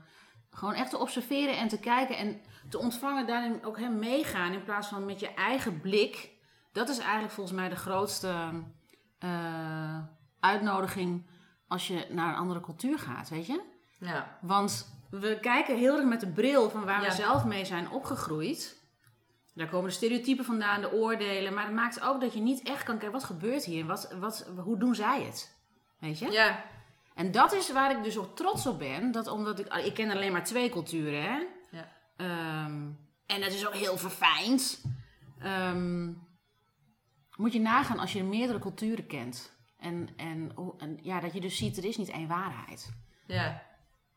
Gewoon 0.54 0.74
echt 0.74 0.90
te 0.90 0.98
observeren 0.98 1.58
en 1.58 1.68
te 1.68 1.80
kijken 1.80 2.18
en 2.18 2.42
te 2.70 2.78
ontvangen, 2.80 3.28
daarin 3.28 3.66
ook 3.66 3.80
hem 3.80 4.00
meegaan 4.00 4.54
in 4.54 4.64
plaats 4.64 4.88
van 4.88 5.06
met 5.06 5.20
je 5.20 5.34
eigen 5.34 5.82
blik. 5.82 6.32
Dat 6.72 6.90
is 6.90 6.98
eigenlijk 6.98 7.34
volgens 7.34 7.56
mij 7.56 7.70
de 7.70 7.76
grootste 7.76 8.34
eh, 9.20 10.00
uitnodiging 10.40 11.26
als 11.68 11.88
je 11.88 12.06
naar 12.10 12.30
een 12.30 12.40
andere 12.40 12.60
cultuur 12.60 13.00
gaat, 13.00 13.30
weet 13.30 13.46
je? 13.46 13.62
ja. 14.00 14.38
Want 14.42 14.92
we 15.10 15.38
kijken 15.42 15.78
heel 15.78 15.96
erg 15.98 16.06
met 16.06 16.20
de 16.20 16.32
bril 16.32 16.70
van 16.70 16.86
waar 16.86 17.02
Ja. 17.02 17.08
we 17.10 17.14
zelf 17.16 17.46
mee 17.46 17.66
zijn 17.66 17.90
opgegroeid. 17.90 18.82
Daar 19.54 19.68
komen 19.70 19.88
de 19.90 19.96
stereotypen 19.96 20.46
vandaan, 20.46 20.82
de 20.82 20.92
oordelen. 20.92 21.54
Maar 21.54 21.64
het 21.66 21.74
maakt 21.74 22.02
ook 22.02 22.22
dat 22.22 22.34
je 22.34 22.40
niet 22.40 22.62
echt 22.64 22.84
kan 22.84 22.98
kijken, 22.98 23.12
wat 23.20 23.24
gebeurt 23.24 23.64
hier? 23.66 23.86
Wat, 23.86 24.14
wat, 24.20 24.50
hoe 24.64 24.78
doen 24.78 24.96
zij 24.96 25.22
het? 25.24 25.56
Weet 26.00 26.20
je? 26.20 26.32
Ja, 26.32 26.64
En 27.16 27.32
dat 27.32 27.54
is 27.54 27.72
waar 27.72 27.92
ik 27.92 28.04
dus 28.04 28.18
ook 28.18 28.36
trots 28.36 28.68
op 28.68 28.80
ben. 28.80 29.12
Dat 29.12 29.28
omdat 29.28 29.60
ik, 29.60 29.74
ik 29.74 29.94
ken 29.94 30.12
alleen 30.12 30.32
maar 30.32 30.44
twee 30.44 30.70
culturen, 30.70 31.24
hè. 31.24 31.40
Ja. 31.72 31.88
Ehm, 32.18 32.90
en 33.26 33.42
dat 33.42 33.52
is 33.52 33.68
ook 33.68 33.74
heel 33.74 33.98
verfijnd. 33.98 34.82
Ehm, 35.40 36.12
moet 37.36 37.54
je 37.54 37.60
nagaan 37.60 38.00
als 38.00 38.14
je 38.14 38.24
meerdere 38.24 38.60
culturen 38.60 39.08
kent. 39.08 39.54
En, 39.78 40.10
en, 40.18 40.52
en 40.78 41.00
ja, 41.02 41.20
dat 41.20 41.34
je 41.34 41.42
dus 41.42 41.58
ziet, 41.58 41.78
er 41.78 41.86
is 41.86 41.98
niet 41.98 42.10
één 42.10 42.28
waarheid. 42.28 42.94
Ja. 43.28 43.62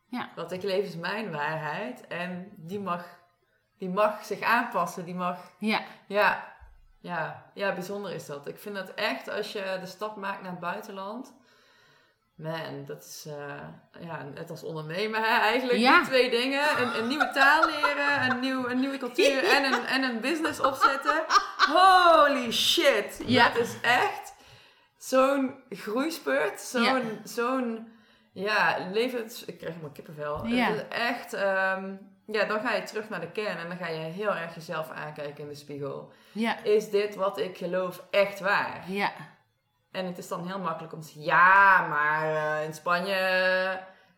Ja. 0.09 0.29
Wat 0.35 0.51
ik 0.51 0.63
leef 0.63 0.85
is 0.85 0.95
mijn 0.95 1.31
waarheid. 1.31 2.07
En 2.07 2.51
die 2.55 2.79
mag, 2.79 3.19
die 3.77 3.89
mag 3.89 4.25
zich 4.25 4.41
aanpassen. 4.41 5.05
Die 5.05 5.15
mag... 5.15 5.51
Ja, 5.59 5.83
Ja. 6.07 6.55
Ja. 6.99 7.51
ja, 7.53 7.73
bijzonder 7.73 8.11
is 8.11 8.25
dat. 8.25 8.47
Ik 8.47 8.59
vind 8.59 8.75
dat 8.75 8.93
echt 8.93 9.29
als 9.29 9.51
je 9.51 9.77
de 9.79 9.85
stap 9.85 10.15
maakt 10.15 10.41
naar 10.41 10.51
het 10.51 10.59
buitenland. 10.59 11.33
Man, 12.37 12.85
dat 12.85 13.03
is 13.03 13.25
eh, 13.27 14.03
ja, 14.05 14.23
net 14.33 14.49
als 14.49 14.63
ondernemen 14.63 15.21
hè, 15.23 15.39
eigenlijk. 15.39 15.79
Ja. 15.79 15.97
Die 15.97 16.07
twee 16.07 16.29
dingen. 16.29 16.81
Een, 16.81 16.97
een 16.97 17.07
nieuwe 17.07 17.29
taal 17.29 17.65
leren, 17.65 18.29
een, 18.31 18.39
nieuw, 18.39 18.69
een 18.69 18.79
nieuwe 18.79 18.97
cultuur 18.97 19.43
en 19.55 19.73
een, 19.73 19.85
en 19.85 20.03
een 20.03 20.19
business 20.21 20.59
opzetten. 20.59 21.23
Holy 21.57 22.51
shit. 22.51 23.21
Ja. 23.25 23.49
Dat 23.49 23.57
is 23.63 23.75
echt 23.81 24.33
zo'n 24.97 25.55
groeispurt. 25.69 26.61
Zo'n, 26.61 26.83
Ja. 26.83 27.01
zo'n 27.23 27.87
ja, 28.31 28.77
levens... 28.91 29.45
Ik 29.45 29.57
krijg 29.57 29.71
helemaal 29.73 29.93
kippenvel. 29.95 30.45
Ja. 30.45 30.65
Het 30.65 30.75
is 30.75 30.97
echt... 30.97 31.33
ehm, 31.33 31.93
ja, 32.25 32.43
dan 32.45 32.59
ga 32.59 32.73
je 32.73 32.83
terug 32.83 33.09
naar 33.09 33.21
de 33.21 33.31
kern 33.31 33.57
en 33.57 33.67
dan 33.67 33.77
ga 33.77 33.87
je 33.87 33.97
heel 33.99 34.35
erg 34.35 34.55
jezelf 34.55 34.89
aankijken 34.89 35.43
in 35.43 35.49
de 35.49 35.55
spiegel. 35.55 36.11
ja, 36.31 36.63
Is 36.63 36.89
dit 36.89 37.15
wat 37.15 37.37
ik 37.39 37.57
geloof 37.57 38.03
echt 38.11 38.39
waar? 38.39 38.83
ja. 38.87 39.11
En 39.97 40.05
het 40.05 40.17
is 40.17 40.27
dan 40.27 40.47
heel 40.47 40.59
makkelijk 40.59 40.93
om 40.93 41.01
te 41.01 41.07
zeggen, 41.07 41.23
ja, 41.23 41.87
maar 41.87 42.35
eh, 42.35 42.63
in 42.65 42.73
Spanje, 42.73 43.13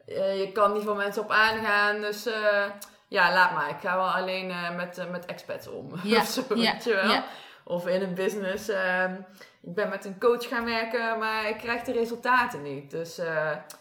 eh, 0.07 0.39
je 0.39 0.51
kan 0.53 0.73
niet 0.73 0.83
van 0.83 0.97
mensen 0.97 1.21
op 1.23 1.31
aangaan, 1.31 2.01
dus 2.01 2.25
eh, 2.25 2.63
ja, 3.07 3.33
laat 3.33 3.51
maar. 3.53 3.69
Ik 3.69 3.79
ga 3.81 3.95
wel 3.95 4.09
alleen 4.11 4.53
met, 4.75 5.07
met 5.11 5.25
expats 5.25 5.67
om. 5.67 5.91
Of 6.17 6.27
zo, 6.27 6.41
weet 6.49 6.83
je 6.83 6.93
wel. 6.93 7.23
Of 7.63 7.87
in 7.87 8.01
een 8.01 8.13
business, 8.13 8.69
ehm, 8.69 9.13
ik 9.61 9.73
ben 9.75 9.89
met 9.89 10.05
een 10.05 10.19
coach 10.19 10.47
gaan 10.47 10.65
werken, 10.65 11.19
maar 11.19 11.49
ik 11.49 11.57
krijg 11.57 11.81
de 11.81 11.91
resultaten 11.91 12.61
niet. 12.61 12.91
Dus 12.91 13.15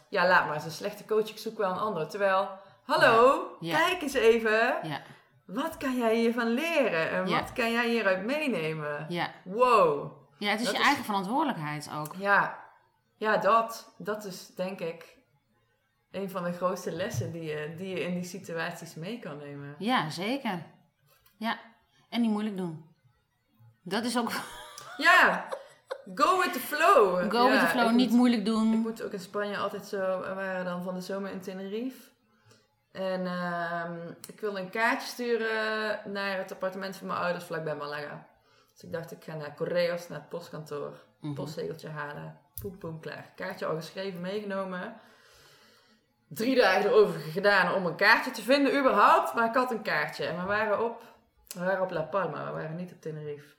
ja, 0.09 0.27
laat 0.27 0.45
maar. 0.45 0.55
Het 0.55 0.63
is 0.63 0.65
een 0.65 0.71
slechte 0.71 1.05
coach, 1.05 1.29
ik 1.29 1.39
zoek 1.39 1.59
wel 1.59 1.71
een 1.71 1.79
ander. 1.79 2.09
Terwijl, 2.09 2.49
hallo, 2.85 3.47
kijk 3.61 4.03
eens 4.03 4.15
even. 4.15 4.77
Ja, 4.83 5.01
Wat 5.45 5.77
kan 5.77 5.97
jij 5.97 6.15
hiervan 6.15 6.49
leren? 6.49 7.11
En 7.11 7.29
Ja. 7.29 7.41
wat 7.41 7.53
kan 7.53 7.73
jij 7.73 7.89
hieruit 7.89 8.25
meenemen? 8.25 9.07
ja. 9.09 9.31
Wow. 9.45 10.18
Ja, 10.39 10.51
het 10.51 10.61
is 10.61 10.65
Dat 10.67 10.75
je 10.75 10.81
is- 10.81 10.87
eigen 10.87 11.05
verantwoordelijkheid 11.05 11.91
ook. 11.95 12.15
Ja, 12.17 12.59
ja 13.17 13.37
dat, 13.37 13.93
dat 13.99 14.25
is 14.25 14.47
denk 14.55 14.81
ik 14.81 15.17
een 16.11 16.31
van 16.31 16.45
de 16.45 16.53
grootste 16.53 16.93
lessen 16.93 17.33
die 17.33 17.43
je, 17.43 17.75
die 17.77 17.89
je 17.89 18.01
in 18.01 18.15
die 18.15 18.25
situaties 18.25 18.95
mee 18.95 19.19
kan 19.19 19.37
nemen. 19.37 19.75
Ja, 19.79 20.11
zeker. 20.11 20.63
Ja, 21.37 21.59
en 22.09 22.21
niet 22.21 22.31
moeilijk 22.31 22.57
doen. 22.57 22.85
Dat 23.83 24.05
is 24.05 24.19
ook 24.19 24.31
Ja, 24.97 25.49
go 26.15 26.41
with 26.43 26.53
the 26.53 26.61
flow. 26.61 27.31
go 27.31 27.45
Ja, 27.47 27.51
with 27.51 27.61
the 27.61 27.67
flow, 27.67 27.87
ik 27.89 27.93
niet 27.95 28.09
moet- 28.09 28.19
moeilijk 28.19 28.41
Ik 28.41 28.47
doen. 28.47 28.67
moet 28.67 29.03
ook 29.03 29.13
in 29.13 29.21
Spanje 29.21 29.57
altijd 29.59 29.87
zo, 29.87 30.21
we 30.21 30.35
waren 30.35 30.65
dan 30.65 30.83
van 30.83 30.95
de 30.95 31.01
zomer 31.01 31.31
in 31.31 31.41
Tenerife. 31.41 32.07
En 32.93 33.27
ehm, 33.27 34.09
ik 34.29 34.41
wilde 34.41 34.61
een 34.61 34.71
kaartje 34.71 35.09
sturen 35.09 36.01
naar 36.13 36.37
het 36.39 36.53
appartement 36.53 36.97
van 36.97 37.07
mijn 37.07 37.19
ouders 37.21 37.45
vlakbij 37.45 37.77
Malaga. 37.77 38.27
Dus 38.79 38.87
ik 38.87 38.93
dacht, 38.93 39.13
ik 39.13 39.25
ga 39.25 39.35
naar 39.35 39.55
Correos, 39.55 40.09
naar 40.09 40.19
het 40.19 40.29
postkantoor. 40.29 41.05
Mhm. 41.21 41.35
postzegeltje 41.35 41.89
halen. 41.89 42.39
Poem, 42.61 42.79
poem, 42.79 43.01
klaar. 43.01 43.33
Kaartje 43.35 43.67
al 43.67 43.77
geschreven, 43.77 44.21
meegenomen. 44.21 45.01
Drie 46.29 46.57
dagen 46.57 46.91
erover 46.91 47.21
gedaan 47.21 47.75
om 47.75 47.87
een 47.87 47.97
kaartje 47.97 48.31
te 48.31 48.43
vinden, 48.43 48.79
überhaupt. 48.79 49.35
Maar 49.35 49.49
ik 49.49 49.55
had 49.55 49.71
een 49.71 49.83
kaartje. 49.83 50.27
En 50.27 50.41
we 50.41 50.47
waren 50.47 50.85
op, 50.85 51.03
we 51.55 51.65
waren 51.65 51.83
op 51.83 51.91
La 51.91 52.03
Palma, 52.03 52.45
we 52.45 52.53
waren 52.53 52.77
niet 52.77 52.93
op 52.93 53.01
Tenerife. 53.01 53.55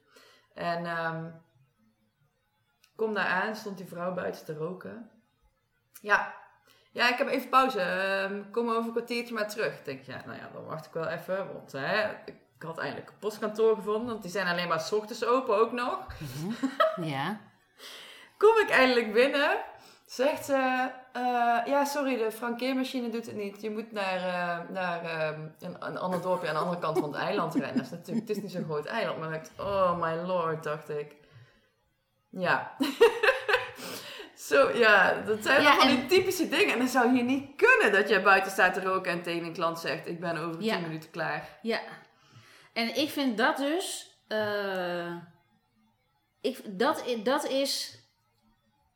En 0.54 0.86
ehm 0.86 1.26
kom 2.96 3.14
daar 3.14 3.26
aan, 3.26 3.56
stond 3.56 3.78
die 3.78 3.88
vrouw 3.88 4.14
buiten 4.14 4.46
te 4.46 4.54
roken. 4.54 5.12
Ja, 6.02 6.34
ja 6.92 7.10
ik 7.10 7.18
heb 7.18 7.28
even 7.28 7.50
pauze. 7.50 7.82
Ehm, 7.82 8.52
kom 8.52 8.70
over 8.70 8.86
een 8.86 8.92
kwartiertje 8.92 9.34
maar 9.34 9.50
terug. 9.50 9.78
Ik 9.78 9.86
denk, 9.86 10.04
ja, 10.04 10.24
nou 10.26 10.38
ja, 10.38 10.50
dan 10.54 10.66
wacht 10.66 10.86
ik 10.86 10.94
wel 10.94 11.08
even. 11.08 11.54
Want 11.54 11.72
hè, 11.72 12.10
ik 12.26 12.36
had 12.64 12.78
eindelijk 12.78 13.10
een 13.10 13.20
postkantoor 13.20 13.76
gevonden. 13.76 14.08
Want 14.08 14.22
die 14.22 14.32
zijn 14.32 14.48
alleen 14.48 14.68
maar 14.68 14.80
s 14.80 14.92
ochtends 14.92 15.26
open 15.26 15.58
ook 15.58 15.72
nog. 15.72 16.00
Ja. 17.02 17.40
Kom 18.38 18.58
ik 18.58 18.70
eindelijk 18.70 19.14
binnen. 19.14 19.58
Zegt 20.06 20.46
ze, 20.46 20.90
eh, 21.14 21.22
ja 21.66 21.86
sorry, 21.86 22.18
de 22.18 22.32
frankeermachine 22.32 23.10
doet 23.10 23.26
het 23.26 23.36
niet. 23.36 23.62
Je 23.62 23.70
moet 23.72 23.92
naar, 23.92 24.16
eh, 24.18 24.70
naar 24.70 25.04
ehm, 25.04 25.40
een, 25.60 25.76
een 25.80 25.98
ander 25.98 26.22
dorpje 26.22 26.48
aan 26.48 26.54
de 26.54 26.60
andere 26.60 26.80
kant 26.80 27.00
van 27.00 27.12
het 27.14 27.22
eiland 27.22 27.54
rennen. 27.56 27.76
Dat 27.76 27.86
is 27.86 27.92
natuurlijk, 27.92 28.28
het 28.28 28.38
is 28.38 28.44
niet 28.44 28.52
zo'n 28.52 28.64
groot 28.64 28.86
eiland. 28.86 29.20
Maar 29.20 29.34
ik 29.34 29.42
dacht, 29.56 29.70
oh 29.70 30.00
my 30.02 30.16
lord, 30.16 30.64
dacht 30.64 30.90
ik. 30.90 31.16
Ja. 32.30 32.72
Zo, 34.36 34.70
ja, 34.78 35.22
dat 35.26 35.44
zijn 35.44 35.62
Ja, 35.62 35.70
wel 35.72 35.80
van 35.80 35.90
en- 35.90 35.96
die 35.96 36.06
typische 36.06 36.50
dingen. 36.50 36.74
En 36.74 36.78
dan 36.80 36.88
zou 36.88 37.16
je 37.16 37.24
niet 37.24 37.56
kunnen 37.56 37.92
dat 37.92 38.10
jij 38.10 38.24
buiten 38.24 38.52
staat 38.52 38.74
te 38.74 38.82
roken 38.82 39.12
en 39.12 39.22
tegen 39.22 39.46
een 39.46 39.54
klant 39.54 39.80
zegt, 39.80 40.08
ik 40.08 40.20
ben 40.20 40.38
over 40.38 40.58
10 40.60 40.64
Ja. 40.68 40.80
minuten 40.80 41.10
klaar. 41.12 41.50
Ja. 41.62 41.80
En 42.74 42.98
ik 42.98 43.10
vind 43.10 43.38
dat 43.38 43.58
dus. 43.58 44.16
eh, 44.28 45.16
ik, 46.42 46.80
dat, 46.80 47.04
dat 47.24 47.46
is. 47.48 48.00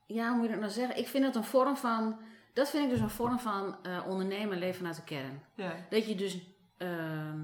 Ja, 0.07 0.27
hoe 0.27 0.35
moet 0.35 0.45
je 0.45 0.51
dat 0.51 0.59
nou 0.59 0.71
zeggen? 0.71 0.97
Ik 0.97 1.07
vind 1.07 1.23
dat 1.23 1.35
een 1.35 1.43
vorm 1.43 1.77
van. 1.77 2.19
Dat 2.53 2.69
vind 2.69 2.83
ik 2.83 2.89
dus 2.89 2.99
een 2.99 3.09
vorm 3.09 3.39
van 3.39 3.75
eh, 3.83 4.07
ondernemen, 4.07 4.57
leven 4.57 4.75
vanuit 4.75 4.95
de 4.95 5.03
kern. 5.03 5.43
Ja. 5.55 5.73
Dat 5.89 6.07
je 6.07 6.15
dus. 6.15 6.37
ehm, 6.77 7.39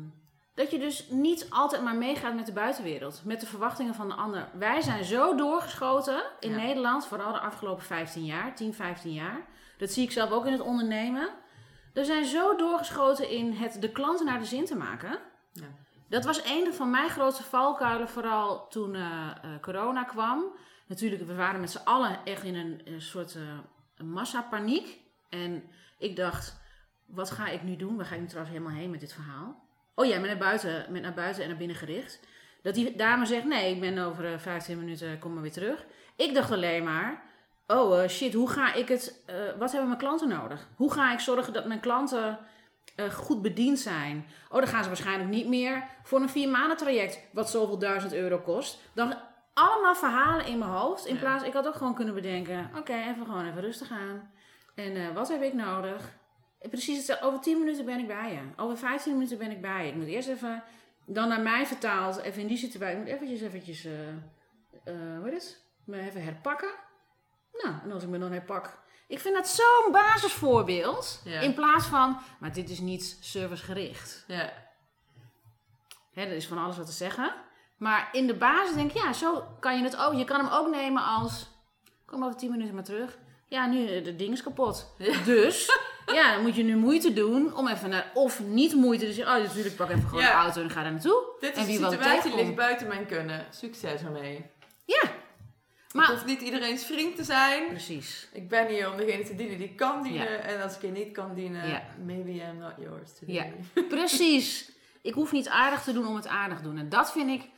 dat 0.56 0.72
je 0.72 0.80
dus 0.80 1.08
niet 1.10 1.48
altijd 1.50 1.82
maar 1.84 1.96
meegaat 1.96 2.36
met 2.36 2.46
de 2.46 2.52
buitenwereld. 2.54 3.22
Met 3.26 3.40
de 3.40 3.46
verwachtingen 3.46 3.94
van 3.96 4.08
de 4.08 4.14
ander. 4.14 4.50
Wij 4.54 4.82
zijn 4.82 5.04
zo 5.04 5.36
doorgeschoten 5.36 6.24
in 6.40 6.50
Ja. 6.50 6.56
Nederland. 6.56 7.06
Vooral 7.08 7.34
de 7.34 7.40
afgelopen 7.40 7.84
15 7.84 8.26
jaar. 8.26 8.56
10, 8.56 8.74
15 8.74 9.14
jaar. 9.14 9.42
Dat 9.78 9.92
zie 9.92 10.04
ik 10.04 10.12
zelf 10.12 10.32
ook 10.32 10.46
in 10.46 10.52
het 10.52 10.62
ondernemen. 10.62 11.30
We 11.94 12.04
zijn 12.06 12.26
zo 12.26 12.56
doorgeschoten 12.56 13.30
in 13.30 13.54
het 13.54 13.82
de 13.82 13.92
klanten 13.92 14.26
naar 14.26 14.40
de 14.40 14.46
zin 14.46 14.66
te 14.66 14.76
maken. 14.76 15.20
Ja. 15.54 15.68
Dat 16.10 16.26
was 16.26 16.46
een 16.46 16.74
van 16.74 16.90
mijn 16.90 17.10
grootste 17.10 17.44
valkuilen, 17.44 18.10
vooral 18.10 18.68
toen 18.68 18.96
eh, 18.96 19.02
eh, 19.02 19.50
corona 19.62 20.04
kwam. 20.04 20.44
Natuurlijk, 20.88 21.28
we 21.28 21.36
waren 21.36 21.60
met 21.60 21.72
z'n 21.72 21.84
allen 21.84 22.20
echt 22.26 22.44
in 22.44 22.56
een, 22.86 23.02
soort 23.02 23.36
eh 23.36 24.06
massapaniek. 24.06 25.00
En 25.30 25.64
ik 25.98 26.16
dacht, 26.16 26.62
wat 27.06 27.32
ga 27.32 27.48
ik 27.48 27.64
nu 27.64 27.76
doen? 27.76 27.96
Waar 27.96 28.06
ga 28.06 28.16
ik 28.16 28.22
nu 28.22 28.28
trouwens 28.28 28.56
helemaal 28.56 28.78
heen 28.80 28.90
met 28.90 29.00
dit 29.00 29.14
verhaal? 29.14 29.68
Oh 29.96 30.06
ja, 30.06 30.20
met 30.20 30.30
naar 30.30 30.38
buiten, 30.38 30.86
met 30.90 31.02
naar 31.02 31.14
buiten 31.14 31.44
en 31.44 31.50
naar 31.50 31.58
binnen 31.58 31.76
gericht. 31.76 32.20
Dat 32.62 32.74
die 32.74 32.96
dame 32.96 33.26
zegt, 33.26 33.46
nee, 33.46 33.74
ik 33.74 33.80
ben 33.80 33.98
over 33.98 34.34
eh, 34.34 34.40
15 34.40 34.78
minuten, 34.80 35.20
kom 35.20 35.34
maar 35.34 35.42
weer 35.42 35.52
terug. 35.52 35.86
Ik 36.16 36.34
dacht 36.34 36.52
alleen 36.52 36.84
maar, 36.84 37.24
oh 37.68 38.08
shit, 38.08 38.34
hoe 38.34 38.50
ga 38.50 38.74
ik 38.74 38.88
het, 38.88 39.24
wat 39.58 39.72
hebben 39.72 39.88
mijn 39.88 40.00
klanten 40.00 40.28
nodig? 40.28 40.68
Hoe 40.76 40.94
ga 40.94 41.14
ik 41.14 41.20
zorgen 41.20 41.54
dat 41.54 41.66
mijn 41.66 41.80
klanten 41.80 42.40
eh, 43.04 43.10
goed 43.14 43.42
bediend 43.42 43.80
zijn? 43.80 44.26
Oh, 44.50 44.58
dan 44.60 44.68
gaan 44.68 44.82
ze 44.84 44.90
waarschijnlijk 44.90 45.30
niet 45.30 45.48
meer 45.48 45.84
voor 46.04 46.22
een 46.22 46.30
vier 46.30 46.50
maanden 46.50 46.78
traject, 46.78 47.20
wat 47.32 47.50
zoveel 47.50 47.78
duizend 47.80 48.14
euro 48.14 48.38
kost. 48.40 48.80
Dan 48.94 49.14
allemaal 49.54 49.96
verhalen 49.96 50.46
in 50.46 50.58
mijn 50.58 50.72
hoofd. 50.72 51.06
In 51.06 51.14
Ja. 51.14 51.20
plaats, 51.20 51.44
ik 51.44 51.54
had 51.54 51.68
ook 51.68 51.76
gewoon 51.76 51.96
kunnen 51.96 52.14
bedenken, 52.14 52.70
oké, 52.78 52.94
even 52.94 53.26
gewoon 53.26 53.48
even 53.48 53.62
rustig 53.62 53.92
aan. 53.92 54.32
En 54.76 54.96
eh, 54.96 55.14
wat 55.14 55.28
heb 55.30 55.42
ik 55.42 55.54
nodig? 55.54 56.18
Precies 56.70 56.98
hetzelfde. 56.98 57.26
Over 57.26 57.40
10 57.40 57.60
minuten 57.60 57.86
ben 57.86 58.00
ik 58.00 58.08
bij 58.08 58.32
je. 58.32 58.62
Over 58.62 58.78
15 58.78 59.14
minuten 59.14 59.38
ben 59.38 59.52
ik 59.52 59.62
bij 59.62 59.84
je. 59.86 59.90
Ik 59.92 59.96
moet 59.96 60.08
eerst 60.08 60.30
even, 60.30 60.64
dan 61.06 61.28
naar 61.28 61.42
mij 61.42 61.66
vertaald, 61.66 62.22
even 62.22 62.42
in 62.42 62.48
die 62.48 62.58
situatie. 62.58 62.98
Ik 62.98 63.04
moet 63.04 63.14
eventjes, 63.14 63.42
eventjes, 63.42 63.86
eh 63.86 64.08
eh, 64.84 65.24
het? 65.24 65.64
Me 65.84 66.00
even 66.00 66.24
herpakken. 66.24 66.70
Nou, 67.54 67.76
en 67.84 67.92
als 67.92 68.04
ik 68.04 68.10
me 68.10 68.20
dan 68.20 68.32
herpak. 68.32 68.78
Ik 69.10 69.20
vind 69.20 69.36
dat 69.36 69.48
zo'n 69.48 69.92
basisvoorbeeld. 69.92 71.22
Ja. 71.24 71.40
In 71.40 71.54
plaats 71.54 71.86
van, 71.86 72.18
maar 72.40 72.54
dit 72.54 72.70
is 72.70 72.80
niet 72.80 73.18
servicegericht. 73.22 74.24
Ja. 74.28 74.54
Hè, 76.14 76.22
er 76.22 76.36
is 76.36 76.48
van 76.48 76.58
alles 76.58 76.78
wat 76.78 76.86
te 76.86 76.92
zeggen. 76.92 77.34
Maar 77.78 78.10
in 78.12 78.28
de 78.28 78.34
basis 78.36 78.76
denk 78.76 78.92
ik, 78.92 78.98
ja, 78.98 79.14
zo 79.14 79.44
kan 79.60 79.78
je 79.78 79.84
het 79.84 79.98
ook. 79.98 80.14
Je 80.14 80.24
kan 80.26 80.40
hem 80.40 80.54
ook 80.54 80.70
nemen 80.70 81.04
als, 81.04 81.48
kom 82.06 82.24
over 82.24 82.38
10 82.38 82.52
minuten 82.52 82.74
maar 82.76 82.84
terug. 82.84 83.18
Ja, 83.48 83.66
nu, 83.66 83.88
eh, 83.88 84.04
de 84.04 84.16
ding 84.16 84.34
is 84.34 84.44
kapot. 84.44 84.94
Ja. 84.98 85.24
Dus, 85.24 85.70
ja, 86.14 86.34
dan 86.34 86.42
moet 86.42 86.56
je 86.56 86.64
nu 86.64 86.76
moeite 86.76 87.14
doen 87.14 87.56
om 87.56 87.68
even 87.68 87.90
naar, 87.90 88.12
of 88.14 88.40
niet 88.40 88.74
moeite. 88.74 89.06
Dus, 89.06 89.20
oh, 89.20 89.26
natuurlijk, 89.26 89.76
pak 89.76 89.90
even 89.90 90.08
gewoon 90.10 90.24
Ja. 90.24 90.30
de 90.30 90.44
auto 90.46 90.62
en 90.62 90.70
ga 90.70 90.84
daar 90.84 90.92
naartoe. 90.92 91.24
Dit 91.40 91.54
En 91.54 91.62
is 91.62 91.66
wie 91.66 91.76
een 91.76 91.82
wat 91.82 91.92
situatie 91.92 92.36
ligt 92.36 92.56
buiten 92.56 92.88
mijn 92.88 93.06
kunnen. 93.06 93.46
Succes 93.50 94.02
ermee. 94.02 94.46
Ja, 94.86 95.02
Het 95.90 95.98
maar, 95.98 96.08
hoeft 96.12 96.26
niet 96.26 96.42
iedereen's 96.42 96.86
vriend 96.86 97.16
te 97.16 97.24
zijn. 97.24 97.68
precies. 97.68 98.30
Ik 98.34 98.50
ben 98.50 98.68
hier 98.68 98.92
om 98.92 98.98
degene 98.98 99.24
te 99.24 99.36
dienen 99.36 99.58
die 99.58 99.76
kan 99.76 100.04
dienen. 100.04 100.32
Ja. 100.32 100.38
En 100.38 100.62
als 100.62 100.76
ik 100.76 100.82
je 100.82 100.88
niet 100.88 101.12
kan 101.14 101.34
dienen, 101.34 101.68
Ja. 101.68 101.84
maybe 102.06 102.32
I'm 102.32 102.58
not 102.58 102.74
yours 102.78 103.14
today. 103.20 103.36
Ja. 103.36 103.82
Precies. 103.98 104.72
Ik 105.02 105.14
hoef 105.14 105.32
niet 105.32 105.48
aardig 105.50 105.84
te 105.84 105.94
doen 105.94 106.08
om 106.08 106.16
het 106.16 106.28
aardig 106.28 106.58
te 106.58 106.64
doen. 106.64 106.78
En 106.78 106.90
dat 106.90 107.12
vind 107.12 107.30
ik, 107.30 107.50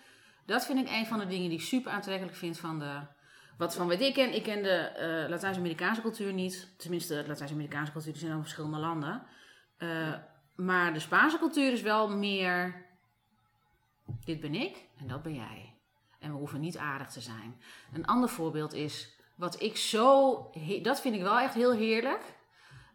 dat 0.46 0.66
vind 0.66 0.80
ik 0.80 0.90
een 0.90 1.06
van 1.06 1.20
de 1.20 1.28
dingen 1.28 1.50
die 1.50 1.58
ik 1.60 1.66
super 1.66 1.92
aantrekkelijk 1.92 2.36
vind 2.38 2.60
van 2.60 2.80
de... 2.80 3.00
Wat 3.58 3.76
van 3.76 3.88
wat 3.88 4.00
ik 4.02 4.14
ken, 4.14 4.34
ik 4.36 4.44
ken 4.44 4.64
de 4.64 4.70
eh, 4.78 5.30
Latijns-Amerikaanse 5.30 6.02
cultuur 6.02 6.34
niet. 6.34 6.68
Tenminste, 6.78 7.22
de 7.22 7.28
Latijns-Amerikaanse 7.28 7.92
cultuur 7.92 8.16
zijn 8.16 8.32
in 8.32 8.42
verschillende 8.42 8.78
landen. 8.78 9.24
Eh, 9.78 10.14
maar 10.56 10.94
de 10.94 11.00
Spaanse 11.00 11.38
cultuur 11.38 11.72
is 11.72 11.82
wel 11.82 12.10
meer... 12.10 12.86
Dit 14.26 14.40
ben 14.40 14.56
ik 14.56 14.78
en 15.00 15.08
dat 15.08 15.22
ben 15.24 15.34
jij. 15.36 15.71
En 16.22 16.32
we 16.32 16.38
hoeven 16.38 16.60
niet 16.60 16.78
aardig 16.78 17.08
te 17.08 17.22
zijn. 17.22 17.62
Een 17.94 18.06
ander 18.06 18.30
voorbeeld 18.30 18.74
is... 18.74 19.20
Wat 19.36 19.62
ik 19.62 19.78
zo... 19.78 20.50
Dat 20.82 21.02
vind 21.02 21.16
ik 21.16 21.22
wel 21.22 21.40
echt 21.40 21.54
heel 21.54 21.72
heerlijk. 21.72 22.22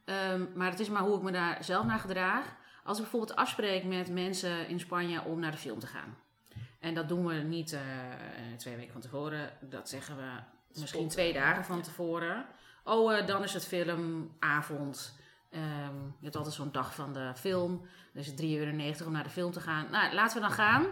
Ehm, 0.05 0.45
maar 0.55 0.71
het 0.71 0.81
is 0.81 0.89
maar 0.89 1.03
hoe 1.03 1.17
ik 1.17 1.23
me 1.23 1.33
daar 1.33 1.65
zelf 1.65 1.85
naar 1.85 1.99
gedraag. 1.99 2.55
Als 2.85 2.97
ik 2.97 3.03
bijvoorbeeld 3.03 3.39
afspreek 3.39 3.85
met 3.85 4.11
mensen 4.11 4.69
in 4.69 4.81
Spanje 4.81 5.23
om 5.23 5.41
naar 5.41 5.51
de 5.51 5.57
film 5.57 5.79
te 5.79 5.87
gaan. 5.87 6.17
En 6.81 6.95
dat 6.95 7.09
doen 7.09 7.27
we 7.27 7.35
niet 7.35 7.73
eh, 7.73 7.81
twee 8.57 8.77
weken 8.77 8.93
van 8.93 9.01
tevoren. 9.01 9.51
Dat 9.61 9.89
zeggen 9.89 10.17
we 10.17 10.31
misschien 10.81 11.09
twee 11.09 11.33
dagen 11.33 11.65
van 11.65 11.83
tevoren. 11.83 12.47
Oh, 12.85 13.17
eh, 13.17 13.27
dan 13.27 13.43
is 13.43 13.53
het 13.53 13.67
filmavond. 13.67 15.19
Ehm, 15.51 15.97
je 16.19 16.23
hebt 16.23 16.37
altijd 16.37 16.55
zo'n 16.55 16.73
dag 16.73 16.95
van 16.95 17.13
de 17.13 17.33
film. 17.37 17.87
Het 18.13 18.37
3,90 18.37 18.47
euro 18.59 19.07
om 19.07 19.13
naar 19.13 19.23
de 19.23 19.31
film 19.31 19.53
te 19.53 19.61
gaan. 19.61 19.87
Nou, 19.91 20.15
laten 20.15 20.37
we 20.37 20.43
dan 20.43 20.57
gaan. 20.57 20.87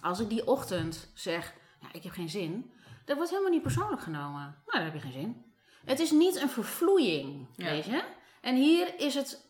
Als 0.00 0.20
ik 0.20 0.28
die 0.28 0.46
ochtend 0.46 1.10
zeg, 1.14 1.54
ja, 1.80 1.88
ik 1.92 2.02
heb 2.02 2.12
geen 2.12 2.28
zin. 2.28 2.72
Dat 3.04 3.16
wordt 3.16 3.30
helemaal 3.30 3.52
niet 3.52 3.62
persoonlijk 3.62 4.02
genomen. 4.02 4.40
Nou, 4.42 4.54
dan 4.72 4.82
heb 4.82 4.94
je 4.94 5.00
geen 5.00 5.12
zin. 5.12 5.44
Het 5.84 5.98
is 5.98 6.10
niet 6.10 6.40
een 6.42 6.48
vervloeiing, 6.50 7.46
Ja. 7.56 7.70
weet 7.70 7.84
je. 7.84 8.04
En 8.40 8.56
hier 8.56 9.00
is 9.00 9.14
het, 9.14 9.46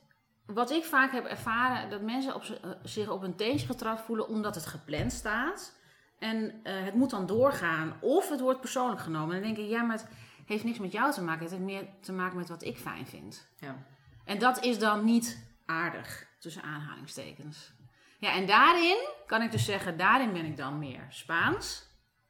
wat 0.46 0.70
ik 0.70 0.84
vaak 0.84 1.12
heb 1.12 1.24
ervaren, 1.24 1.90
dat 1.90 2.00
mensen 2.00 2.34
op, 2.34 2.42
eh, 2.42 2.70
zich 2.82 3.08
op 3.08 3.22
een 3.22 3.36
teentje 3.36 3.66
getrapt 3.66 4.00
voelen 4.00 4.28
omdat 4.28 4.54
het 4.54 4.66
gepland 4.66 5.12
staat. 5.12 5.78
En 6.18 6.60
eh, 6.62 6.84
het 6.84 6.94
moet 6.94 7.10
dan 7.10 7.26
doorgaan. 7.26 7.96
Of 8.00 8.28
het 8.28 8.40
wordt 8.40 8.60
persoonlijk 8.60 9.00
genomen. 9.00 9.36
En 9.36 9.42
dan 9.42 9.54
denk 9.54 9.66
ik, 9.66 9.72
ja, 9.72 9.82
maar 9.82 9.96
het 9.96 10.06
heeft 10.46 10.64
niks 10.64 10.78
met 10.78 10.92
jou 10.92 11.12
te 11.12 11.22
maken. 11.22 11.42
Het 11.42 11.50
heeft 11.50 11.64
meer 11.64 11.86
te 12.00 12.12
maken 12.12 12.36
met 12.36 12.48
wat 12.48 12.62
ik 12.64 12.78
fijn 12.78 13.06
vind. 13.06 13.48
Ja. 13.58 13.76
En 14.24 14.38
dat 14.38 14.64
is 14.64 14.78
dan 14.78 15.04
niet 15.04 15.46
aardig, 15.66 16.26
tussen 16.38 16.62
aanhalingstekens. 16.62 17.72
Ja, 18.20 18.32
en 18.34 18.46
daarin 18.46 18.96
kan 19.26 19.42
ik 19.42 19.50
dus 19.50 19.64
zeggen, 19.64 19.96
daarin 19.96 20.32
ben 20.32 20.44
ik 20.44 20.56
dan 20.56 20.78
meer 20.78 21.06
Spaans 21.08 21.82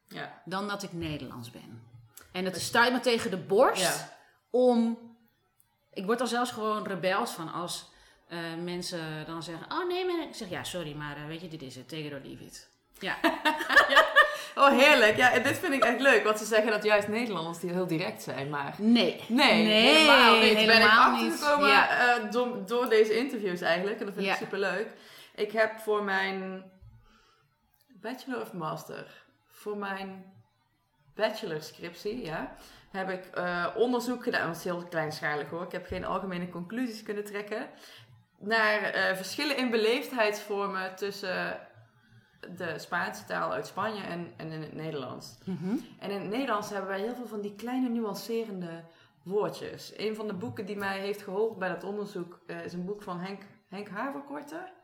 Ja. 0.07 0.41
dan 0.45 0.67
dat 0.67 0.83
ik 0.83 0.93
Nederlands 0.93 1.51
ben. 1.51 1.83
En 2.31 2.45
het 2.45 2.61
stuit 2.61 2.91
me 2.93 2.99
tegen 2.99 3.29
de 3.31 3.37
borst 3.37 3.81
Ja. 3.81 4.17
om... 4.49 4.97
Ik 5.93 6.05
word 6.05 6.17
dan 6.17 6.27
zelfs 6.27 6.51
gewoon 6.51 6.87
rebels 6.87 7.31
van 7.31 7.53
als 7.53 7.89
eh, 8.27 8.37
mensen 8.63 9.25
dan 9.25 9.43
zeggen... 9.43 9.65
Oh 9.71 9.87
nee, 9.87 10.05
maar... 10.05 10.21
Ik 10.27 10.35
zeg, 10.35 10.49
ja, 10.49 10.63
sorry, 10.63 10.93
maar 10.95 11.15
eh, 11.17 11.25
weet 11.27 11.41
je, 11.41 11.47
dit 11.47 11.61
is 11.61 11.75
het. 11.75 11.89
Take 11.89 12.01
it 12.03 12.13
or 12.13 12.19
leave 12.23 12.43
it. 12.43 12.69
Ja, 12.99 13.15
Oh, 14.55 14.69
heerlijk. 14.79 15.17
Ja, 15.17 15.31
en 15.31 15.43
dit 15.43 15.57
vind 15.57 15.73
ik 15.73 15.83
echt 15.83 15.99
leuk. 15.99 16.23
Want 16.23 16.37
ze 16.39 16.45
zeggen 16.45 16.71
dat 16.71 16.83
juist 16.83 17.07
Nederlanders 17.07 17.59
die 17.59 17.71
heel 17.71 17.87
direct 17.87 18.21
zijn, 18.21 18.49
maar... 18.49 18.73
nee. 18.77 19.23
Nee, 19.27 19.63
Nee, 19.63 19.95
helemaal 19.95 20.31
niet. 20.33 20.41
ben 20.41 20.51
ik 20.51 20.57
helemaal 20.69 21.11
achtergekomen 21.13 21.69
Ja. 21.69 21.89
eh, 21.89 22.31
door, 22.31 22.65
door 22.65 22.89
deze 22.89 23.17
interviews 23.17 23.61
eigenlijk. 23.61 23.99
En 23.99 24.05
dat 24.05 24.13
vind 24.13 24.25
ik 24.25 24.31
Ja. 24.31 24.37
super 24.37 24.59
leuk. 24.59 24.87
Ik 25.41 25.51
heb 25.51 25.79
voor 25.79 26.03
mijn 26.03 26.63
bachelor 27.87 28.41
of 28.41 28.53
master, 28.53 29.23
voor 29.47 29.77
mijn 29.77 30.33
bachelorscriptie, 31.15 32.25
ja, 32.25 32.55
heb 32.91 33.09
ik 33.09 33.25
eh, 33.25 33.67
onderzoek 33.75 34.23
gedaan. 34.23 34.47
Dat 34.47 34.55
is 34.55 34.63
heel 34.63 34.83
kleinschalig 34.83 35.49
hoor. 35.49 35.63
Ik 35.63 35.71
heb 35.71 35.85
geen 35.85 36.05
algemene 36.05 36.49
conclusies 36.49 37.03
kunnen 37.03 37.25
trekken. 37.25 37.69
Naar 38.37 38.81
eh, 38.81 39.15
verschillen 39.15 39.57
in 39.57 39.69
beleefdheidsvormen 39.69 40.95
tussen 40.95 41.59
de 42.57 42.79
Spaanse 42.79 43.25
taal 43.25 43.51
uit 43.51 43.67
Spanje 43.67 44.03
en, 44.03 44.31
en 44.37 44.51
in 44.51 44.61
het 44.61 44.73
Nederlands. 44.73 45.37
Mhm. 45.45 45.75
En 45.99 46.11
in 46.11 46.21
het 46.21 46.29
Nederlands 46.29 46.69
hebben 46.69 46.89
wij 46.89 46.99
heel 46.99 47.15
veel 47.15 47.27
van 47.27 47.41
die 47.41 47.55
kleine 47.55 47.89
nuancerende 47.89 48.83
woordjes. 49.23 49.93
Een 49.97 50.15
van 50.15 50.27
de 50.27 50.33
boeken 50.33 50.65
die 50.65 50.77
mij 50.77 50.99
heeft 50.99 51.21
geholpen 51.21 51.59
bij 51.59 51.69
dat 51.69 51.83
onderzoek 51.83 52.39
eh, 52.47 52.65
is 52.65 52.73
een 52.73 52.85
boek 52.85 53.01
van 53.03 53.19
Henk, 53.19 53.41
Henk 53.67 53.89
Haverkorte. 53.89 54.79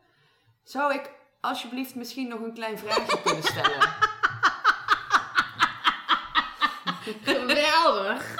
Zou 0.68 0.94
ik 0.94 1.10
alsjeblieft 1.40 1.94
misschien 1.94 2.28
nog 2.28 2.40
een 2.40 2.54
klein 2.54 2.78
vraagje 2.78 3.22
kunnen 3.24 3.42
stellen? 3.42 3.88
Geweldig! 7.24 8.34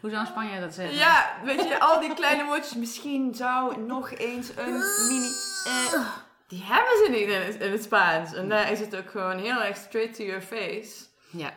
Hoe 0.00 0.10
zou 0.10 0.20
een 0.22 0.26
Spanjaard 0.26 0.60
dat 0.60 0.74
zeggen? 0.74 0.96
Ja, 0.96 1.30
weet 1.44 1.62
je, 1.68 1.80
al 1.80 2.00
die 2.00 2.14
kleine 2.14 2.44
woordjes. 2.44 2.74
Misschien 2.74 3.34
zou 3.34 3.80
nog 3.80 4.10
eens 4.10 4.48
een 4.56 4.72
mini... 5.08 5.28
eh, 5.64 6.00
die 6.48 6.62
hebben 6.64 7.04
ze 7.04 7.10
niet 7.10 7.28
in 7.28 7.40
het, 7.40 7.54
in 7.62 7.72
het 7.72 7.82
Spaans. 7.82 8.34
En 8.34 8.48
daar 8.48 8.70
is 8.70 8.80
het 8.80 8.96
ook 8.96 9.10
gewoon 9.10 9.38
heel 9.38 9.62
erg 9.62 9.76
straight 9.76 10.14
to 10.14 10.24
your 10.24 10.42
face. 10.42 11.04
Ja. 11.30 11.50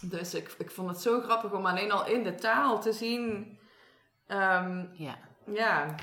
Dus 0.00 0.34
ik, 0.34 0.54
ik 0.58 0.70
vond 0.70 0.90
het 0.90 1.00
zo 1.00 1.20
grappig 1.20 1.52
om 1.52 1.66
alleen 1.66 1.92
al 1.92 2.06
in 2.06 2.22
de 2.22 2.34
taal 2.34 2.80
te 2.80 2.92
zien... 2.92 3.58
ehm, 4.26 4.84
Ja. 4.92 5.18
ja, 5.46 5.94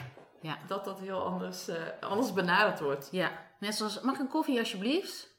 Ja. 0.46 0.58
dat 0.68 0.86
dat 0.86 1.00
heel 1.00 1.26
anders, 1.26 1.68
eh, 1.68 1.82
anders 2.00 2.34
benaderd 2.34 2.80
wordt. 2.80 3.08
Ja. 3.12 3.32
Net 3.60 3.76
zoals, 3.76 4.02
mag 4.02 4.14
ik 4.16 4.20
een 4.22 4.28
koffie 4.28 4.60
alsjeblieft? 4.60 5.34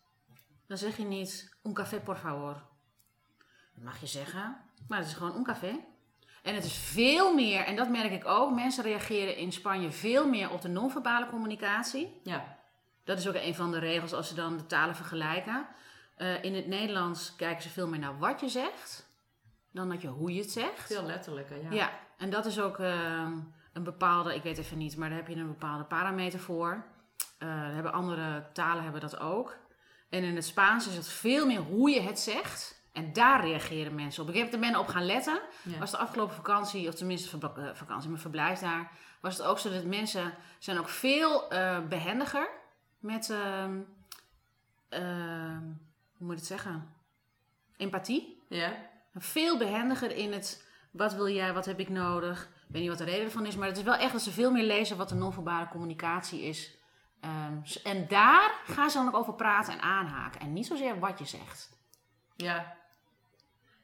Dan 0.67 0.77
zeg 0.77 0.97
je 0.97 1.05
niet, 1.05 1.57
un 1.63 1.75
café 1.75 2.01
por 2.01 2.17
favor. 2.17 2.63
Dat 3.75 3.85
mag 3.85 4.01
je 4.01 4.07
zeggen, 4.07 4.57
maar 4.89 4.99
het 4.99 5.07
is 5.07 5.15
gewoon 5.15 5.37
un 5.37 5.45
café. 5.45 5.79
En 6.43 6.55
het 6.55 6.65
is 6.65 6.77
veel 6.77 7.35
meer, 7.35 7.65
en 7.65 7.77
dat 7.77 7.89
merk 7.89 8.13
ik 8.13 8.27
ook, 8.27 8.55
mensen 8.55 8.85
reageren 8.85 9.37
in 9.37 9.53
Spanje 9.53 9.91
veel 9.91 10.29
meer 10.29 10.51
op 10.51 10.61
de 10.61 10.69
non-verbale 10.69 11.27
communicatie. 11.27 12.21
Ja, 12.23 12.57
Dat 13.05 13.19
is 13.19 13.29
ook 13.29 13.35
een 13.35 13.55
van 13.55 13.71
de 13.71 13.79
regels 13.79 14.13
als 14.13 14.29
ze 14.29 14.35
dan 14.35 14.57
de 14.57 14.67
talen 14.67 14.97
vergelijken. 14.97 15.67
Eh, 16.17 16.45
in 16.45 16.55
het 16.55 16.67
Nederlands 16.67 17.37
kijken 17.37 17.63
ze 17.63 17.69
veel 17.69 17.89
meer 17.89 17.99
naar 17.99 18.19
wat 18.19 18.41
je 18.41 18.49
zegt, 18.49 19.09
dan 19.73 19.89
dat 19.89 20.03
je 20.03 20.09
hoe 20.09 20.35
je 20.35 20.41
het 20.41 20.51
zegt. 20.51 20.87
veel 20.87 21.03
letterlijker, 21.03 21.63
ja. 21.63 21.71
Ja, 21.71 21.91
en 22.17 22.31
dat 22.31 22.47
is 22.47 22.61
ook 22.61 22.79
ehm, 22.79 23.39
een 23.77 23.83
bepaalde, 23.83 24.35
ik 24.35 24.43
weet 24.43 24.59
even 24.59 24.79
niet, 24.79 24.97
maar 24.97 25.09
daar 25.09 25.19
heb 25.19 25.29
je 25.29 25.35
een 25.35 25.47
bepaalde 25.47 25.85
parameter 25.85 26.39
voor. 26.39 26.85
Eh, 27.39 27.49
hebben 27.49 27.93
andere 27.93 28.47
talen 28.53 28.83
hebben 28.83 29.01
dat 29.01 29.19
ook. 29.19 29.57
En 30.09 30.23
in 30.23 30.35
het 30.35 30.45
Spaans 30.45 30.89
is 30.89 30.97
het 30.97 31.09
veel 31.09 31.47
meer 31.47 31.61
hoe 31.61 31.91
je 31.91 32.01
het 32.01 32.19
zegt. 32.19 32.85
En 32.93 33.13
daar 33.13 33.41
reageren 33.41 33.95
mensen 33.95 34.23
op. 34.23 34.29
Ik 34.29 34.37
heb 34.37 34.53
er 34.53 34.59
men 34.59 34.77
op 34.77 34.87
gaan 34.87 35.07
letten. 35.07 35.41
Ja. 35.63 35.79
Was 35.79 35.91
de 35.91 35.97
afgelopen 35.97 36.35
vakantie, 36.35 36.89
of 36.89 36.95
tenminste 36.95 37.39
eh, 37.39 37.75
vakantie, 37.75 38.09
mijn 38.09 38.21
verblijf 38.21 38.59
daar, 38.59 38.91
was 39.21 39.37
het 39.37 39.47
ook 39.47 39.59
zo 39.59 39.71
dat 39.71 39.85
mensen 39.85 40.35
zijn 40.59 40.79
ook 40.79 40.89
veel 40.89 41.51
eh, 41.51 41.87
behendiger 41.87 42.49
met, 42.99 43.31
ehm, 43.31 43.79
ehm, 44.89 45.63
hoe 46.17 46.27
moet 46.27 46.33
ik 46.33 46.39
het 46.39 46.47
zeggen? 46.47 46.95
Empathie. 47.77 48.43
Ja? 48.49 48.73
Veel 49.15 49.59
behendiger 49.59 50.17
in 50.17 50.33
het 50.33 50.69
wat 50.91 51.15
wil 51.15 51.29
jij, 51.29 51.53
wat 51.53 51.67
heb 51.67 51.81
ik 51.81 51.89
nodig. 51.89 52.49
Ik 52.67 52.73
weet 52.73 52.81
niet 52.81 52.91
wat 52.91 52.99
de 52.99 53.05
reden 53.05 53.25
ervan 53.25 53.47
is, 53.47 53.57
maar 53.57 53.69
het 53.69 53.77
is 53.77 53.83
wel 53.83 53.95
echt 53.95 54.13
dat 54.13 54.23
ze 54.23 54.31
veel 54.31 54.51
meer 54.51 54.63
lezen 54.65 54.97
wat 54.97 55.09
de 55.09 55.15
non-verbale 55.15 55.69
communicatie 55.69 56.43
is. 56.43 56.77
Ehm, 57.21 57.55
en 57.85 58.09
daar 58.09 58.51
gaan 58.67 58.91
ze 58.91 58.99
dan 58.99 59.09
ook 59.09 59.17
over 59.17 59.35
praten 59.35 59.73
en 59.73 59.81
aanhaken. 59.81 60.41
En 60.41 60.53
niet 60.53 60.67
zozeer 60.67 60.99
wat 60.99 61.19
je 61.19 61.25
zegt. 61.25 61.71
Ja. 62.37 62.77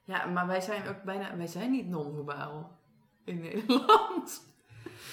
Ja, 0.05 0.25
maar 0.27 0.47
wij 0.47 0.61
zijn 0.61 0.89
ook 0.89 1.03
bijna... 1.03 1.37
Wij 1.37 1.47
zijn 1.47 1.71
niet 1.71 1.89
non-verbaal 1.89 2.79
in 3.25 3.41
Nederland. 3.41 4.51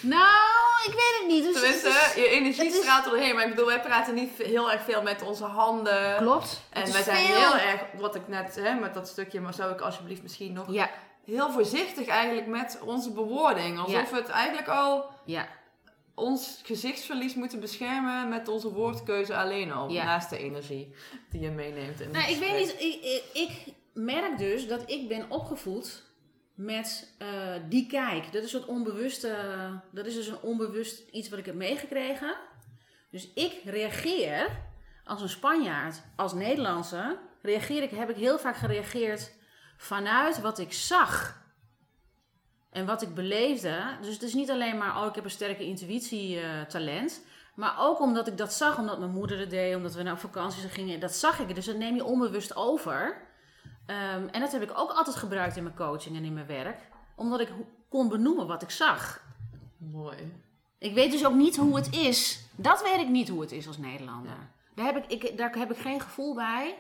Nou, 0.02 0.84
ik 0.86 0.94
weet 0.94 1.18
het 1.20 1.28
niet. 1.28 1.44
Dus 1.44 1.56
het 1.56 1.76
is- 1.76 1.82
Tenminste, 1.82 2.20
je 2.20 2.28
energie 2.28 2.66
is- 2.66 2.76
straalt 2.82 3.06
er 3.06 3.12
doorheen. 3.12 3.36
Maar 3.36 3.44
ik 3.44 3.50
bedoel, 3.50 3.66
wij 3.66 3.82
praten 3.82 4.14
niet 4.14 4.38
heel 4.38 4.72
erg 4.72 4.82
veel 4.84 5.02
met 5.02 5.22
onze 5.22 5.46
handen. 5.46 6.18
Klopt. 6.18 6.64
En 6.70 6.92
wij 6.92 7.04
zijn 7.04 7.26
veel- 7.28 7.36
heel 7.36 7.56
erg, 7.58 7.82
wat 7.98 8.16
ik 8.16 8.28
net, 8.28 8.56
hè, 8.56 8.74
met 8.74 8.94
dat 8.94 9.08
stukje, 9.08 9.42
maar 9.42 9.54
zou 9.54 9.72
ik 9.74 9.82
alsjeblieft 9.82 10.22
misschien 10.22 10.54
nog 10.54 10.72
Ja, 10.72 10.90
heel 11.30 11.52
voorzichtig 11.52 12.08
eigenlijk 12.08 12.48
met 12.48 12.80
onze 12.86 13.12
bewoording. 13.12 13.80
Alsof 13.80 14.10
we 14.10 14.16
het 14.16 14.30
eigenlijk 14.30 14.68
al 14.68 15.06
ja, 15.26 15.48
ons 16.20 16.62
gezichtsverlies 16.64 17.36
moeten 17.36 17.60
beschermen 17.60 18.30
met 18.30 18.48
onze 18.48 18.72
woordkeuze 18.74 19.36
alleen 19.36 19.72
al. 19.72 19.90
Ja. 19.90 20.04
Naast 20.04 20.30
de 20.30 20.38
energie 20.38 20.94
die 21.30 21.42
je 21.42 21.52
meeneemt. 21.52 22.02
In 22.02 22.12
Nou, 22.12 22.32
ik 22.32 22.38
weet 22.38 22.58
niet, 22.58 22.76
ik, 22.80 23.24
ik, 23.34 23.74
merk 23.94 24.38
dus 24.38 24.68
dat 24.68 24.92
ik 24.92 25.08
ben 25.08 25.30
opgevoed 25.30 26.04
met 26.54 27.16
eh, 27.18 27.28
die 27.70 27.88
kijk. 27.88 28.32
Dat 28.32 28.44
is 28.44 28.54
een 28.54 28.68
onbewuste, 28.68 29.36
dat 29.92 30.06
is 30.06 30.14
dus 30.14 30.28
een 30.28 30.42
onbewust 30.42 31.10
iets 31.12 31.30
wat 31.30 31.40
ik 31.40 31.46
heb 31.46 31.56
meegekregen. 31.56 32.36
Dus 33.12 33.30
ik 33.34 33.62
reageer 33.66 34.48
als 35.04 35.22
een 35.22 35.30
Spanjaard, 35.30 36.02
als 36.16 36.34
Nederlandse, 36.34 37.18
reageer 37.42 37.84
ik, 37.84 37.90
heb 37.90 38.10
ik 38.10 38.16
heel 38.16 38.40
vaak 38.40 38.56
gereageerd 38.56 39.32
vanuit 39.80 40.42
wat 40.42 40.60
ik 40.60 40.74
zag. 40.74 41.38
En 42.70 42.86
wat 42.86 43.02
ik 43.02 43.14
beleefde. 43.14 43.98
Dus 44.02 44.14
het 44.14 44.24
is 44.24 44.34
niet 44.34 44.50
alleen 44.50 44.78
maar, 44.78 45.02
oh, 45.02 45.06
ik 45.06 45.16
heb 45.16 45.24
een 45.24 45.30
sterke 45.30 45.66
intuïtietalent. 45.66 47.22
maar 47.56 47.76
ook 47.80 48.00
omdat 48.00 48.28
ik 48.28 48.38
dat 48.38 48.54
zag, 48.54 48.78
omdat 48.78 49.00
mijn 49.00 49.12
moeder 49.12 49.40
het 49.40 49.50
deed, 49.50 49.76
omdat 49.76 49.94
we 49.94 50.04
naar 50.04 50.20
vakanties 50.20 50.64
gingen. 50.72 51.00
Dat 51.00 51.14
zag 51.14 51.40
ik. 51.40 51.56
Dus 51.56 51.66
dat 51.66 51.76
neem 51.76 51.96
je 51.96 52.04
onbewust 52.04 52.56
over. 52.56 53.22
Ehm, 53.86 54.28
en 54.28 54.40
dat 54.40 54.52
heb 54.52 54.62
ik 54.62 54.72
ook 54.78 54.92
altijd 54.92 55.16
gebruikt 55.16 55.58
in 55.58 55.64
mijn 55.64 55.76
coaching 55.76 56.16
en 56.16 56.24
in 56.24 56.34
mijn 56.34 56.48
werk. 56.48 56.80
Omdat 57.16 57.40
ik 57.40 57.50
kon 57.90 58.10
benoemen 58.10 58.48
wat 58.48 58.62
ik 58.62 58.70
zag. 58.70 59.22
Mooi. 59.78 60.34
Ik 60.78 60.94
weet 60.94 61.12
dus 61.12 61.26
ook 61.26 61.36
niet 61.36 61.56
hoe 61.56 61.76
het 61.76 61.96
is. 61.96 62.46
Dat 62.56 62.82
weet 62.82 63.00
ik 63.00 63.08
niet 63.08 63.30
hoe 63.30 63.42
het 63.42 63.52
is 63.52 63.68
als 63.68 63.78
Nederlander. 63.78 64.50
Daar, 64.76 64.86
heb 64.86 65.04
ik, 65.04 65.24
ik, 65.24 65.38
daar 65.38 65.56
heb 65.56 65.72
ik 65.72 65.78
geen 65.78 66.02
gevoel 66.02 66.36
bij. 66.36 66.76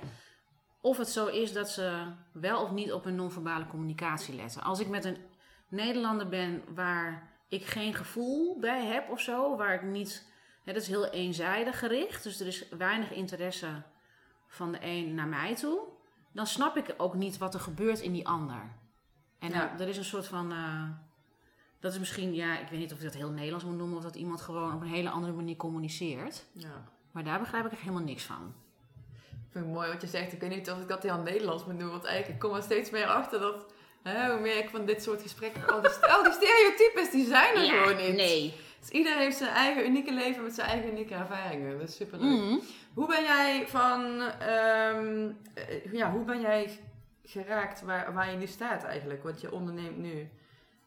Of 0.81 0.97
het 0.97 1.09
zo 1.09 1.25
is 1.27 1.53
dat 1.53 1.69
ze 1.69 2.03
wel 2.31 2.61
of 2.63 2.71
niet 2.71 2.91
op 2.93 3.03
hun 3.03 3.15
non-verbale 3.15 3.67
communicatie 3.67 4.35
letten. 4.35 4.61
Als 4.63 4.79
ik 4.79 4.87
met 4.87 5.05
een 5.05 5.17
Nederlander 5.67 6.29
ben 6.29 6.63
waar 6.73 7.29
ik 7.47 7.65
geen 7.65 7.93
gevoel 7.93 8.59
bij 8.59 8.85
heb 8.85 9.09
of 9.09 9.19
zo, 9.21 9.57
waar 9.57 9.73
ik 9.73 9.81
niet. 9.83 10.27
Dat 10.65 10.75
is 10.75 10.87
heel 10.87 11.09
eenzijdig 11.09 11.79
gericht. 11.79 12.23
Dus 12.23 12.39
er 12.39 12.47
is 12.47 12.69
weinig 12.69 13.11
interesse 13.11 13.67
van 14.47 14.71
de 14.71 14.77
een 14.81 15.15
naar 15.15 15.27
mij 15.27 15.55
toe. 15.55 15.79
Dan 16.33 16.47
snap 16.47 16.77
ik 16.77 16.93
ook 16.97 17.13
niet 17.13 17.37
wat 17.37 17.53
er 17.53 17.59
gebeurt 17.59 17.99
in 17.99 18.11
die 18.11 18.27
ander. 18.27 18.61
En 19.39 19.49
Ja. 19.49 19.79
er 19.79 19.87
is 19.87 19.97
een 19.97 20.03
soort 20.05 20.27
van. 20.27 20.51
eh, 20.51 20.83
dat 21.79 21.93
is 21.93 21.99
misschien, 21.99 22.33
ja, 22.33 22.59
ik 22.59 22.67
weet 22.69 22.79
niet 22.79 22.91
of 22.91 22.97
ik 22.97 23.03
dat 23.03 23.13
heel 23.13 23.29
Nederlands 23.31 23.65
moet 23.65 23.77
noemen, 23.77 23.97
of 23.97 24.03
dat 24.03 24.15
iemand 24.15 24.41
gewoon 24.41 24.73
op 24.75 24.81
een 24.81 24.87
hele 24.87 25.09
andere 25.09 25.33
manier 25.33 25.55
communiceert. 25.55 26.45
Ja. 26.51 26.83
Maar 27.11 27.23
daar 27.23 27.39
begrijp 27.39 27.65
ik 27.65 27.71
echt 27.71 27.81
helemaal 27.81 28.03
niks 28.03 28.23
van. 28.23 28.53
Ik 29.49 29.55
vind 29.55 29.65
het 29.65 29.73
mooi 29.73 29.91
wat 29.91 30.01
je 30.01 30.07
zegt. 30.07 30.33
Ik 30.33 30.39
weet 30.39 30.49
niet 30.49 30.71
of 30.71 30.79
ik 30.81 30.87
dat 30.87 31.03
heel 31.03 31.17
Nederlands 31.17 31.65
moet 31.65 31.79
doen. 31.79 31.89
Want 31.89 32.03
eigenlijk 32.03 32.33
ik 32.43 32.49
kom 32.49 32.55
er 32.57 32.63
steeds 32.63 32.89
meer 32.89 33.05
achter 33.07 33.39
dat... 33.39 33.65
Hè, 34.03 34.31
hoe 34.31 34.39
meer 34.39 34.57
ik 34.57 34.69
van 34.69 34.85
dit 34.85 35.03
soort 35.03 35.21
gesprekken... 35.21 35.67
Al 35.67 35.81
die, 35.81 35.91
al 35.91 36.23
die 36.23 36.31
stereotypes, 36.31 37.11
die 37.11 37.25
zijn 37.25 37.55
er 37.55 37.63
gewoon 37.65 37.95
niet. 37.97 38.15
Nee. 38.15 38.53
Dus 38.79 38.89
iedereen 38.89 39.19
heeft 39.19 39.37
zijn 39.37 39.49
eigen 39.49 39.85
unieke 39.85 40.13
leven 40.13 40.43
met 40.43 40.53
zijn 40.55 40.67
eigen 40.69 40.89
unieke 40.91 41.13
ervaringen. 41.13 41.79
Dat 41.79 41.89
is 41.89 41.95
super 41.95 42.19
leuk. 42.19 42.39
Mhm. 42.39 42.57
Hoe 42.93 43.07
ben 43.07 43.23
jij 43.23 43.67
van... 43.67 44.21
ehm, 44.39 45.29
eh, 45.53 45.91
ja, 45.91 46.11
hoe 46.11 46.23
ben 46.25 46.41
jij 46.41 46.79
geraakt 47.23 47.81
waar, 47.81 48.13
waar 48.13 48.31
je 48.31 48.37
nu 48.37 48.47
staat 48.47 48.83
eigenlijk? 48.83 49.23
Want 49.23 49.41
je 49.41 49.51
onderneemt 49.51 49.97
nu 49.97 50.29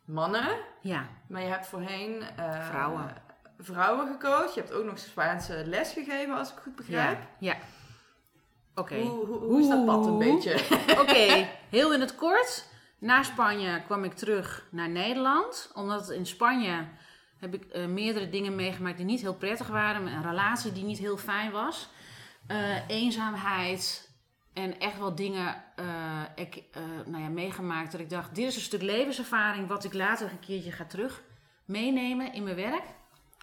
mannen. 0.04 0.48
Ja, 0.80 1.06
Maar 1.28 1.42
je 1.42 1.48
hebt 1.48 1.66
voorheen... 1.66 2.22
eh, 2.36 2.66
Vrouwen. 2.68 3.14
Vrouwen 3.58 4.06
gecoacht. 4.06 4.54
Je 4.54 4.60
hebt 4.60 4.72
ook 4.72 4.84
nog 4.84 4.98
Spaanse 4.98 5.62
les 5.66 5.92
gegeven, 5.92 6.34
als 6.36 6.50
ik 6.52 6.58
goed 6.62 6.76
begrijp. 6.76 7.18
ja, 7.38 7.52
ja. 7.52 7.56
Oké. 8.74 9.00
Hoe, 9.00 9.26
hoe, 9.26 9.38
hoe 9.38 9.60
is 9.60 9.68
dat 9.68 9.84
pad 9.84 10.06
een 10.06 10.18
beetje? 10.18 10.52
Oké, 11.02 11.48
heel 11.70 11.94
in 11.94 12.00
het 12.00 12.14
kort. 12.14 12.70
Na 12.98 13.22
Spanje 13.22 13.82
kwam 13.84 14.04
ik 14.04 14.12
terug 14.12 14.66
naar 14.70 14.88
Nederland. 14.88 15.70
Omdat 15.74 16.10
in 16.10 16.26
Spanje 16.26 16.84
heb 17.38 17.54
ik 17.54 17.64
eh, 17.64 17.86
meerdere 17.86 18.28
dingen 18.28 18.54
meegemaakt 18.54 18.96
die 18.96 19.06
niet 19.06 19.20
heel 19.20 19.34
prettig 19.34 19.68
waren. 19.68 20.06
Een 20.06 20.22
relatie 20.22 20.72
die 20.72 20.84
niet 20.84 20.98
heel 20.98 21.16
fijn 21.16 21.50
was. 21.50 21.88
Eh, 22.46 22.88
eenzaamheid. 22.88 24.10
En 24.52 24.78
echt 24.78 24.98
wel 24.98 25.14
dingen 25.14 25.64
eh, 25.76 26.22
ik, 26.34 26.62
nou 27.06 27.22
ja, 27.22 27.28
meegemaakt 27.28 27.92
dat 27.92 28.00
ik 28.00 28.10
dacht... 28.10 28.34
Dit 28.34 28.46
is 28.46 28.54
een 28.56 28.62
stuk 28.62 28.82
levenservaring 28.82 29.68
wat 29.68 29.84
ik 29.84 29.94
later 29.94 30.30
een 30.30 30.40
keertje 30.40 30.72
ga 30.72 30.84
terug 30.84 31.22
meenemen 31.64 32.32
in 32.32 32.42
mijn 32.42 32.56
werk. 32.56 32.84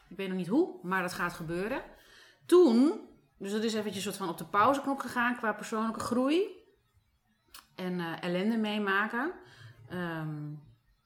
Ik 0.10 0.18
weet 0.18 0.28
nog 0.28 0.38
niet 0.38 0.48
hoe, 0.48 0.70
maar 0.82 1.02
dat 1.02 1.14
gaat 1.14 1.34
gebeuren. 1.34 1.82
Toen, 2.46 3.00
dus 3.40 3.52
dat 3.52 3.64
is 3.64 3.74
eventjes 3.74 4.04
soort 4.04 4.18
van 4.18 4.30
op 4.30 4.38
de 4.38 4.46
pauzeknop 4.46 5.00
gegaan 5.00 5.36
qua 5.36 5.54
persoonlijke 5.54 6.00
groei 6.00 6.42
en 7.76 8.00
eh, 8.00 8.24
ellende 8.24 8.58
meemaken. 8.58 9.32
Ehm, 9.90 10.54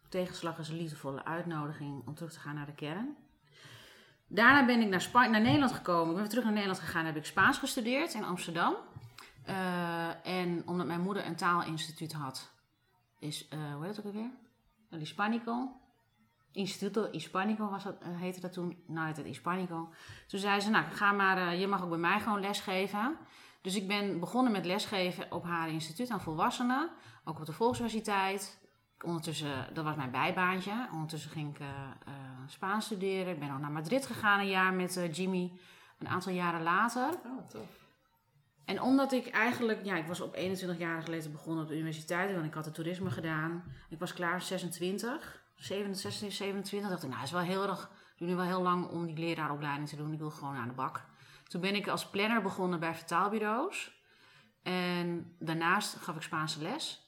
tegenslag 0.10 0.58
is 0.58 0.70
een 0.70 0.78
liefdevolle 0.78 1.26
uitnodiging 1.26 2.08
om 2.08 2.16
terug 2.16 2.34
te 2.34 2.40
gaan 2.40 2.56
naar 2.56 2.66
de 2.66 2.76
kern. 2.76 3.16
Daarna 4.28 4.66
ben 4.66 4.82
ik 4.82 4.88
naar, 4.88 5.30
naar 5.30 5.42
Nederland 5.42 5.72
gekomen. 5.72 6.08
Ik 6.08 6.12
ben 6.12 6.22
weer 6.22 6.30
terug 6.30 6.44
naar 6.44 6.54
Nederland 6.54 6.80
gegaan. 6.80 7.06
Heb 7.06 7.16
ik 7.16 7.26
Spaans 7.26 7.58
gestudeerd 7.58 8.14
in 8.14 8.24
Amsterdam. 8.24 8.76
Eh, 9.46 10.26
en 10.26 10.68
omdat 10.68 10.88
mijn 10.88 11.02
moeder 11.02 11.26
een 11.26 11.36
taalinstituut 11.36 12.14
had, 12.14 12.52
is, 13.20 13.48
eh, 13.48 13.74
hoe 13.74 13.86
heet 13.86 13.96
het 13.96 14.06
ook 14.06 14.14
alweer? 14.14 14.32
El 14.90 14.98
Hispanico. 15.00 15.82
Instituto 16.54 17.08
Hispanico 17.12 17.70
was 17.70 17.84
dat, 17.84 17.96
eh, 18.00 18.08
heette 18.20 18.40
dat 18.40 18.54
toen. 18.54 18.84
Nou, 18.88 19.06
heette 19.06 19.20
het 19.20 19.30
Hispanico. 19.30 19.90
Toen 20.28 20.40
zei 20.40 20.60
ze, 20.60 20.70
nou, 20.70 20.86
ga 20.86 21.12
maar, 21.12 21.38
eh, 21.38 21.60
je 21.60 21.68
mag 21.68 21.84
ook 21.84 21.90
bij 21.90 21.98
mij 21.98 22.20
gewoon 22.20 22.40
lesgeven. 22.40 23.18
Dus 23.62 23.76
ik 23.76 23.88
ben 23.88 24.20
begonnen 24.20 24.52
met 24.52 24.66
lesgeven 24.66 25.32
op 25.32 25.44
haar 25.44 25.70
instituut 25.70 26.10
aan 26.10 26.22
volwassenen. 26.22 26.90
Ook 27.24 27.40
op 27.40 27.46
de 27.46 27.54
Volksuniversiteit. 27.54 28.62
Ondertussen, 29.04 29.68
dat 29.74 29.84
was 29.84 29.96
mijn 29.96 30.12
bijbaantje. 30.12 30.88
Ondertussen 30.92 31.32
ging 31.32 31.50
ik 31.50 31.60
eh, 31.60 31.68
eh, 32.06 32.14
Spaans 32.48 32.86
studeren. 32.86 33.34
Ik 33.34 33.40
ben 33.40 33.52
ook 33.52 33.60
naar 33.60 33.72
Madrid 33.72 34.06
gegaan 34.06 34.40
een 34.40 34.48
jaar 34.48 34.74
met 34.74 34.98
eh, 34.98 35.14
Jimmy. 35.14 35.52
Een 36.00 36.08
aantal 36.08 36.34
jaren 36.34 36.64
later. 36.64 37.10
Oh, 37.10 37.48
tof. 37.48 37.82
En 38.66 38.82
omdat 38.82 39.12
ik 39.12 39.28
eigenlijk, 39.28 39.86
ja, 39.86 39.96
ik 39.96 40.08
was 40.08 40.22
op 40.22 40.36
21 40.36 40.78
jaar 40.78 41.02
geleden 41.02 41.32
begonnen 41.32 41.64
op 41.64 41.70
de 41.70 41.78
universiteit, 41.78 42.34
want 42.34 42.46
ik 42.46 42.54
had 42.54 42.66
het 42.66 42.74
toerisme 42.74 43.10
gedaan. 43.10 43.64
Ik 43.90 44.00
was 44.00 44.14
klaar 44.14 44.42
26, 44.42 45.43
27, 45.64 46.34
27. 46.34 46.90
Dacht 46.90 47.04
ik, 47.04 47.10
nou, 47.10 47.22
het 47.22 47.30
is 47.30 47.36
wel 47.36 47.46
heel 47.46 47.68
erg, 47.68 47.90
doe 48.18 48.28
nu 48.28 48.36
wel 48.36 48.46
heel 48.46 48.62
lang 48.62 48.88
om 48.88 49.06
die 49.06 49.18
leraaropleiding 49.18 49.90
te 49.90 49.96
doen. 49.96 50.14
Ik 50.14 50.20
wil 50.20 50.32
gewoon 50.32 50.56
aan 50.56 50.68
de 50.68 50.74
bak. 50.74 51.06
Toen 51.48 51.62
ben 51.62 51.76
ik 51.76 51.88
als 51.88 52.10
planner 52.10 52.42
begonnen 52.42 52.80
bij 52.80 52.96
vertaalbureaus. 52.96 54.02
En 54.64 55.36
daarnaast 55.40 55.96
gaf 55.96 56.16
ik 56.16 56.22
Spaanse 56.22 56.62
les. 56.62 57.02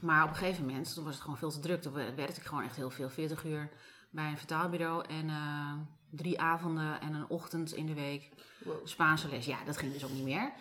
Maar 0.00 0.22
op 0.22 0.28
een 0.28 0.36
gegeven 0.36 0.66
moment, 0.66 0.94
toen 0.94 1.04
was 1.04 1.14
het 1.14 1.22
gewoon 1.22 1.38
veel 1.38 1.50
te 1.50 1.60
druk. 1.60 1.82
Toen 1.82 1.92
werkte 1.92 2.40
ik 2.40 2.46
gewoon 2.46 2.64
echt 2.64 2.76
heel 2.76 2.90
veel, 2.90 3.10
40 3.10 3.44
uur 3.44 3.70
bij 4.10 4.30
een 4.30 4.38
vertaalbureau. 4.38 5.04
En 5.08 5.28
uh, 5.28 5.72
drie 6.10 6.40
avonden 6.40 7.00
en 7.00 7.14
een 7.14 7.28
ochtend 7.28 7.72
in 7.72 7.86
de 7.86 7.94
week 7.94 8.30
Spaanse 8.84 9.28
les. 9.28 9.46
Ja, 9.46 9.64
dat 9.64 9.76
ging 9.76 9.92
dus 9.92 10.04
ook 10.04 10.10
niet 10.10 10.24
meer. 10.24 10.52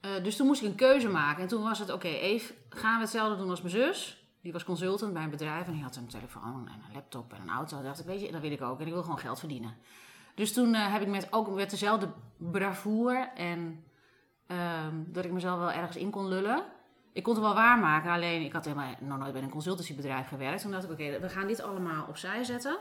Uh, 0.00 0.24
dus 0.24 0.36
toen 0.36 0.46
moest 0.46 0.62
ik 0.62 0.68
een 0.68 0.74
keuze 0.74 1.08
maken. 1.08 1.42
En 1.42 1.48
toen 1.48 1.62
was 1.62 1.78
het, 1.78 1.92
oké, 1.92 2.06
okay, 2.06 2.20
Eve, 2.20 2.54
gaan 2.68 2.94
we 2.94 3.00
hetzelfde 3.00 3.36
doen 3.36 3.50
als 3.50 3.62
mijn 3.62 3.74
zus? 3.74 4.25
Die 4.46 4.54
was 4.54 4.64
consultant 4.64 5.12
bij 5.12 5.22
een 5.22 5.30
bedrijf 5.30 5.66
en 5.66 5.72
die 5.72 5.82
had 5.82 5.96
een 5.96 6.06
telefoon 6.06 6.68
en 6.68 6.82
een 6.86 6.94
laptop 6.94 7.32
en 7.32 7.40
een 7.40 7.50
auto. 7.50 7.82
dacht 7.82 8.00
ik, 8.00 8.06
weet 8.06 8.20
je, 8.20 8.32
dat 8.32 8.40
wil 8.40 8.50
ik 8.50 8.62
ook. 8.62 8.80
En 8.80 8.86
ik 8.86 8.92
wil 8.92 9.02
gewoon 9.02 9.18
geld 9.18 9.38
verdienen. 9.38 9.74
Dus 10.34 10.52
toen 10.52 10.74
uh, 10.74 10.92
heb 10.92 11.02
ik 11.02 11.08
met, 11.08 11.32
ook 11.32 11.54
met 11.54 11.70
dezelfde 11.70 12.08
bravoure 12.36 13.30
en 13.34 13.84
uh, 14.48 14.86
dat 15.06 15.24
ik 15.24 15.32
mezelf 15.32 15.58
wel 15.58 15.70
ergens 15.70 15.96
in 15.96 16.10
kon 16.10 16.28
lullen. 16.28 16.64
Ik 17.12 17.22
kon 17.22 17.34
het 17.34 17.42
wel 17.42 17.54
waarmaken, 17.54 18.10
alleen 18.10 18.42
ik 18.42 18.52
had 18.52 18.64
helemaal 18.64 18.94
nog 19.00 19.18
nooit 19.18 19.32
bij 19.32 19.42
een 19.42 19.50
consultancybedrijf 19.50 20.28
gewerkt. 20.28 20.62
Toen 20.62 20.70
dacht 20.70 20.84
ik, 20.84 20.90
oké, 20.90 21.20
we 21.20 21.28
gaan 21.28 21.46
dit 21.46 21.62
allemaal 21.62 22.06
opzij 22.08 22.44
zetten. 22.44 22.78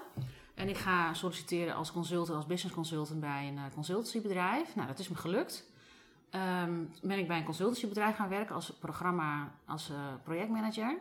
En 0.53 0.70
ik 0.70 0.78
ga 0.78 1.13
solliciteren 1.13 1.76
als 1.76 1.91
consultant, 1.91 2.38
als 2.38 2.45
business 2.45 2.76
consultant 2.76 3.20
bij 3.20 3.47
een 3.47 3.55
uh, 3.55 3.63
consultancybedrijf. 3.74 4.76
Nou, 4.76 4.88
dat 4.88 4.99
is 4.99 5.09
me 5.09 5.16
gelukt. 5.16 5.72
Um, 6.63 6.91
ben 7.01 7.20
ik 7.20 7.28
bij 7.28 7.38
een 7.38 7.45
consultancybedrijf 7.45 8.16
gaan 8.16 8.30
werken 8.30 8.55
als 8.55 8.74
programma, 8.80 9.51
als 9.66 9.89
uh, 9.89 9.97
projectmanager. 10.24 10.97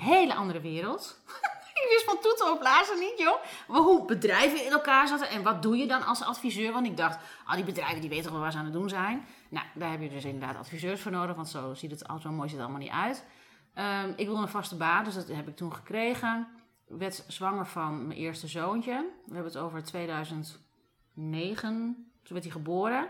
Hele 0.00 0.34
andere 0.34 0.60
wereld. 0.60 1.20
ik 1.82 1.86
wist 1.88 2.04
van 2.04 2.18
toeten 2.20 2.52
op 2.52 2.58
blazen 2.58 2.98
niet, 2.98 3.18
joh. 3.18 3.42
Maar 3.68 3.80
hoe 3.80 4.04
bedrijven 4.04 4.64
in 4.64 4.72
elkaar 4.72 5.08
zaten 5.08 5.28
en 5.28 5.42
wat 5.42 5.62
doe 5.62 5.76
je 5.76 5.86
dan 5.86 6.04
als 6.06 6.22
adviseur? 6.22 6.72
Want 6.72 6.86
ik 6.86 6.96
dacht, 6.96 7.18
al 7.46 7.56
die 7.56 7.64
bedrijven 7.64 8.00
die 8.00 8.10
weten 8.10 8.32
wel 8.32 8.40
waar 8.40 8.52
ze 8.52 8.58
aan 8.58 8.64
het 8.64 8.72
doen 8.72 8.88
zijn. 8.88 9.26
Nou, 9.48 9.66
daar 9.74 9.90
heb 9.90 10.00
je 10.00 10.08
dus 10.08 10.24
inderdaad 10.24 10.56
adviseurs 10.56 11.00
voor 11.00 11.12
nodig, 11.12 11.36
want 11.36 11.48
zo 11.48 11.74
ziet 11.74 11.90
het 11.90 12.04
zo 12.20 12.30
mooi 12.30 12.48
ziet 12.48 12.58
het 12.58 12.66
allemaal 12.66 12.86
niet 12.86 12.92
uit. 12.92 13.24
Um, 13.74 14.12
ik 14.16 14.26
wilde 14.26 14.42
een 14.42 14.48
vaste 14.48 14.76
baan, 14.76 15.04
dus 15.04 15.14
dat 15.14 15.28
heb 15.28 15.48
ik 15.48 15.56
toen 15.56 15.74
gekregen. 15.74 16.48
Werd 16.86 17.24
zwanger 17.28 17.66
van 17.66 18.06
mijn 18.06 18.18
eerste 18.18 18.46
zoontje. 18.48 19.06
We 19.26 19.34
hebben 19.34 19.52
het 19.52 19.62
over 19.62 19.84
2009. 19.84 20.58
Toen 22.22 22.32
werd 22.32 22.44
hij 22.44 22.52
geboren. 22.52 23.08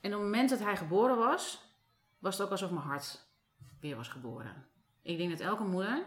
En 0.00 0.14
op 0.14 0.20
het 0.20 0.30
moment 0.30 0.50
dat 0.50 0.58
hij 0.58 0.76
geboren 0.76 1.16
was, 1.16 1.60
was 2.18 2.36
het 2.36 2.46
ook 2.46 2.52
alsof 2.52 2.70
mijn 2.70 2.86
hart 2.86 3.26
weer 3.80 3.96
was 3.96 4.08
geboren. 4.08 4.71
Ik 5.02 5.16
denk 5.16 5.30
dat 5.30 5.40
elke 5.40 5.64
moeder 5.64 6.04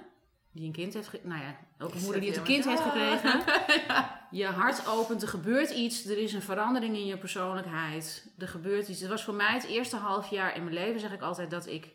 die 0.52 0.66
een 0.66 0.72
kind 0.72 0.94
heeft, 0.94 1.24
nou 1.24 1.42
ja, 1.42 1.58
elke 1.78 1.98
moeder 1.98 2.20
die 2.20 2.30
het 2.30 2.38
een 2.38 2.44
kind 2.44 2.66
heeft 2.66 2.82
gekregen, 2.82 3.44
je 4.42 4.46
hart 4.46 4.88
opent, 4.88 5.22
er 5.22 5.28
gebeurt 5.28 5.70
iets, 5.70 6.06
er 6.06 6.18
is 6.18 6.34
een 6.34 6.42
verandering 6.42 6.96
in 6.96 7.06
je 7.06 7.18
persoonlijkheid, 7.18 8.34
er 8.38 8.48
gebeurt 8.48 8.88
iets. 8.88 9.00
Het 9.00 9.10
was 9.10 9.24
voor 9.24 9.34
mij 9.34 9.54
het 9.54 9.64
eerste 9.64 9.96
half 9.96 10.30
jaar 10.30 10.56
in 10.56 10.64
mijn 10.64 10.76
leven, 10.76 11.00
zeg 11.00 11.12
ik 11.12 11.22
altijd, 11.22 11.50
dat 11.50 11.68
ik 11.68 11.90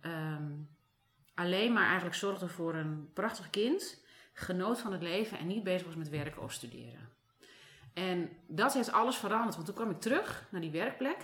um, 0.00 0.68
alleen 1.34 1.72
maar 1.72 1.86
eigenlijk 1.86 2.16
zorgde 2.16 2.48
voor 2.48 2.74
een 2.74 3.10
prachtig 3.12 3.50
kind, 3.50 4.02
genoot 4.32 4.80
van 4.80 4.92
het 4.92 5.02
leven 5.02 5.38
en 5.38 5.46
niet 5.46 5.64
bezig 5.64 5.86
was 5.86 5.96
met 5.96 6.08
werken 6.08 6.42
of 6.42 6.52
studeren. 6.52 7.08
En 7.94 8.28
dat 8.46 8.74
heeft 8.74 8.92
alles 8.92 9.16
veranderd, 9.16 9.54
want 9.54 9.66
toen 9.66 9.74
kwam 9.74 9.90
ik 9.90 10.00
terug 10.00 10.46
naar 10.50 10.60
die 10.60 10.70
werkplek. 10.70 11.18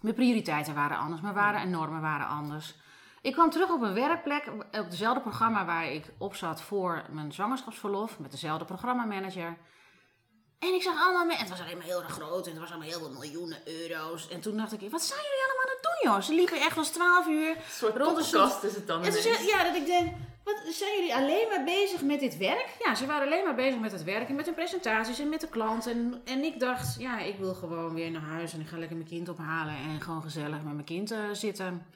Mijn 0.00 0.14
prioriteiten 0.14 0.74
waren 0.74 0.98
anders, 0.98 1.20
mijn 1.20 1.34
waarden 1.34 1.60
en 1.60 1.70
normen 1.70 2.00
waren 2.00 2.26
anders. 2.26 2.74
Ik 3.22 3.32
kwam 3.32 3.50
terug 3.50 3.70
op 3.70 3.82
een 3.82 3.94
werkplek, 3.94 4.50
op 4.72 4.90
dezelfde 4.90 5.20
programma 5.20 5.64
waar 5.64 5.92
ik 5.92 6.04
op 6.18 6.34
zat 6.34 6.62
voor 6.62 7.04
mijn 7.10 7.32
zwangerschapsverlof, 7.32 8.18
met 8.18 8.30
dezelfde 8.30 8.64
programmamanager. 8.64 9.56
En 10.58 10.74
ik 10.74 10.82
zag 10.82 11.02
allemaal 11.04 11.24
mensen, 11.24 11.46
het 11.46 11.56
was 11.56 11.60
alleen 11.60 11.76
maar 11.76 11.86
heel 11.86 12.02
erg 12.02 12.12
groot 12.12 12.46
en 12.46 12.50
het 12.50 12.60
was 12.60 12.70
allemaal 12.70 12.88
heel 12.88 12.98
veel 12.98 13.10
miljoenen 13.10 13.58
euro's. 13.64 14.28
En 14.28 14.40
toen 14.40 14.56
dacht 14.56 14.72
ik, 14.72 14.90
wat 14.90 15.02
zijn 15.02 15.20
jullie 15.20 15.44
allemaal 15.44 15.66
aan 15.66 15.74
het 15.76 15.82
doen 15.82 16.10
joh? 16.10 16.20
Ze 16.20 16.34
liepen 16.34 16.60
echt 16.60 16.76
als 16.76 16.88
12 16.88 17.26
uur. 17.26 17.50
Een 17.50 17.62
soort 17.70 17.96
rond 17.96 18.16
de 18.16 18.36
kast 18.36 18.62
is 18.62 18.74
het 18.74 18.86
dan. 18.86 19.04
En 19.04 19.12
toen 19.12 19.46
ja, 19.46 19.64
dat 19.64 19.76
ik 19.76 19.86
denk, 19.86 20.12
wat 20.44 20.74
zijn 20.74 20.96
jullie 20.96 21.14
alleen 21.14 21.48
maar 21.48 21.64
bezig 21.64 22.02
met 22.02 22.20
dit 22.20 22.36
werk? 22.36 22.76
Ja, 22.84 22.94
ze 22.94 23.06
waren 23.06 23.26
alleen 23.26 23.44
maar 23.44 23.54
bezig 23.54 23.80
met 23.80 23.92
het 23.92 24.04
werk 24.04 24.28
en 24.28 24.34
met 24.34 24.44
hun 24.44 24.54
presentaties 24.54 25.18
en 25.18 25.28
met 25.28 25.40
de 25.40 25.48
klant. 25.48 25.86
En, 25.86 26.20
en 26.24 26.42
ik 26.44 26.60
dacht, 26.60 26.96
ja, 26.98 27.18
ik 27.18 27.36
wil 27.38 27.54
gewoon 27.54 27.94
weer 27.94 28.10
naar 28.10 28.22
huis 28.22 28.52
en 28.52 28.60
ik 28.60 28.68
ga 28.68 28.78
lekker 28.78 28.96
mijn 28.96 29.08
kind 29.08 29.28
ophalen 29.28 29.74
en 29.74 30.00
gewoon 30.00 30.22
gezellig 30.22 30.62
met 30.62 30.72
mijn 30.72 30.84
kind 30.84 31.12
uh, 31.12 31.18
zitten 31.32 31.86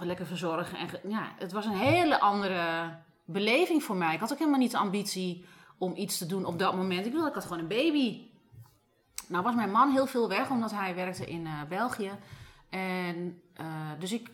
lekker 0.00 0.26
verzorgen. 0.26 0.78
En 0.78 1.10
ja, 1.10 1.32
het 1.38 1.52
was 1.52 1.64
een 1.64 1.76
hele 1.76 2.20
andere 2.20 2.96
beleving 3.24 3.82
voor 3.82 3.96
mij. 3.96 4.14
Ik 4.14 4.20
had 4.20 4.32
ook 4.32 4.38
helemaal 4.38 4.60
niet 4.60 4.70
de 4.70 4.78
ambitie 4.78 5.44
om 5.78 5.96
iets 5.96 6.18
te 6.18 6.26
doen 6.26 6.44
op 6.44 6.58
dat 6.58 6.74
moment. 6.74 7.06
Ik 7.06 7.12
wilde, 7.12 7.28
ik 7.28 7.34
had 7.34 7.44
gewoon 7.44 7.58
een 7.58 7.68
baby. 7.68 8.26
Nou 9.28 9.42
was 9.42 9.54
mijn 9.54 9.70
man 9.70 9.90
heel 9.90 10.06
veel 10.06 10.28
weg, 10.28 10.50
omdat 10.50 10.70
hij 10.70 10.94
werkte 10.94 11.26
in 11.26 11.40
uh, 11.46 11.62
België. 11.68 12.10
En 12.68 13.42
uh, 13.60 13.66
dus 13.98 14.12
ik 14.12 14.30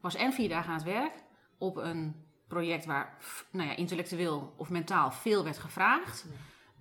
was 0.00 0.14
en 0.14 0.32
vier 0.32 0.48
dagen 0.48 0.68
aan 0.68 0.76
het 0.76 0.84
werk 0.84 1.12
op 1.58 1.76
een 1.76 2.24
project 2.48 2.84
waar 2.84 3.16
nou 3.50 3.68
ja, 3.68 3.76
intellectueel 3.76 4.54
of 4.56 4.70
mentaal 4.70 5.10
veel 5.10 5.44
werd 5.44 5.58
gevraagd. 5.58 6.26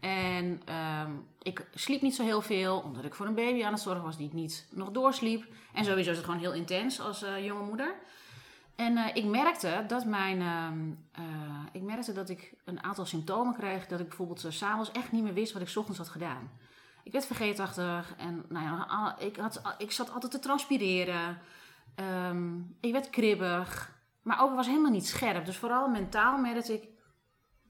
En 0.03 0.61
um, 1.05 1.27
ik 1.41 1.65
sliep 1.73 2.01
niet 2.01 2.15
zo 2.15 2.23
heel 2.23 2.41
veel, 2.41 2.79
omdat 2.79 3.03
ik 3.03 3.15
voor 3.15 3.25
een 3.25 3.35
baby 3.35 3.63
aan 3.63 3.73
het 3.73 3.81
zorgen 3.81 4.03
was 4.03 4.17
die 4.17 4.27
ik 4.27 4.33
niet 4.33 4.67
nog 4.69 4.91
doorsliep. 4.91 5.45
En 5.73 5.85
sowieso 5.85 6.09
is 6.09 6.17
het 6.17 6.25
gewoon 6.25 6.39
heel 6.39 6.53
intens 6.53 6.99
als 6.99 7.23
uh, 7.23 7.45
jonge 7.45 7.65
moeder. 7.65 7.95
En 8.75 8.97
uh, 8.97 9.07
ik 9.13 9.25
merkte 9.25 9.83
dat 9.87 10.05
mijn, 10.05 10.39
uh, 10.39 11.25
ik 11.71 11.81
merkte 11.81 12.13
dat 12.13 12.29
ik 12.29 12.53
een 12.65 12.83
aantal 12.83 13.05
symptomen 13.05 13.53
kreeg. 13.53 13.87
Dat 13.87 13.99
ik 13.99 14.07
bijvoorbeeld 14.07 14.39
s 14.39 14.57
s'avonds 14.57 14.91
echt 14.91 15.11
niet 15.11 15.23
meer 15.23 15.33
wist 15.33 15.53
wat 15.53 15.61
ik 15.61 15.75
ochtends 15.75 15.99
had 15.99 16.09
gedaan. 16.09 16.51
Ik 17.03 17.11
werd 17.11 17.25
vergeetachtig 17.25 18.13
en 18.17 18.45
nou 18.49 18.65
ja, 18.65 19.15
ik, 19.19 19.35
had, 19.35 19.61
ik 19.77 19.91
zat 19.91 20.13
altijd 20.13 20.31
te 20.31 20.39
transpireren. 20.39 21.37
Um, 22.29 22.75
ik 22.79 22.91
werd 22.91 23.09
kribbig, 23.09 23.91
maar 24.21 24.41
ook 24.41 24.55
was 24.55 24.67
helemaal 24.67 24.91
niet 24.91 25.07
scherp. 25.07 25.45
Dus 25.45 25.57
vooral 25.57 25.87
mentaal 25.87 26.37
merkte 26.37 26.73
ik, 26.73 26.87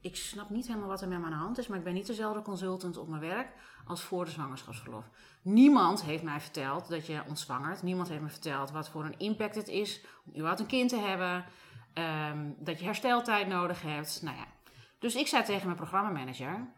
ik 0.04 0.16
snap 0.16 0.50
niet 0.50 0.66
helemaal 0.66 0.88
wat 0.88 1.02
er 1.02 1.08
met 1.08 1.18
me 1.18 1.24
aan 1.24 1.30
de 1.30 1.36
hand 1.36 1.58
is, 1.58 1.66
maar 1.66 1.78
ik 1.78 1.84
ben 1.84 1.94
niet 1.94 2.06
dezelfde 2.06 2.42
consultant 2.42 2.96
op 2.96 3.08
mijn 3.08 3.20
werk 3.20 3.48
als 3.86 4.02
voor 4.02 4.24
de 4.24 4.30
zwangerschapsverlof. 4.30 5.04
Niemand 5.42 6.02
heeft 6.02 6.22
mij 6.22 6.40
verteld 6.40 6.88
dat 6.88 7.06
je 7.06 7.22
ontzwangert. 7.28 7.82
Niemand 7.82 8.08
heeft 8.08 8.22
me 8.22 8.28
verteld 8.28 8.70
wat 8.70 8.88
voor 8.88 9.04
een 9.04 9.18
impact 9.18 9.54
het 9.54 9.68
is 9.68 10.04
om 10.26 10.32
überhaupt 10.32 10.60
een 10.60 10.66
kind 10.66 10.88
te 10.88 10.98
hebben. 10.98 11.44
Um, 11.94 12.56
dat 12.58 12.78
je 12.78 12.84
hersteltijd 12.84 13.46
nodig 13.46 13.82
hebt. 13.82 14.22
Nou 14.22 14.36
ja. 14.36 14.46
Dus 14.98 15.14
ik 15.14 15.26
zei 15.26 15.44
tegen 15.44 15.64
mijn 15.64 15.76
programmamanager, 15.76 16.68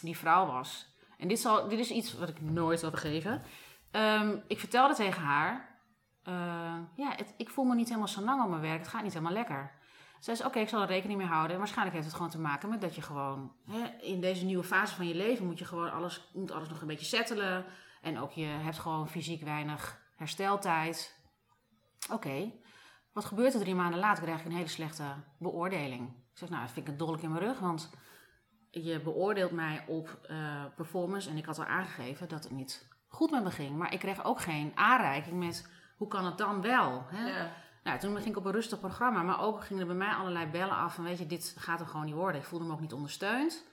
die 0.00 0.16
vrouw 0.16 0.46
was. 0.46 0.94
En 1.18 1.28
dit, 1.28 1.40
zal, 1.40 1.68
dit 1.68 1.78
is 1.78 1.90
iets 1.90 2.18
wat 2.18 2.28
ik 2.28 2.40
nooit 2.40 2.80
zal 2.80 2.90
vergeven. 2.90 3.42
Um, 3.92 4.42
ik 4.46 4.58
vertelde 4.58 4.94
tegen 4.94 5.22
haar: 5.22 5.78
uh, 6.28 6.34
Ja, 6.94 7.12
het, 7.16 7.34
ik 7.36 7.50
voel 7.50 7.64
me 7.64 7.74
niet 7.74 7.88
helemaal 7.88 8.08
zo 8.08 8.20
lang 8.20 8.42
op 8.42 8.48
mijn 8.48 8.62
werk. 8.62 8.78
Het 8.78 8.88
gaat 8.88 9.02
niet 9.02 9.12
helemaal 9.12 9.32
lekker. 9.32 9.72
Zei, 10.24 10.44
oké, 10.44 10.58
ik 10.58 10.68
zal 10.68 10.82
er 10.82 10.88
rekening 10.88 11.18
mee 11.18 11.28
houden. 11.28 11.52
En 11.52 11.58
waarschijnlijk 11.58 11.96
heeft 11.96 12.06
het 12.06 12.16
gewoon 12.16 12.30
te 12.30 12.40
maken 12.40 12.68
met 12.68 12.80
dat 12.80 12.94
je 12.94 13.02
gewoon... 13.02 13.52
Hè, 13.70 13.86
in 14.00 14.20
deze 14.20 14.44
nieuwe 14.44 14.64
fase 14.64 14.94
van 14.94 15.08
je 15.08 15.14
leven 15.14 15.46
moet 15.46 15.58
je 15.58 15.64
gewoon 15.64 15.92
alles, 15.92 16.30
moet 16.32 16.50
alles 16.50 16.68
nog 16.68 16.80
een 16.80 16.86
beetje 16.86 17.06
settelen. 17.06 17.64
En 18.02 18.18
ook 18.18 18.32
je 18.32 18.44
hebt 18.44 18.78
gewoon 18.78 19.08
fysiek 19.08 19.42
weinig 19.42 20.00
hersteltijd. 20.16 21.20
Oké, 22.10 22.52
wat 23.12 23.24
gebeurt 23.24 23.54
er 23.54 23.60
drie 23.60 23.74
maanden 23.74 23.98
later? 23.98 24.22
krijg 24.22 24.40
ik 24.40 24.46
een 24.46 24.52
hele 24.52 24.68
slechte 24.68 25.04
beoordeling. 25.38 26.08
Ik 26.08 26.38
zeg, 26.38 26.48
nou, 26.48 26.62
dat 26.62 26.70
vind 26.70 26.86
ik 26.86 26.92
een 26.92 26.98
dolk 26.98 27.20
in 27.20 27.32
mijn 27.32 27.44
rug, 27.44 27.58
want 27.58 27.90
je 28.70 29.00
beoordeelt 29.00 29.52
mij 29.52 29.84
op 29.86 30.18
uh, 30.30 30.64
performance. 30.76 31.30
En 31.30 31.36
ik 31.36 31.44
had 31.44 31.58
al 31.58 31.64
aangegeven 31.64 32.28
dat 32.28 32.44
het 32.44 32.52
niet 32.52 32.88
goed 33.08 33.30
met 33.30 33.44
me 33.44 33.50
ging. 33.50 33.76
Maar 33.76 33.92
ik 33.92 33.98
kreeg 33.98 34.24
ook 34.24 34.40
geen 34.40 34.72
aanreiking 34.74 35.38
met, 35.38 35.70
hoe 35.96 36.08
kan 36.08 36.24
het 36.24 36.38
dan 36.38 36.60
wel? 36.60 37.04
Hè? 37.06 37.28
Ja. 37.28 37.62
Nou, 37.84 37.98
toen 37.98 38.14
ging 38.16 38.28
ik 38.28 38.36
op 38.36 38.44
een 38.44 38.52
rustig 38.52 38.80
programma, 38.80 39.22
maar 39.22 39.40
ook 39.40 39.64
gingen 39.64 39.80
er 39.80 39.88
bij 39.88 39.96
mij 39.96 40.14
allerlei 40.14 40.46
bellen 40.46 40.76
af 40.76 40.94
van, 40.94 41.04
weet 41.04 41.18
je, 41.18 41.26
dit 41.26 41.54
gaat 41.58 41.80
er 41.80 41.86
gewoon 41.86 42.04
niet 42.04 42.14
worden. 42.14 42.40
Ik 42.40 42.46
voelde 42.46 42.64
me 42.64 42.72
ook 42.72 42.80
niet 42.80 42.92
ondersteund. 42.92 43.64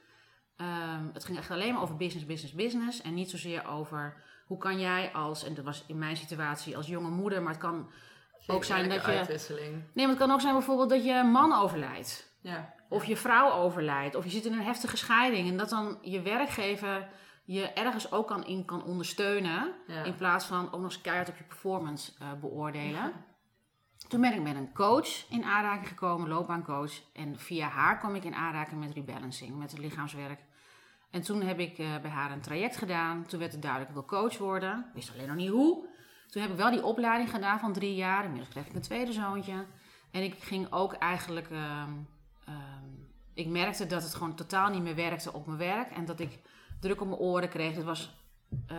Um, 0.57 1.09
het 1.13 1.25
ging 1.25 1.37
echt 1.37 1.51
alleen 1.51 1.73
maar 1.73 1.81
over 1.81 1.97
business, 1.97 2.25
business, 2.25 2.55
business. 2.55 3.01
En 3.01 3.13
niet 3.13 3.29
zozeer 3.29 3.67
over 3.67 4.23
hoe 4.45 4.57
kan 4.57 4.79
jij 4.79 5.11
als, 5.13 5.43
en 5.43 5.53
dat 5.53 5.65
was 5.65 5.83
in 5.87 5.97
mijn 5.97 6.17
situatie 6.17 6.77
als 6.77 6.87
jonge 6.87 7.09
moeder, 7.09 7.41
maar 7.41 7.51
het 7.51 7.61
kan 7.61 7.89
ook 8.47 8.63
zijn 8.63 8.89
dat 8.89 9.05
je. 9.05 9.11
Uitwisseling. 9.11 9.71
Nee, 9.93 10.05
maar 10.05 10.15
het 10.15 10.17
kan 10.17 10.31
ook 10.31 10.41
zijn 10.41 10.53
bijvoorbeeld 10.53 10.89
dat 10.89 11.05
je 11.05 11.23
man 11.23 11.53
overlijdt. 11.53 12.31
Ja. 12.41 12.73
Of 12.89 13.05
je 13.05 13.17
vrouw 13.17 13.51
overlijdt. 13.51 14.15
Of 14.15 14.23
je 14.23 14.29
zit 14.29 14.45
in 14.45 14.53
een 14.53 14.63
heftige 14.63 14.97
scheiding. 14.97 15.49
En 15.49 15.57
dat 15.57 15.69
dan 15.69 15.97
je 16.01 16.21
werkgever 16.21 17.09
je 17.43 17.67
ergens 17.67 18.11
ook 18.11 18.27
kan, 18.27 18.45
in 18.45 18.65
kan 18.65 18.83
ondersteunen. 18.83 19.73
Ja. 19.87 20.03
In 20.03 20.15
plaats 20.15 20.45
van 20.45 20.65
ook 20.65 20.81
nog 20.81 20.83
eens 20.83 21.01
keihard 21.01 21.29
op 21.29 21.37
je 21.37 21.43
performance 21.43 22.11
uh, 22.21 22.33
beoordelen. 22.41 23.13
Toen 24.11 24.21
ben 24.21 24.33
ik 24.33 24.41
met 24.41 24.55
een 24.55 24.73
coach 24.73 25.29
in 25.29 25.43
aanraking 25.43 25.87
gekomen, 25.87 26.29
loopbaancoach. 26.29 26.91
En 27.13 27.39
via 27.39 27.67
haar 27.67 27.97
kwam 27.97 28.15
ik 28.15 28.23
in 28.23 28.35
aanraking 28.35 28.79
met 28.79 28.93
rebalancing, 28.93 29.57
met 29.57 29.71
het 29.71 29.79
lichaamswerk. 29.79 30.39
En 31.09 31.21
toen 31.21 31.41
heb 31.41 31.59
ik 31.59 31.77
uh, 31.77 31.99
bij 32.01 32.09
haar 32.11 32.31
een 32.31 32.41
traject 32.41 32.77
gedaan. 32.77 33.25
Toen 33.25 33.39
werd 33.39 33.51
het 33.51 33.61
duidelijk, 33.61 33.91
ik 33.91 33.97
wil 33.97 34.19
coach 34.19 34.37
worden. 34.37 34.79
Ik 34.79 34.93
wist 34.93 35.11
alleen 35.13 35.27
nog 35.27 35.35
niet 35.35 35.49
hoe. 35.49 35.87
Toen 36.27 36.41
heb 36.41 36.51
ik 36.51 36.57
wel 36.57 36.71
die 36.71 36.83
opleiding 36.83 37.29
gedaan 37.29 37.59
van 37.59 37.73
drie 37.73 37.95
jaar. 37.95 38.23
Inmiddels 38.23 38.49
kreeg 38.49 38.67
ik 38.67 38.73
een 38.73 38.81
tweede 38.81 39.11
zoontje. 39.11 39.65
En 40.11 40.23
ik 40.23 40.43
ging 40.43 40.71
ook 40.71 40.93
eigenlijk... 40.93 41.49
ehm, 41.49 41.91
ehm, 42.45 42.85
ik 43.33 43.47
merkte 43.47 43.85
dat 43.85 44.03
het 44.03 44.13
gewoon 44.13 44.35
totaal 44.35 44.69
niet 44.69 44.83
meer 44.83 44.95
werkte 44.95 45.33
op 45.33 45.45
mijn 45.45 45.57
werk. 45.57 45.91
En 45.91 46.05
dat 46.05 46.19
ik 46.19 46.39
druk 46.79 47.01
op 47.01 47.07
mijn 47.07 47.19
oren 47.19 47.49
kreeg. 47.49 47.75
Het 47.75 47.85
was 47.85 48.15
eh, 48.67 48.77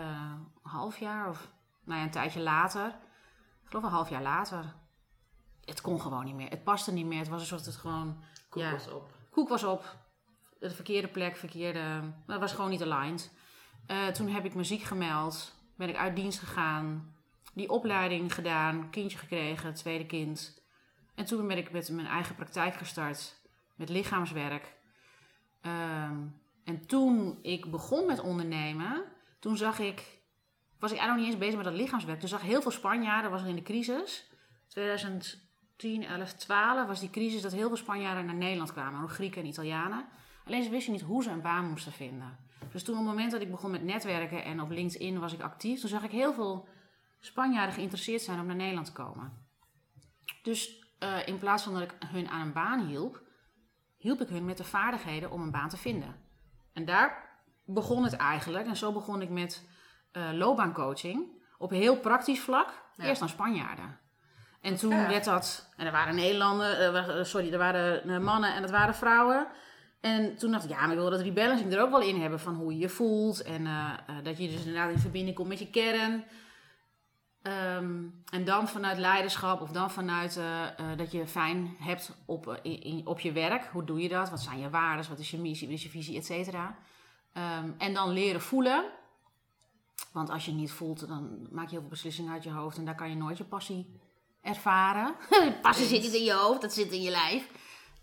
een 0.62 0.70
half 0.70 0.98
jaar 0.98 1.28
of 1.28 1.50
nou 1.84 1.98
ja, 1.98 2.04
een 2.04 2.10
tijdje 2.10 2.40
later. 2.40 2.86
Ik 3.62 3.68
geloof 3.68 3.84
een 3.84 3.90
half 3.90 4.10
jaar 4.10 4.22
later. 4.22 4.80
Het 5.72 5.80
kon 5.80 6.00
gewoon 6.00 6.24
niet 6.24 6.34
meer. 6.34 6.48
Het 6.48 6.64
paste 6.64 6.92
niet 6.92 7.06
meer. 7.06 7.18
Het 7.18 7.28
was 7.28 7.46
soort 7.46 7.66
het 7.66 7.76
gewoon... 7.76 8.22
Koek 8.48 8.62
Ja. 8.62 8.70
was 8.72 8.88
op. 8.88 9.12
Koek 9.30 9.48
was 9.48 9.64
op. 9.64 9.96
De 10.58 10.70
verkeerde 10.70 11.08
plek, 11.08 11.36
verkeerde... 11.36 12.12
Dat 12.26 12.40
was 12.40 12.52
gewoon 12.52 12.70
niet 12.70 12.82
aligned. 12.82 13.32
Eh, 13.86 14.06
toen 14.06 14.28
heb 14.28 14.44
ik 14.44 14.54
me 14.54 14.64
ziek 14.64 14.82
gemeld. 14.82 15.54
Ben 15.76 15.88
ik 15.88 15.96
uit 15.96 16.16
dienst 16.16 16.38
gegaan. 16.38 17.14
Die 17.54 17.70
opleiding 17.70 18.34
gedaan. 18.34 18.90
Kindje 18.90 19.18
gekregen. 19.18 19.74
Tweede 19.74 20.06
kind. 20.06 20.62
En 21.14 21.24
toen 21.24 21.46
ben 21.46 21.58
ik 21.58 21.70
met 21.70 21.90
mijn 21.90 22.06
eigen 22.06 22.34
praktijk 22.34 22.74
gestart. 22.74 23.40
Met 23.74 23.88
lichaamswerk. 23.88 24.74
Ehm, 25.60 26.16
en 26.64 26.86
toen 26.86 27.38
ik 27.42 27.70
begon 27.70 28.06
met 28.06 28.20
ondernemen... 28.20 29.04
Toen 29.38 29.56
zag 29.56 29.78
ik... 29.78 30.20
Was 30.78 30.90
ik 30.90 30.98
eigenlijk 30.98 31.08
nog 31.08 31.16
niet 31.16 31.26
eens 31.26 31.38
bezig 31.38 31.54
met 31.54 31.64
dat 31.64 31.74
lichaamswerk. 31.74 32.20
Toen 32.20 32.28
zag 32.28 32.40
ik 32.42 32.48
heel 32.48 32.62
veel 32.62 32.70
Spanjaarden. 32.70 33.30
was 33.30 33.42
er 33.42 33.48
in 33.48 33.56
de 33.56 33.62
crisis. 33.62 34.30
2010, 35.82 36.20
11, 36.20 36.32
12 36.32 36.86
was 36.86 37.00
die 37.00 37.10
crisis 37.10 37.42
dat 37.42 37.52
heel 37.52 37.68
veel 37.68 37.76
Spanjaarden 37.76 38.26
naar 38.26 38.34
Nederland 38.34 38.72
kwamen. 38.72 39.02
Ook 39.02 39.10
Grieken 39.10 39.42
en 39.42 39.48
Italianen. 39.48 40.04
Alleen 40.46 40.62
ze 40.62 40.70
wisten 40.70 40.92
niet 40.92 41.02
hoe 41.02 41.22
ze 41.22 41.30
een 41.30 41.42
baan 41.42 41.68
moesten 41.68 41.92
vinden. 41.92 42.38
Dus 42.72 42.84
toen 42.84 42.94
op 42.94 43.00
het 43.00 43.10
moment 43.10 43.32
dat 43.32 43.40
ik 43.40 43.50
begon 43.50 43.70
met 43.70 43.82
netwerken 43.82 44.44
en 44.44 44.60
op 44.60 44.70
LinkedIn 44.70 45.20
was 45.20 45.32
ik 45.32 45.40
actief, 45.40 45.80
toen 45.80 45.88
zag 45.88 46.02
ik 46.02 46.10
heel 46.10 46.34
veel 46.34 46.68
Spanjaarden 47.20 47.74
geïnteresseerd 47.74 48.22
zijn 48.22 48.40
om 48.40 48.46
naar 48.46 48.56
Nederland 48.56 48.86
te 48.86 48.92
komen. 48.92 49.32
Dus 50.42 50.86
eh, 50.98 51.26
in 51.26 51.38
plaats 51.38 51.62
van 51.62 51.72
dat 51.72 51.82
ik 51.82 51.96
hun 52.06 52.28
aan 52.28 52.46
een 52.46 52.52
baan 52.52 52.86
hielp, 52.86 53.22
hielp 53.96 54.20
ik 54.20 54.28
hun 54.28 54.44
met 54.44 54.56
de 54.56 54.64
vaardigheden 54.64 55.30
om 55.30 55.42
een 55.42 55.50
baan 55.50 55.68
te 55.68 55.76
vinden. 55.76 56.16
En 56.72 56.84
daar 56.84 57.40
begon 57.64 58.04
het 58.04 58.16
eigenlijk. 58.16 58.66
En 58.66 58.76
zo 58.76 58.92
begon 58.92 59.22
ik 59.22 59.30
met 59.30 59.68
eh, 60.12 60.32
loopbaancoaching 60.32 61.42
op 61.58 61.70
heel 61.70 62.00
praktisch 62.00 62.40
vlak. 62.40 62.82
Ja. 62.96 63.04
Eerst 63.04 63.22
aan 63.22 63.28
Spanjaarden. 63.28 64.00
En 64.62 64.76
toen 64.76 64.90
Ja. 64.90 65.08
werd 65.08 65.24
dat, 65.24 65.72
en 65.76 65.86
er 65.86 65.92
waren 65.92 66.14
Nederlanders, 66.14 66.78
eh, 66.78 67.18
eh, 67.18 67.24
sorry, 67.24 67.52
er 67.52 67.58
waren 67.58 68.08
eh, 68.08 68.18
mannen 68.18 68.54
en 68.54 68.62
het 68.62 68.70
waren 68.70 68.94
vrouwen. 68.94 69.46
En 70.00 70.36
toen 70.36 70.50
dacht 70.50 70.64
ik, 70.64 70.70
ja, 70.70 70.80
maar 70.80 70.90
ik 70.90 70.98
wil 70.98 71.10
dat 71.10 71.20
rebalancing 71.20 71.72
er 71.72 71.80
ook 71.82 71.90
wel 71.90 72.00
in 72.00 72.20
hebben 72.20 72.40
van 72.40 72.54
hoe 72.54 72.72
je 72.72 72.78
je 72.78 72.88
voelt. 72.88 73.42
En 73.42 73.64
dat 74.22 74.38
je 74.38 74.46
dus 74.48 74.58
inderdaad 74.64 74.90
in 74.90 74.98
verbinding 74.98 75.36
komt 75.36 75.48
met 75.48 75.58
je 75.58 75.70
kern. 75.70 76.24
Ehm, 77.42 78.02
en 78.30 78.44
dan 78.44 78.68
vanuit 78.68 78.98
leiderschap 78.98 79.60
of 79.60 79.70
dan 79.70 79.90
vanuit 79.90 80.40
dat 80.96 81.12
je 81.12 81.26
fijn 81.26 81.76
hebt 81.78 82.16
op, 82.26 82.58
in, 82.62 82.82
in- 82.82 83.06
op 83.06 83.20
je 83.20 83.32
werk. 83.32 83.64
Hoe 83.64 83.84
doe 83.84 84.00
je 84.00 84.08
dat? 84.08 84.30
Wat 84.30 84.40
zijn 84.40 84.58
je 84.58 84.70
waarden? 84.70 85.08
Wat 85.08 85.18
is 85.18 85.30
je 85.30 85.38
missie? 85.38 85.66
Wat 85.68 85.76
is 85.76 85.82
je 85.82 85.88
visie? 85.88 86.16
Et 86.16 86.26
cetera. 86.26 86.76
Ehm, 87.32 87.70
en 87.78 87.94
dan 87.94 88.10
leren 88.10 88.40
voelen. 88.40 88.84
Want 90.12 90.30
als 90.30 90.44
je 90.44 90.52
niet 90.52 90.72
voelt, 90.72 91.08
dan 91.08 91.46
maak 91.50 91.64
je 91.64 91.70
heel 91.70 91.80
veel 91.80 91.88
beslissingen 91.88 92.32
uit 92.32 92.44
je 92.44 92.50
hoofd. 92.50 92.76
En 92.78 92.84
daar 92.84 92.94
kan 92.94 93.08
je 93.10 93.16
nooit 93.16 93.38
je 93.38 93.44
passie 93.44 94.00
ervaren. 94.42 95.14
passie 95.62 95.86
zit 95.86 96.02
niet 96.02 96.14
in 96.14 96.24
je 96.24 96.32
hoofd, 96.32 96.60
dat 96.60 96.72
zit 96.72 96.92
in 96.92 97.02
je 97.02 97.10
lijf. 97.10 97.48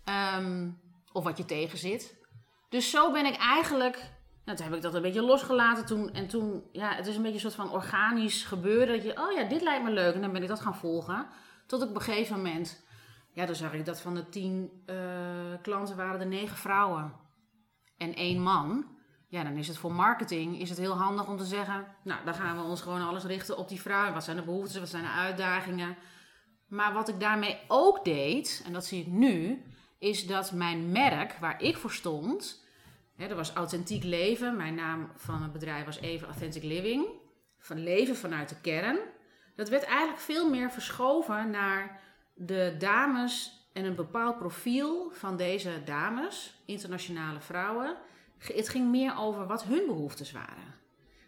Ehm, 0.04 0.68
of 1.12 1.24
wat 1.24 1.36
je 1.36 1.44
tegen 1.44 1.78
zit. 1.78 2.18
Dus 2.68 2.90
zo 2.90 3.12
ben 3.12 3.26
ik 3.26 3.36
eigenlijk... 3.36 4.18
Nou, 4.44 4.58
toen 4.58 4.66
heb 4.66 4.76
ik 4.76 4.82
dat 4.82 4.94
een 4.94 5.02
beetje 5.02 5.22
losgelaten 5.22 5.86
toen. 5.86 6.12
En 6.12 6.28
toen, 6.28 6.62
ja, 6.72 6.94
het 6.94 7.06
is 7.06 7.16
een 7.16 7.22
beetje 7.22 7.34
een 7.34 7.50
soort 7.50 7.68
van 7.68 7.70
organisch 7.70 8.44
gebeuren. 8.44 8.94
Dat 8.94 9.04
je, 9.04 9.20
oh 9.20 9.32
ja, 9.32 9.44
dit 9.44 9.62
lijkt 9.62 9.84
me 9.84 9.90
leuk. 9.90 10.14
En 10.14 10.20
dan 10.20 10.32
ben 10.32 10.42
ik 10.42 10.48
dat 10.48 10.60
gaan 10.60 10.76
volgen. 10.76 11.26
Tot 11.66 11.82
ik 11.82 11.88
op 11.88 11.94
een 11.94 12.00
gegeven 12.00 12.36
moment... 12.36 12.84
Ja, 13.32 13.46
dan 13.46 13.54
zag 13.54 13.72
ik 13.72 13.84
dat 13.84 14.00
van 14.00 14.14
de 14.14 14.28
tien 14.28 14.82
eh, 14.86 14.96
klanten 15.62 15.96
waren 15.96 16.20
er 16.20 16.26
negen 16.26 16.56
vrouwen. 16.56 17.12
En 17.96 18.14
één 18.14 18.42
man. 18.42 18.86
Ja, 19.28 19.42
dan 19.42 19.56
is 19.56 19.68
het 19.68 19.78
voor 19.78 19.92
marketing 19.92 20.60
is 20.60 20.68
het 20.68 20.78
heel 20.78 20.96
handig 20.96 21.28
om 21.28 21.36
te 21.36 21.44
zeggen... 21.44 21.86
Nou, 22.04 22.24
dan 22.24 22.34
gaan 22.34 22.56
we 22.56 22.62
ons 22.62 22.80
gewoon 22.80 23.08
alles 23.08 23.24
richten 23.24 23.58
op 23.58 23.68
die 23.68 23.80
vrouw. 23.80 24.12
Wat 24.12 24.24
zijn 24.24 24.36
de 24.36 24.42
behoeftes, 24.42 24.78
wat 24.78 24.88
zijn 24.88 25.02
de 25.02 25.10
uitdagingen? 25.10 25.96
Maar 26.70 26.92
wat 26.92 27.08
ik 27.08 27.20
daarmee 27.20 27.58
ook 27.68 28.04
deed, 28.04 28.62
en 28.66 28.72
dat 28.72 28.84
zie 28.84 29.00
ik 29.00 29.06
nu... 29.06 29.62
is 29.98 30.26
dat 30.26 30.52
mijn 30.52 30.92
merk, 30.92 31.32
waar 31.32 31.62
ik 31.62 31.76
voor 31.76 31.92
stond... 31.92 32.68
Hè, 33.16 33.28
dat 33.28 33.36
was 33.36 33.52
Authentiek 33.52 34.04
Leven. 34.04 34.56
Mijn 34.56 34.74
naam 34.74 35.10
van 35.16 35.42
het 35.42 35.52
bedrijf 35.52 35.84
was 35.84 36.00
even 36.00 36.28
Authentic 36.28 36.62
Living. 36.62 37.06
Van 37.58 37.82
leven 37.82 38.16
vanuit 38.16 38.48
de 38.48 38.60
kern. 38.60 38.98
Dat 39.56 39.68
werd 39.68 39.82
eigenlijk 39.82 40.20
veel 40.20 40.50
meer 40.50 40.70
verschoven 40.70 41.50
naar 41.50 42.00
de 42.34 42.74
dames 42.78 43.60
en 43.72 43.84
een 43.84 43.94
bepaald 43.94 44.38
profiel 44.38 45.10
van 45.12 45.36
deze 45.36 45.82
dames, 45.84 46.54
internationale 46.64 47.40
vrouwen. 47.40 47.96
Het 48.38 48.68
ging 48.68 48.90
meer 48.90 49.18
over 49.18 49.46
wat 49.46 49.64
hun 49.64 49.86
behoeftes 49.86 50.32
waren. 50.32 50.74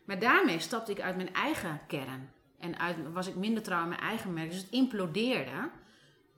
Maar 0.05 0.18
daarmee 0.18 0.59
stapte 0.59 0.93
ik 0.93 1.01
uit 1.01 1.16
mijn 1.16 1.34
eigen 1.34 1.80
kern. 1.86 2.30
En 2.63 2.79
uit, 2.79 2.97
was 3.13 3.27
ik 3.27 3.35
minder 3.35 3.63
trouw 3.63 3.83
in 3.83 3.89
mijn 3.89 4.01
eigen 4.01 4.33
merk. 4.33 4.51
Dus 4.51 4.61
het 4.61 4.71
implodeerde. 4.71 5.71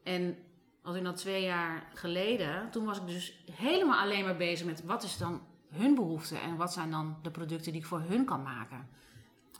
En 0.03 0.37
als 0.83 0.97
ik 0.97 1.03
dan 1.03 1.15
twee 1.15 1.43
jaar 1.43 1.87
geleden, 1.95 2.71
toen 2.71 2.85
was 2.85 2.99
ik 2.99 3.07
dus 3.07 3.45
helemaal 3.53 4.01
alleen 4.01 4.25
maar 4.25 4.37
bezig 4.37 4.67
met 4.67 4.85
wat 4.85 5.03
is 5.03 5.17
dan 5.17 5.43
hun 5.69 5.95
behoefte 5.95 6.39
en 6.39 6.57
wat 6.57 6.73
zijn 6.73 6.91
dan 6.91 7.17
de 7.23 7.31
producten 7.31 7.73
die 7.73 7.81
ik 7.81 7.87
voor 7.87 8.01
hun 8.01 8.25
kan 8.25 8.43
maken. 8.43 8.89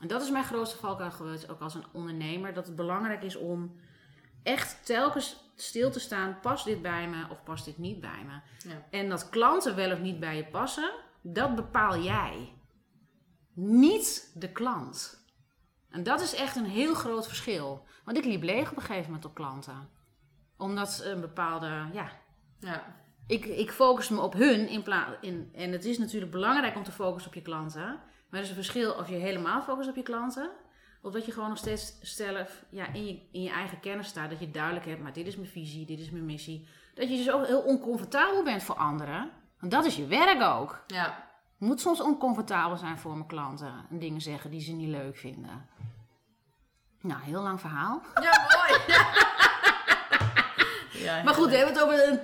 En 0.01 0.07
dat 0.07 0.21
is 0.21 0.31
mijn 0.31 0.43
grootste 0.43 0.77
valkuil 0.77 1.11
geweest, 1.11 1.49
ook 1.49 1.59
als 1.59 1.75
een 1.75 1.85
ondernemer, 1.91 2.53
dat 2.53 2.67
het 2.67 2.75
belangrijk 2.75 3.23
is 3.23 3.35
om 3.35 3.75
echt 4.43 4.85
telkens 4.85 5.51
stil 5.55 5.91
te 5.91 5.99
staan, 5.99 6.39
past 6.39 6.65
dit 6.65 6.81
bij 6.81 7.09
me 7.09 7.25
of 7.29 7.43
past 7.43 7.65
dit 7.65 7.77
niet 7.77 7.99
bij 7.99 8.25
me? 8.25 8.69
Ja. 8.69 8.87
En 8.89 9.09
dat 9.09 9.29
klanten 9.29 9.75
wel 9.75 9.91
of 9.91 9.99
niet 9.99 10.19
bij 10.19 10.35
je 10.35 10.45
passen, 10.45 10.91
dat 11.21 11.55
bepaal 11.55 12.03
jij. 12.03 12.53
Niet 13.53 14.31
de 14.35 14.51
klant. 14.51 15.24
En 15.95 16.03
dat 16.03 16.21
is 16.21 16.35
echt 16.35 16.55
een 16.55 16.65
heel 16.65 16.93
groot 16.93 17.27
verschil. 17.27 17.83
Want 18.05 18.17
ik 18.17 18.25
liep 18.25 18.43
leeg 18.43 18.71
op 18.71 18.77
een 18.77 18.83
gegeven 18.83 19.05
moment 19.05 19.25
op 19.25 19.33
klanten. 19.33 19.89
Omdat 20.57 21.01
een 21.03 21.21
bepaalde, 21.21 21.85
ja, 21.93 22.09
Ja. 22.59 22.83
ik, 23.27 23.45
ik 23.45 23.71
focus 23.71 24.09
me 24.09 24.21
op 24.21 24.33
hun 24.33 24.67
in 24.67 24.83
plaats. 24.83 25.11
In, 25.21 25.49
en 25.53 25.71
het 25.71 25.85
is 25.85 25.97
natuurlijk 25.97 26.31
belangrijk 26.31 26.75
om 26.75 26.83
te 26.83 26.91
focussen 26.91 27.31
op 27.31 27.35
je 27.37 27.41
klanten. 27.41 27.85
Maar 28.29 28.39
er 28.39 28.41
is 28.41 28.49
een 28.49 28.55
verschil 28.55 28.93
of 28.93 29.09
je 29.09 29.15
helemaal 29.15 29.61
focust 29.61 29.89
op 29.89 29.95
je 29.95 30.03
klanten. 30.03 30.51
Of 31.01 31.13
dat 31.13 31.25
je 31.25 31.31
gewoon 31.31 31.49
nog 31.49 31.57
steeds 31.57 31.99
zelf 32.01 32.63
ja, 32.69 32.93
in, 32.93 33.05
je, 33.05 33.19
in 33.31 33.41
je 33.41 33.49
eigen 33.49 33.79
kennis 33.79 34.07
staat. 34.07 34.29
Dat 34.29 34.39
je 34.39 34.51
duidelijk 34.51 34.85
hebt, 34.85 35.01
maar 35.01 35.13
dit 35.13 35.27
is 35.27 35.35
mijn 35.35 35.49
visie, 35.49 35.85
dit 35.85 35.99
is 35.99 36.09
mijn 36.09 36.25
missie. 36.25 36.67
Dat 36.93 37.09
je 37.09 37.17
dus 37.17 37.31
ook 37.31 37.45
heel 37.45 37.61
oncomfortabel 37.61 38.43
bent 38.43 38.63
voor 38.63 38.75
anderen. 38.75 39.31
Want 39.59 39.71
dat 39.71 39.85
is 39.85 39.95
je 39.95 40.07
werk 40.07 40.41
ook. 40.41 40.83
Ja. 40.87 41.24
Moet 41.57 41.81
soms 41.81 42.01
oncomfortabel 42.01 42.77
zijn 42.77 42.97
voor 42.97 43.13
mijn 43.13 43.27
klanten. 43.27 43.85
En 43.89 43.99
dingen 43.99 44.21
zeggen 44.21 44.51
die 44.51 44.61
ze 44.61 44.71
niet 44.71 44.89
leuk 44.89 45.17
vinden. 45.17 45.69
Nou, 47.01 47.21
heel 47.21 47.41
lang 47.41 47.59
verhaal. 47.59 48.01
Ja, 48.21 48.47
mooi. 48.55 48.81
ja, 51.05 51.23
Maar 51.23 51.33
goed, 51.33 51.49
we 51.49 51.55
hebben 51.55 51.73
het 51.73 51.83
over 51.83 52.07
een, 52.07 52.19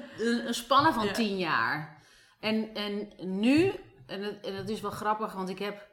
een, 0.48 0.54
spanne 0.54 0.94
van 0.94 1.06
Ja. 1.06 1.12
tien 1.12 1.38
jaar. 1.38 2.02
En, 2.40 2.74
en 2.74 3.12
nu, 3.40 3.72
en 4.06 4.24
het 4.42 4.70
is 4.70 4.82
wel 4.82 4.92
grappig, 4.92 5.34
want 5.34 5.50
ik 5.50 5.60
heb 5.60 5.88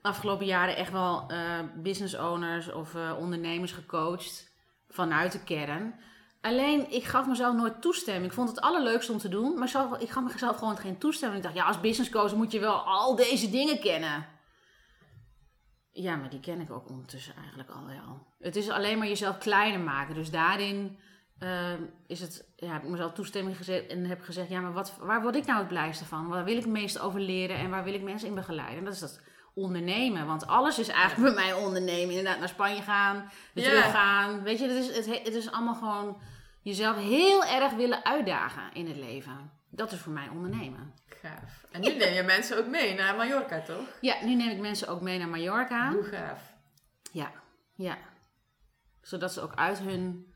afgelopen 0.00 0.46
jaren 0.46 0.76
echt 0.76 0.92
wel 0.92 1.24
eh, 1.28 1.58
business 1.74 2.14
owners 2.14 2.72
of 2.72 2.94
eh, 2.94 3.16
ondernemers 3.18 3.72
gecoacht 3.72 4.50
vanuit 4.88 5.32
de 5.32 5.44
kern. 5.44 6.00
Alleen, 6.42 6.90
ik 6.90 7.04
gaf 7.04 7.26
mezelf 7.26 7.54
nooit 7.54 7.82
toestemming. 7.82 8.26
Ik 8.26 8.32
vond 8.32 8.48
het 8.48 8.60
allerleukste 8.60 9.12
om 9.12 9.18
te 9.18 9.28
doen, 9.28 9.58
maar 9.58 9.98
ik 9.98 10.10
gaf 10.10 10.22
mezelf 10.22 10.56
gewoon 10.56 10.76
geen 10.76 10.98
toestemming. 10.98 11.38
Ik 11.40 11.46
dacht, 11.46 11.58
ja, 11.58 11.66
als 11.66 11.80
business 11.80 12.10
coach 12.10 12.34
moet 12.34 12.52
je 12.52 12.60
wel 12.60 12.74
al 12.74 13.16
deze 13.16 13.50
dingen 13.50 13.80
kennen. 13.80 14.26
Ja, 15.92 16.16
maar 16.16 16.30
die 16.30 16.40
ken 16.40 16.60
ik 16.60 16.70
ook 16.70 16.88
ondertussen 16.88 17.36
eigenlijk 17.36 17.70
al 17.70 17.86
wel. 17.86 18.26
Het 18.38 18.56
is 18.56 18.68
alleen 18.68 18.98
maar 18.98 19.08
jezelf 19.08 19.38
kleiner 19.38 19.80
maken. 19.80 20.14
Dus 20.14 20.30
daarin 20.30 20.98
Ehm, 21.42 21.82
is 22.06 22.20
het, 22.20 22.52
ja, 22.56 22.72
heb 22.72 22.82
ik 22.82 22.88
mezelf 22.88 23.12
toestemming 23.12 23.56
gezet 23.56 23.86
en 23.86 24.04
heb 24.04 24.20
gezegd, 24.22 24.48
ja, 24.48 24.60
maar 24.60 24.72
wat, 24.72 24.96
waar 25.00 25.22
word 25.22 25.36
ik 25.36 25.46
nou 25.46 25.58
het 25.58 25.68
blijste 25.68 26.04
van? 26.04 26.28
Waar 26.28 26.44
wil 26.44 26.56
ik 26.56 26.62
het 26.62 26.72
meest 26.72 26.98
over 26.98 27.20
leren 27.20 27.56
en 27.56 27.70
waar 27.70 27.84
wil 27.84 27.94
ik 27.94 28.02
mensen 28.02 28.28
in 28.28 28.34
begeleiden? 28.34 28.78
En 28.78 28.84
dat 28.84 28.92
is 28.92 29.00
dat 29.00 29.20
ondernemen, 29.54 30.26
want 30.26 30.46
alles 30.46 30.78
is 30.78 30.88
eigenlijk 30.88 31.34
bij 31.34 31.44
mij 31.44 31.54
ondernemen. 31.54 32.08
Inderdaad, 32.10 32.38
naar 32.38 32.48
Spanje 32.48 32.82
gaan, 32.82 33.30
weer 33.54 33.64
teruggaan. 33.64 34.42
Weet 34.42 34.58
je, 34.58 34.68
het 34.68 34.76
is, 34.88 34.96
het, 34.96 35.06
he- 35.06 35.22
het 35.24 35.34
is 35.34 35.50
allemaal 35.52 35.74
gewoon 35.74 36.20
jezelf 36.62 36.96
heel 36.96 37.44
erg 37.44 37.72
willen 37.72 38.04
uitdagen 38.04 38.72
in 38.74 38.86
het 38.86 38.96
leven. 38.96 39.50
Dat 39.70 39.92
is 39.92 39.98
voor 39.98 40.12
mij 40.12 40.28
ondernemen. 40.28 40.94
Gaaf. 41.06 41.64
En 41.70 41.80
nu 41.80 41.94
neem 41.96 42.12
je 42.14 42.22
mensen 42.22 42.58
ook 42.58 42.66
mee 42.66 42.94
naar 42.94 43.16
Mallorca, 43.16 43.60
toch? 43.60 43.86
Ja, 44.00 44.24
nu 44.24 44.34
neem 44.34 44.48
ik 44.50 44.58
mensen 44.60 44.88
ook 44.88 45.00
mee 45.00 45.18
naar 45.18 45.28
Mallorca. 45.28 45.92
Hoe 45.92 46.02
gaaf. 46.04 46.52
Ja, 47.12 47.32
ja. 47.74 47.98
Zodat 49.00 49.32
ze 49.32 49.40
ook 49.40 49.54
uit 49.54 49.78
hun 49.78 50.32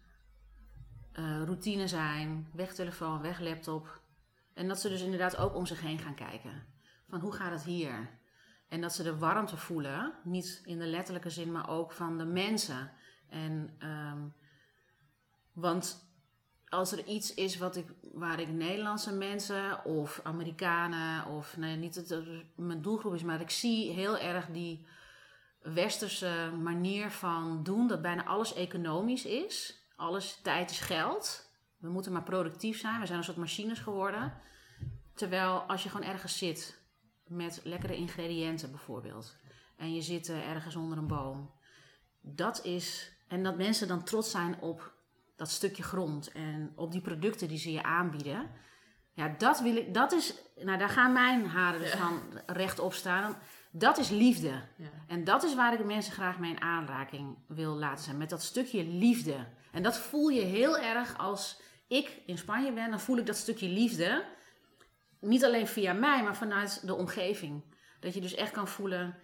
eh, 1.13 1.43
routine 1.45 1.89
zijn. 1.89 2.49
Weg 2.53 2.75
telefoon, 2.75 3.21
weg 3.23 3.41
laptop. 3.41 4.01
En 4.55 4.69
dat 4.69 4.81
ze 4.81 4.89
dus 4.89 5.01
inderdaad 5.03 5.37
ook 5.37 5.55
om 5.55 5.67
zich 5.67 5.81
heen 5.81 5.99
gaan 5.99 6.15
kijken. 6.15 6.67
Van 7.09 7.21
hoe 7.21 7.33
gaat 7.33 7.51
het 7.53 7.65
hier? 7.65 8.09
En 8.69 8.81
dat 8.81 8.95
ze 8.95 9.03
de 9.03 9.19
warmte 9.19 9.57
voelen, 9.57 10.13
niet 10.25 10.63
in 10.65 10.79
de 10.79 10.87
letterlijke 10.87 11.31
zin, 11.31 11.53
maar 11.53 11.69
ook 11.69 11.93
van 11.93 12.19
de 12.19 12.25
mensen. 12.25 12.91
En, 13.29 13.75
ehm, 13.79 14.21
want 15.53 16.07
als 16.69 16.93
er 16.93 17.05
iets 17.05 17.35
is 17.35 17.59
wat 17.59 17.77
ik, 17.77 17.87
waar 18.13 18.41
ik 18.41 18.49
Nederlandse 18.49 19.15
mensen 19.15 19.85
of 19.85 20.21
Amerikanen 20.23 21.27
of 21.27 21.57
nee, 21.57 21.77
niet 21.77 21.95
dat 21.95 22.09
het 22.09 22.45
mijn 22.57 22.83
doelgroep 22.83 23.15
is, 23.15 23.23
maar 23.23 23.41
ik 23.41 23.51
zie 23.51 23.93
heel 23.93 24.19
erg 24.19 24.47
die 24.47 24.87
westerse 25.61 26.53
manier 26.63 27.11
van 27.11 27.63
doen, 27.63 27.87
dat 27.87 28.03
bijna 28.03 28.25
alles 28.25 28.55
economisch 28.55 29.25
is. 29.25 29.85
Alles 29.97 30.41
tijd 30.43 30.71
is 30.71 30.81
geld. 30.81 31.51
We 31.77 31.89
moeten 31.89 32.13
maar 32.13 32.23
productief 32.23 32.79
zijn. 32.79 33.01
We 33.01 33.07
zijn 33.07 33.19
een 33.19 33.25
soort 33.25 33.37
machines 33.37 33.79
geworden. 33.79 34.33
Terwijl 35.15 35.59
als 35.59 35.83
je 35.83 35.89
gewoon 35.89 36.09
ergens 36.09 36.39
zit 36.39 36.81
met 37.29 37.61
lekkere 37.65 37.97
ingrediënten 37.97 38.71
bijvoorbeeld. 38.71 39.37
En 39.77 39.95
je 39.95 40.03
zit 40.03 40.29
eh, 40.29 40.49
ergens 40.51 40.77
onder 40.77 40.99
een 40.99 41.07
boom. 41.07 41.51
Dat 42.21 42.65
is. 42.65 43.13
En 43.29 43.43
dat 43.43 43.57
mensen 43.57 43.89
dan 43.89 44.05
trots 44.05 44.31
zijn 44.31 44.61
op 44.61 44.95
dat 45.37 45.51
stukje 45.51 45.83
grond 45.83 46.33
en 46.33 46.73
op 46.75 46.93
die 46.93 47.01
producten 47.01 47.49
die 47.49 47.59
ze 47.59 47.73
je 47.73 47.83
aanbieden. 47.83 48.51
Ja, 49.13 49.35
dat 49.39 49.61
wil 49.61 49.77
ik. 49.77 49.95
Dat 49.95 50.13
is. 50.13 50.35
Nou, 50.63 50.79
daar 50.79 50.89
gaan 50.89 51.13
mijn 51.13 51.47
haren 51.47 51.81
dus 51.81 51.91
van 51.91 52.23
rechtop 52.47 52.93
staan. 52.93 53.37
Dat 53.71 53.99
is 53.99 54.09
liefde. 54.09 54.63
Ja. 54.77 54.91
En 55.07 55.25
dat 55.25 55.43
is 55.43 55.55
waar 55.55 55.73
ik 55.73 55.79
de 55.79 55.85
mensen 55.85 56.13
graag 56.13 56.39
mee 56.39 56.51
in 56.51 56.61
aanraking 56.61 57.37
wil 57.49 57.75
laten 57.75 58.05
zijn. 58.05 58.17
Met 58.17 58.31
dat 58.31 58.43
stukje 58.43 58.85
liefde. 58.85 59.47
En 59.73 59.83
dat 59.83 59.99
voel 59.99 60.29
je 60.29 60.41
heel 60.41 60.79
erg 60.79 61.19
als 61.19 61.61
ik 61.87 62.23
in 62.27 62.39
Spanje 62.39 62.73
ben. 62.73 62.91
Dan 62.91 63.01
voel 63.01 63.17
ik 63.17 63.27
dat 63.27 63.37
stukje 63.37 63.69
liefde. 63.69 64.25
Niet 65.27 65.45
alleen 65.45 65.67
via 65.67 65.93
mij, 65.93 66.23
maar 66.23 66.37
vanuit 66.37 66.87
de 66.87 66.95
omgeving. 66.95 67.63
Dat 68.01 68.15
je 68.15 68.21
dus 68.21 68.35
echt 68.35 68.53
kan 68.53 68.69
voelen. 68.69 69.15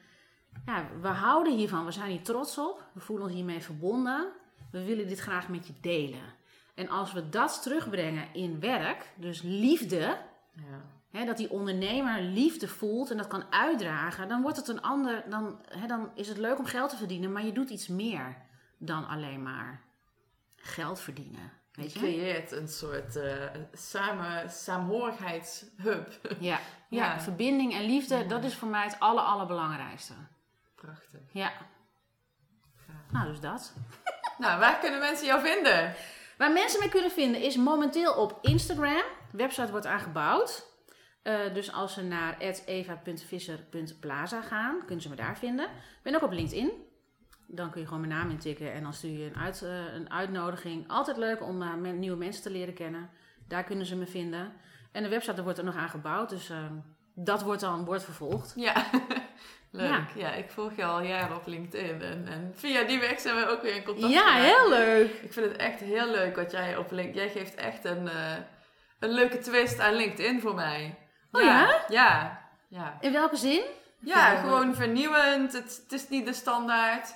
Ja, 0.67 0.87
we 1.01 1.09
houden 1.09 1.57
hiervan. 1.57 1.85
We 1.85 1.93
zijn 1.93 2.11
hier 2.11 2.23
trots 2.23 2.59
op. 2.59 2.85
We 2.93 3.01
voelen 3.01 3.27
ons 3.27 3.35
hiermee 3.35 3.61
verbonden. 3.61 4.33
We 4.71 4.85
willen 4.85 5.09
dit 5.09 5.19
graag 5.19 5.49
met 5.49 5.67
je 5.67 5.73
delen. 5.81 6.35
En 6.75 6.89
als 6.89 7.13
we 7.13 7.29
dat 7.29 7.63
terugbrengen 7.63 8.35
in 8.35 8.61
werk, 8.61 9.13
dus 9.17 9.43
liefde, 9.43 10.19
Ja. 10.55 11.01
Hè, 11.11 11.25
dat 11.25 11.37
die 11.37 11.51
ondernemer 11.51 12.23
liefde 12.23 12.69
voelt 12.69 13.11
en 13.11 13.17
dat 13.17 13.27
kan 13.27 13.45
uitdragen, 13.53 14.29
dan 14.29 14.43
wordt 14.43 14.57
het 14.57 14.69
een 14.69 14.83
ander. 14.83 15.25
Dan, 15.29 15.59
hè, 15.69 15.87
dan 15.87 16.11
is 16.15 16.29
het 16.29 16.37
leuk 16.37 16.59
om 16.59 16.65
geld 16.65 16.91
te 16.91 16.97
verdienen, 16.97 17.33
maar 17.33 17.45
je 17.45 17.53
doet 17.53 17.71
iets 17.71 17.89
meer 17.89 18.37
dan 18.79 19.07
alleen 19.07 19.43
maar 19.43 19.83
geld 20.57 21.01
verdienen. 21.01 21.53
Je 21.73 21.81
Weet 21.81 21.93
je? 21.93 21.99
creëert 21.99 22.53
een 22.53 22.69
soort 22.69 23.17
eh, 23.17 23.49
samen, 23.73 24.51
saamhorigheidshub. 24.51 26.21
Ja, 26.41 26.59
ja, 26.89 27.05
Ja. 27.05 27.21
verbinding 27.21 27.75
en 27.75 27.83
liefde, 27.85 28.17
Ja. 28.17 28.23
dat 28.25 28.45
is 28.45 28.55
voor 28.55 28.69
mij 28.69 28.85
het 28.85 28.97
aller, 28.99 29.23
allerbelangrijkste. 29.25 30.13
Prachtig. 30.75 31.21
Ja, 31.33 31.53
nou 33.11 33.27
dus 33.29 33.41
dat. 33.41 33.73
Nou, 34.39 34.59
waar 34.61 34.79
kunnen 34.79 35.01
mensen 35.01 35.27
jou 35.27 35.41
vinden? 35.41 35.95
Waar 36.39 36.53
mensen 36.53 36.79
mij 36.79 36.89
kunnen 36.89 37.11
vinden 37.11 37.41
is 37.43 37.57
momenteel 37.57 38.13
op 38.15 38.39
Instagram. 38.43 39.03
De 39.31 39.37
website 39.37 39.71
wordt 39.71 39.87
aangebouwd. 39.87 40.67
Eh, 41.23 41.55
dus 41.55 41.73
als 41.73 41.93
ze 41.95 42.03
naar 42.03 42.39
eva.visser.plaza 42.67 44.43
gaan, 44.43 44.79
kunnen 44.87 45.01
ze 45.03 45.09
me 45.09 45.15
daar 45.17 45.39
vinden. 45.39 45.65
Ik 45.67 46.03
ben 46.03 46.15
ook 46.15 46.23
op 46.23 46.33
LinkedIn. 46.33 46.71
Dan 47.55 47.71
kun 47.71 47.81
je 47.81 47.87
gewoon 47.87 48.07
mijn 48.07 48.13
naam 48.19 48.31
intikken 48.31 48.73
en 48.73 48.83
dan 48.83 48.93
stuur 48.93 49.19
je 49.19 49.25
een, 49.35 49.41
uit, 49.41 49.63
eh, 49.63 49.95
een 49.95 50.11
uitnodiging. 50.13 50.89
Altijd 50.89 51.17
leuk 51.17 51.43
om 51.43 51.59
men- 51.81 51.99
nieuwe 51.99 52.17
mensen 52.17 52.43
te 52.43 52.51
leren 52.51 52.75
kennen. 52.75 53.11
Daar 53.49 53.65
kunnen 53.65 53.87
ze 53.87 53.97
me 53.97 54.07
vinden. 54.07 54.53
En 54.93 55.03
de 55.03 55.09
website 55.09 55.35
daar 55.35 55.45
wordt 55.45 55.59
er 55.59 55.65
nog 55.65 55.77
aan 55.77 55.89
gebouwd, 55.89 56.29
dus 56.31 56.51
eh, 56.51 56.57
dat 57.15 57.43
wordt 57.43 57.61
dan 57.61 57.85
wordt 57.85 58.05
vervolgd. 58.05 58.53
Ja, 58.57 58.75
leuk. 59.71 59.91
Ja. 59.91 60.07
Ja. 60.15 60.33
ik 60.33 60.51
volg 60.51 60.77
je 60.77 60.85
al 60.85 61.03
jaren 61.03 61.37
op 61.37 61.47
LinkedIn. 61.47 62.03
En, 62.03 62.27
en 62.29 62.53
via 62.55 62.83
die 62.83 63.01
weg 63.01 63.21
zijn 63.21 63.37
we 63.37 63.47
ook 63.47 63.63
weer 63.63 63.75
in 63.77 63.85
contact 63.85 64.13
Ja, 64.13 64.35
heel 64.35 64.69
leuk. 64.69 65.11
Ik 65.23 65.33
vind 65.33 65.47
het 65.47 65.57
echt 65.57 65.81
heel 65.81 66.11
leuk 66.11 66.37
wat 66.37 66.51
jij 66.51 66.77
op 66.77 66.91
LinkedIn... 66.91 67.23
Jij 67.23 67.31
geeft 67.31 67.55
echt 67.55 67.85
een, 67.85 68.09
een 68.99 69.11
leuke 69.11 69.39
twist 69.39 69.81
aan 69.81 69.95
LinkedIn 69.95 70.41
voor 70.41 70.55
mij. 70.55 70.99
Oh 71.33 71.43
ja? 71.43 71.85
Ja. 71.89 72.41
Ja, 72.69 72.97
In 73.01 73.13
welke 73.13 73.37
zin? 73.37 73.63
ja 74.01 74.33
Ja, 74.33 74.41
gewoon 74.41 74.75
vernieuwend. 74.75 75.53
Het, 75.53 75.81
het 75.83 75.93
is 75.93 76.09
niet 76.09 76.27
de 76.27 76.33
standaard 76.33 77.15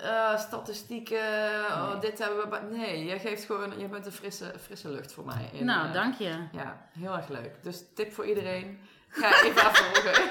eh, 0.00 0.38
statistieken. 0.38 1.64
Oh, 1.70 2.00
dit 2.00 2.18
hebben 2.18 2.50
we... 2.50 2.76
Nee, 2.76 3.04
jij 3.04 3.18
geeft 3.18 3.44
gewoon... 3.44 3.78
Je 3.78 3.88
bent 3.88 4.06
een 4.06 4.12
frisse, 4.12 4.52
frisse 4.62 4.88
lucht 4.88 5.12
voor 5.12 5.24
mij. 5.24 5.48
in, 5.52 5.64
nou, 5.64 5.86
eh, 5.86 5.92
dank 5.92 6.14
je. 6.14 6.38
Ja, 6.52 6.86
heel 6.98 7.16
erg 7.16 7.28
leuk. 7.28 7.62
Dus 7.62 7.82
tip 7.94 8.12
voor 8.12 8.26
iedereen. 8.26 8.80
Ga 9.08 9.28
even 9.44 9.74
volgen. 9.74 10.24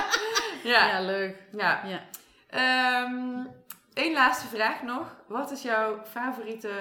ja, 0.70 0.86
Ja, 0.86 1.00
leuk. 1.00 1.42
ja. 1.52 1.82
Ja. 1.84 2.00
Eén 3.94 4.12
laatste 4.12 4.46
vraag 4.46 4.82
nog. 4.82 5.16
Wat 5.26 5.50
is 5.50 5.62
jouw 5.62 6.00
favoriete 6.04 6.72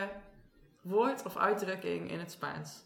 woord 0.82 1.24
of 1.26 1.38
uitdrukking 1.38 2.12
in 2.12 2.20
het 2.20 2.32
Spaans? 2.32 2.84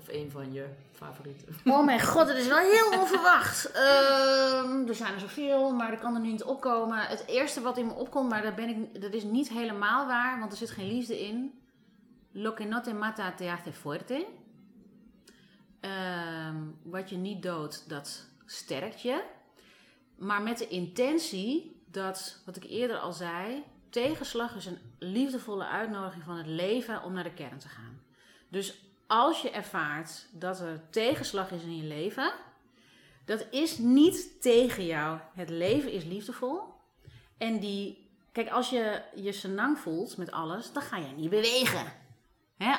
Of 0.00 0.08
één 0.08 0.30
van 0.30 0.52
je 0.52 0.66
favorieten. 0.92 1.56
Oh 1.64 1.84
mijn 1.84 2.00
god, 2.00 2.28
het 2.28 2.36
is 2.36 2.46
wel 2.46 2.58
heel 2.58 3.00
onverwacht. 3.00 3.70
Ehm, 3.70 4.88
er 4.88 4.94
zijn 4.94 5.14
er 5.14 5.20
zoveel, 5.20 5.74
maar 5.74 5.90
dat 5.90 6.00
kan 6.00 6.14
er 6.14 6.20
nu 6.20 6.30
niet 6.30 6.44
opkomen. 6.44 6.98
Het 6.98 7.24
eerste 7.26 7.60
wat 7.60 7.78
in 7.78 7.86
me 7.86 7.92
opkomt, 7.92 8.28
maar 8.28 8.42
dat, 8.42 8.54
ben 8.54 8.68
ik, 8.68 9.00
dat 9.00 9.12
is 9.12 9.22
niet 9.22 9.48
helemaal 9.48 10.06
waar, 10.06 10.38
want 10.38 10.52
er 10.52 10.58
zit 10.58 10.70
geen 10.70 10.88
liefde 10.88 11.20
in. 11.20 11.60
Lo 12.32 12.52
que 12.52 12.64
no 12.64 12.80
te 12.80 12.94
mata 12.94 13.32
te 13.32 13.44
hace 13.44 13.72
fuerte. 13.72 14.26
Ehm, 15.80 16.56
wat 16.82 17.10
je 17.10 17.16
niet 17.16 17.42
doodt, 17.42 17.88
dat 17.88 18.26
sterkt 18.46 19.02
je. 19.02 19.22
Maar 20.16 20.42
met 20.42 20.58
de 20.58 20.68
intentie 20.68 21.82
dat, 21.86 22.42
wat 22.44 22.56
ik 22.56 22.64
eerder 22.64 22.96
al 22.96 23.12
zei, 23.12 23.64
tegenslag 23.90 24.56
is 24.56 24.66
een 24.66 24.78
liefdevolle 24.98 25.66
uitnodiging 25.66 26.24
van 26.24 26.36
het 26.36 26.46
leven 26.46 27.02
om 27.02 27.12
naar 27.12 27.24
de 27.24 27.34
kern 27.34 27.58
te 27.58 27.68
gaan. 27.68 28.00
Dus 28.48 28.89
als 29.10 29.42
je 29.42 29.50
ervaart 29.50 30.26
dat 30.32 30.60
er 30.60 30.80
tegenslag 30.90 31.50
is 31.50 31.62
in 31.62 31.76
je 31.76 31.82
leven, 31.82 32.32
dat 33.24 33.46
is 33.50 33.78
niet 33.78 34.42
tegen 34.42 34.86
jou. 34.86 35.18
Het 35.34 35.50
leven 35.50 35.92
is 35.92 36.04
liefdevol. 36.04 36.60
En 37.38 37.58
die, 37.58 38.10
kijk, 38.32 38.48
als 38.48 38.70
je 38.70 39.02
je 39.14 39.32
senang 39.32 39.78
voelt 39.78 40.16
met 40.16 40.30
alles, 40.30 40.72
dan 40.72 40.82
ga 40.82 40.96
je 40.96 41.06
niet 41.16 41.30
bewegen. 41.30 41.92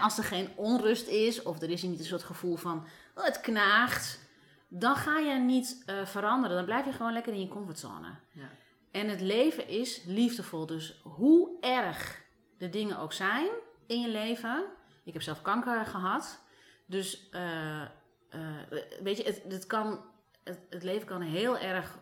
Als 0.02 0.18
er 0.18 0.24
geen 0.24 0.50
onrust 0.56 1.08
is, 1.08 1.42
of 1.42 1.62
er 1.62 1.70
is 1.70 1.82
niet 1.82 2.00
een 2.00 2.06
soort 2.06 2.24
gevoel 2.24 2.56
van 2.56 2.86
oh, 3.16 3.24
het 3.24 3.42
knaagt, 3.42 4.20
dan 4.68 4.96
ga 4.96 5.18
je 5.20 5.40
niet 5.40 5.84
eh, 5.86 6.06
veranderen. 6.06 6.56
Dan 6.56 6.66
blijf 6.66 6.86
je 6.86 6.92
gewoon 6.92 7.14
lekker 7.14 7.34
in 7.34 7.42
je 7.42 7.48
comfortzone. 7.48 8.10
Ja. 8.32 8.50
En 8.92 9.10
het 9.10 9.22
leven 9.22 9.68
is 9.68 10.04
liefdevol. 10.06 10.66
Dus 10.66 11.00
hoe 11.04 11.58
erg 11.62 12.22
de 12.58 12.70
dingen 12.70 13.00
ook 13.00 13.14
zijn 13.14 13.48
in 13.88 14.02
je 14.02 14.10
leven. 14.10 14.66
Ik 15.04 15.14
heb 15.14 15.22
zelf 15.22 15.41
kanker 15.41 15.86
gehad. 15.86 16.43
Dus 16.86 17.30
eh, 17.30 17.82
eh, 17.82 17.88
weet 19.02 19.18
je, 19.18 19.24
het, 19.24 19.43
het, 19.47 19.68
kan, 19.68 19.99
het, 20.43 20.60
het 20.70 20.84
leven 20.84 21.08
kan 21.08 21.22
heel 21.22 21.58
erg 21.58 21.97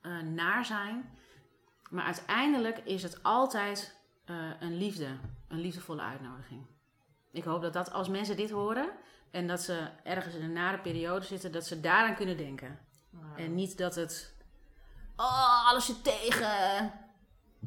eh, 0.00 0.20
naar 0.20 0.64
zijn. 0.64 1.18
Maar 1.90 2.04
uiteindelijk 2.04 2.78
is 2.78 3.02
het 3.02 3.22
altijd 3.22 4.00
een 4.58 4.76
liefde. 4.76 5.08
Een 5.48 5.60
liefdevolle 5.60 6.02
uitnodiging. 6.02 6.66
Ik 7.30 7.44
hoop 7.44 7.62
dat, 7.62 7.72
dat 7.72 7.92
als 7.92 8.08
mensen 8.08 8.36
dit 8.36 8.50
horen 8.50 8.90
en 9.30 9.46
dat 9.46 9.60
ze 9.60 9.88
ergens 10.02 10.34
in 10.34 10.42
een 10.42 10.52
nare 10.52 10.78
periode 10.78 11.24
zitten, 11.24 11.52
dat 11.52 11.66
ze 11.66 11.80
daaraan 11.80 12.14
kunnen 12.14 12.36
denken. 12.36 12.78
En 13.36 13.54
niet 13.54 13.78
dat 13.78 13.94
het. 13.94 14.34
Oh, 15.16 15.68
alles 15.68 15.86
zit 15.86 16.04
tegen. 16.04 16.92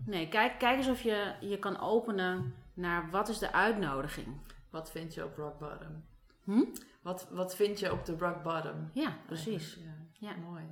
Nee, 0.05 0.27
kijk, 0.27 0.59
kijk 0.59 0.77
eens 0.77 0.87
of 0.87 1.01
je 1.01 1.33
je 1.41 1.59
kan 1.59 1.79
openen 1.79 2.55
naar 2.73 3.09
wat 3.09 3.29
is 3.29 3.37
de 3.37 3.51
uitnodiging. 3.51 4.37
Wat 4.75 4.91
vind 4.91 5.13
je 5.13 5.23
op 5.23 5.37
rock 5.37 5.59
bottom? 5.59 6.05
Hm? 6.43 6.63
Wat, 7.01 7.27
wat 7.29 7.55
vind 7.55 7.79
je 7.79 7.91
op 7.91 8.05
de 8.05 8.15
rock 8.19 8.43
bottom? 8.43 8.89
Ja, 8.93 9.17
precies. 9.25 9.77
Ja, 10.13 10.29
Ja. 10.29 10.35
mooi. 10.35 10.63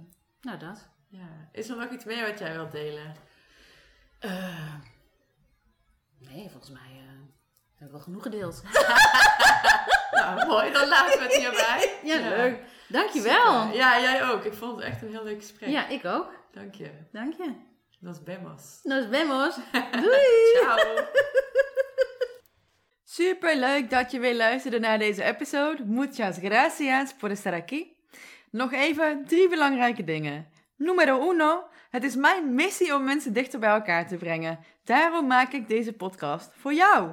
Nou, 0.42 0.58
dat. 0.58 0.88
Ja. 1.08 1.28
Is 1.52 1.70
er 1.70 1.78
nog 1.78 1.90
iets 1.90 2.06
meer 2.06 2.28
wat 2.30 2.40
jij 2.40 2.52
wilt 2.54 2.72
delen? 2.72 3.16
Eh, 4.20 4.74
nee, 6.20 6.50
volgens 6.50 6.72
mij 6.72 6.92
eh, 6.92 7.20
heb 7.76 7.86
ik 7.88 7.92
wel 7.92 8.02
genoeg 8.02 8.24
gedeeld. 8.24 8.64
Nou, 10.12 10.48
mooi. 10.48 10.72
Dan 10.72 10.88
laten 10.88 11.18
we 11.20 11.24
het 11.24 11.36
hierbij. 11.36 12.00
Ja, 12.12 12.30
leuk. 12.30 12.60
Dankjewel. 12.90 13.62
Super. 13.62 13.76
Ja, 13.78 14.00
jij 14.00 14.30
ook. 14.32 14.44
Ik 14.44 14.54
vond 14.54 14.76
het 14.76 14.86
echt 14.86 15.02
een 15.02 15.10
heel 15.10 15.24
leuk 15.24 15.40
gesprek. 15.40 15.70
Ja, 15.70 15.88
ik 15.88 16.06
ook. 16.06 16.32
Dank 16.52 16.76
je. 16.76 16.92
Dank 17.12 17.34
je. 17.34 17.54
Nos 18.00 18.18
vemos. 18.24 18.80
Nos 18.84 19.06
vemos. 19.10 19.56
Doei. 19.92 20.58
Ciao. 20.62 20.78
Super 23.16 23.58
leuk 23.58 23.90
dat 23.90 24.12
je 24.12 24.20
weer 24.20 24.36
luisterde 24.36 24.80
naar 24.80 25.00
deze 25.00 25.24
episode. 25.24 25.84
Muchas 25.86 26.38
gracias 26.38 27.14
por 27.14 27.30
estar 27.30 27.54
aquí. 27.54 27.96
Nog 28.50 28.72
even 28.72 29.26
drie 29.28 29.50
belangrijke 29.50 30.04
dingen. 30.04 30.48
Numero 30.76 31.32
uno. 31.32 31.64
Het 31.90 32.04
is 32.04 32.16
mijn 32.16 32.54
missie 32.54 32.96
om 32.96 33.04
mensen 33.04 33.34
dichter 33.34 33.60
bij 33.60 33.70
elkaar 33.70 34.08
te 34.08 34.16
brengen. 34.16 34.60
Daarom 34.84 35.28
maak 35.28 35.52
ik 35.52 35.68
deze 35.68 35.94
podcast 35.94 36.52
voor 36.56 36.74
jou. 36.74 37.10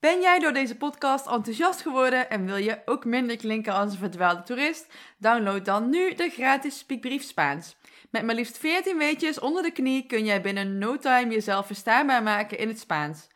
Ben 0.00 0.20
jij 0.20 0.38
door 0.38 0.52
deze 0.52 0.76
podcast 0.76 1.26
enthousiast 1.26 1.80
geworden 1.80 2.30
en 2.30 2.46
wil 2.46 2.56
je 2.56 2.82
ook 2.84 3.04
minder 3.04 3.36
klinken 3.36 3.72
als 3.72 3.92
een 3.92 3.98
verdwaalde 3.98 4.42
toerist? 4.42 4.86
Download 5.18 5.64
dan 5.64 5.90
nu 5.90 6.14
de 6.14 6.28
gratis 6.28 6.78
Speakbrief 6.78 7.22
Spaans. 7.22 7.76
Met 8.10 8.24
maar 8.24 8.34
liefst 8.34 8.58
14 8.58 8.98
weetjes 8.98 9.38
onder 9.38 9.62
de 9.62 9.70
knie 9.70 10.06
kun 10.06 10.24
jij 10.24 10.40
binnen 10.40 10.78
no 10.78 10.98
time 10.98 11.32
jezelf 11.32 11.66
verstaanbaar 11.66 12.22
maken 12.22 12.58
in 12.58 12.68
het 12.68 12.78
Spaans. 12.78 13.28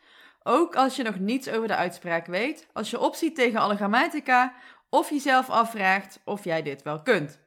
Ook 0.43 0.75
als 0.75 0.95
je 0.95 1.03
nog 1.03 1.19
niets 1.19 1.49
over 1.49 1.67
de 1.67 1.75
uitspraak 1.75 2.25
weet, 2.25 2.67
als 2.73 2.89
je 2.89 2.99
opziet 2.99 3.35
tegen 3.35 3.59
alle 3.59 3.75
grammatica 3.75 4.53
of 4.89 5.09
jezelf 5.09 5.49
afvraagt 5.49 6.19
of 6.25 6.43
jij 6.43 6.61
dit 6.61 6.81
wel 6.81 7.01
kunt. 7.01 7.39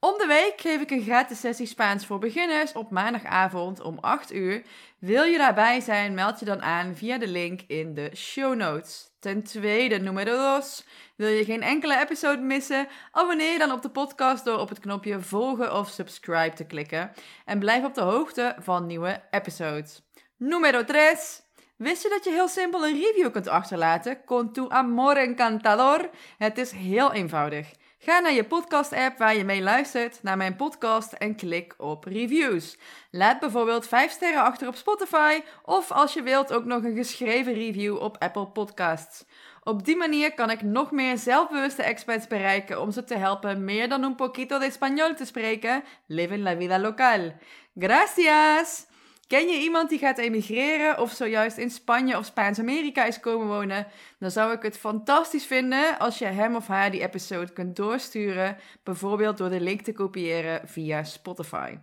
Om 0.00 0.18
de 0.18 0.26
week 0.26 0.60
geef 0.60 0.80
ik 0.80 0.90
een 0.90 1.02
gratis 1.02 1.40
sessie 1.40 1.66
Spaans 1.66 2.06
voor 2.06 2.18
beginners 2.18 2.72
op 2.72 2.90
maandagavond 2.90 3.80
om 3.80 3.98
8 4.00 4.32
uur. 4.32 4.62
Wil 4.98 5.22
je 5.22 5.38
daarbij 5.38 5.80
zijn, 5.80 6.14
meld 6.14 6.38
je 6.38 6.44
dan 6.44 6.62
aan 6.62 6.96
via 6.96 7.18
de 7.18 7.28
link 7.28 7.60
in 7.66 7.94
de 7.94 8.10
show 8.16 8.54
notes. 8.54 9.10
Ten 9.20 9.42
tweede, 9.42 9.98
numero 9.98 10.36
dos. 10.36 10.86
Wil 11.16 11.28
je 11.28 11.44
geen 11.44 11.62
enkele 11.62 12.00
episode 12.00 12.42
missen? 12.42 12.88
Abonneer 13.10 13.52
je 13.52 13.58
dan 13.58 13.72
op 13.72 13.82
de 13.82 13.90
podcast 13.90 14.44
door 14.44 14.58
op 14.58 14.68
het 14.68 14.80
knopje 14.80 15.20
volgen 15.20 15.74
of 15.74 15.88
subscribe 15.88 16.56
te 16.56 16.64
klikken. 16.64 17.12
En 17.44 17.58
blijf 17.58 17.84
op 17.84 17.94
de 17.94 18.00
hoogte 18.00 18.56
van 18.58 18.86
nieuwe 18.86 19.22
episodes. 19.30 20.02
Numero 20.36 20.84
tres. 20.84 21.43
Wist 21.76 22.02
je 22.02 22.08
dat 22.08 22.24
je 22.24 22.30
heel 22.30 22.48
simpel 22.48 22.86
een 22.86 23.00
review 23.00 23.32
kunt 23.32 23.48
achterlaten? 23.48 24.24
Con 24.24 24.52
tu 24.52 24.68
amor 24.68 25.16
encantador. 25.16 26.10
Het 26.38 26.58
is 26.58 26.70
heel 26.70 27.12
eenvoudig. 27.12 27.70
Ga 27.98 28.18
naar 28.18 28.32
je 28.32 28.44
podcast-app 28.44 29.18
waar 29.18 29.36
je 29.36 29.44
mee 29.44 29.62
luistert, 29.62 30.22
naar 30.22 30.36
mijn 30.36 30.56
podcast 30.56 31.12
en 31.12 31.36
klik 31.36 31.74
op 31.78 32.04
reviews. 32.04 32.78
Laat 33.10 33.40
bijvoorbeeld 33.40 33.88
5 33.88 34.10
sterren 34.10 34.42
achter 34.42 34.68
op 34.68 34.74
Spotify 34.74 35.40
of 35.62 35.90
als 35.90 36.12
je 36.12 36.22
wilt 36.22 36.52
ook 36.52 36.64
nog 36.64 36.84
een 36.84 36.96
geschreven 36.96 37.54
review 37.54 38.02
op 38.02 38.16
Apple 38.18 38.46
Podcasts. 38.46 39.24
Op 39.62 39.84
die 39.84 39.96
manier 39.96 40.34
kan 40.34 40.50
ik 40.50 40.62
nog 40.62 40.90
meer 40.90 41.18
zelfbewuste 41.18 41.82
experts 41.82 42.26
bereiken 42.26 42.80
om 42.80 42.90
ze 42.90 43.04
te 43.04 43.16
helpen 43.16 43.64
meer 43.64 43.88
dan 43.88 44.04
un 44.04 44.14
poquito 44.14 44.58
de 44.58 44.72
español 44.72 45.16
te 45.16 45.24
spreken. 45.24 45.84
Live 46.06 46.34
in 46.34 46.42
la 46.42 46.56
vida 46.56 46.78
local. 46.78 47.32
Gracias! 47.78 48.92
Ken 49.34 49.48
je 49.48 49.60
iemand 49.60 49.88
die 49.88 49.98
gaat 49.98 50.18
emigreren 50.18 50.98
of 50.98 51.12
zojuist 51.12 51.56
in 51.56 51.70
Spanje 51.70 52.18
of 52.18 52.24
Spaans-Amerika 52.24 53.04
is 53.04 53.20
komen 53.20 53.46
wonen? 53.46 53.86
Dan 54.18 54.30
zou 54.30 54.52
ik 54.52 54.62
het 54.62 54.78
fantastisch 54.78 55.44
vinden 55.44 55.98
als 55.98 56.18
je 56.18 56.24
hem 56.24 56.56
of 56.56 56.66
haar 56.66 56.90
die 56.90 57.02
episode 57.02 57.52
kunt 57.52 57.76
doorsturen, 57.76 58.56
bijvoorbeeld 58.82 59.36
door 59.36 59.50
de 59.50 59.60
link 59.60 59.80
te 59.80 59.92
kopiëren 59.92 60.68
via 60.68 61.04
Spotify. 61.04 61.78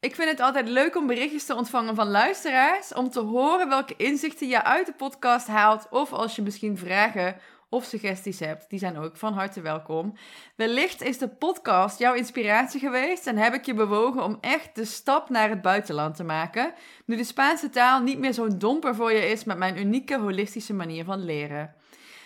Ik 0.00 0.14
vind 0.14 0.30
het 0.30 0.40
altijd 0.40 0.68
leuk 0.68 0.96
om 0.96 1.06
berichtjes 1.06 1.44
te 1.44 1.54
ontvangen 1.54 1.94
van 1.94 2.08
luisteraars, 2.08 2.94
om 2.94 3.10
te 3.10 3.20
horen 3.20 3.68
welke 3.68 3.94
inzichten 3.96 4.48
je 4.48 4.64
uit 4.64 4.86
de 4.86 4.92
podcast 4.92 5.46
haalt 5.46 5.86
of 5.90 6.12
als 6.12 6.36
je 6.36 6.42
misschien 6.42 6.78
vragen 6.78 7.36
of 7.68 7.84
suggesties 7.84 8.40
hebt, 8.40 8.70
die 8.70 8.78
zijn 8.78 8.98
ook 8.98 9.16
van 9.16 9.32
harte 9.32 9.60
welkom. 9.60 10.16
Wellicht 10.56 11.02
is 11.02 11.18
de 11.18 11.28
podcast 11.28 11.98
jouw 11.98 12.14
inspiratie 12.14 12.80
geweest 12.80 13.26
en 13.26 13.36
heb 13.36 13.54
ik 13.54 13.66
je 13.66 13.74
bewogen 13.74 14.24
om 14.24 14.38
echt 14.40 14.74
de 14.74 14.84
stap 14.84 15.28
naar 15.28 15.48
het 15.48 15.62
buitenland 15.62 16.16
te 16.16 16.24
maken, 16.24 16.74
nu 17.04 17.16
de 17.16 17.24
Spaanse 17.24 17.70
taal 17.70 18.00
niet 18.00 18.18
meer 18.18 18.34
zo'n 18.34 18.58
domper 18.58 18.94
voor 18.94 19.12
je 19.12 19.30
is 19.30 19.44
met 19.44 19.58
mijn 19.58 19.78
unieke 19.78 20.18
holistische 20.18 20.74
manier 20.74 21.04
van 21.04 21.24
leren. 21.24 21.74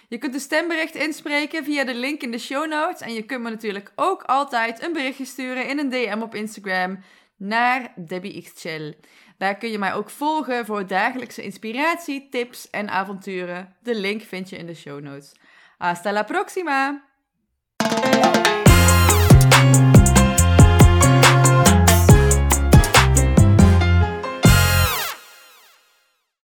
Je 0.09 0.19
kunt 0.19 0.35
een 0.35 0.41
stembericht 0.41 0.95
inspreken 0.95 1.65
via 1.65 1.85
de 1.85 1.95
link 1.95 2.23
in 2.23 2.31
de 2.31 2.39
show 2.39 2.71
notes 2.71 3.01
en 3.01 3.13
je 3.13 3.23
kunt 3.23 3.43
me 3.43 3.51
natuurlijk 3.51 3.93
ook 3.95 4.23
altijd 4.23 4.83
een 4.83 4.93
berichtje 4.93 5.25
sturen 5.25 5.69
in 5.69 5.79
een 5.79 5.91
DM 5.91 6.23
op 6.23 6.35
Instagram 6.35 6.99
naar 7.37 7.93
Debbie 7.97 8.43
Xchel. 8.43 8.95
Daar 9.41 9.57
kun 9.57 9.71
je 9.71 9.79
mij 9.79 9.95
ook 9.95 10.11
volgen 10.11 10.67
voor 10.67 10.87
dagelijkse 10.87 11.43
inspiratie, 11.43 12.29
tips 12.29 12.71
en 12.71 12.89
avonturen. 12.89 13.77
De 13.83 13.95
link 13.95 14.23
vind 14.23 14.49
je 14.49 14.57
in 14.57 14.67
de 14.67 14.75
show 14.75 15.01
notes. 15.01 15.33
Hasta 15.79 16.13
la 16.13 16.23
próxima! 16.23 17.10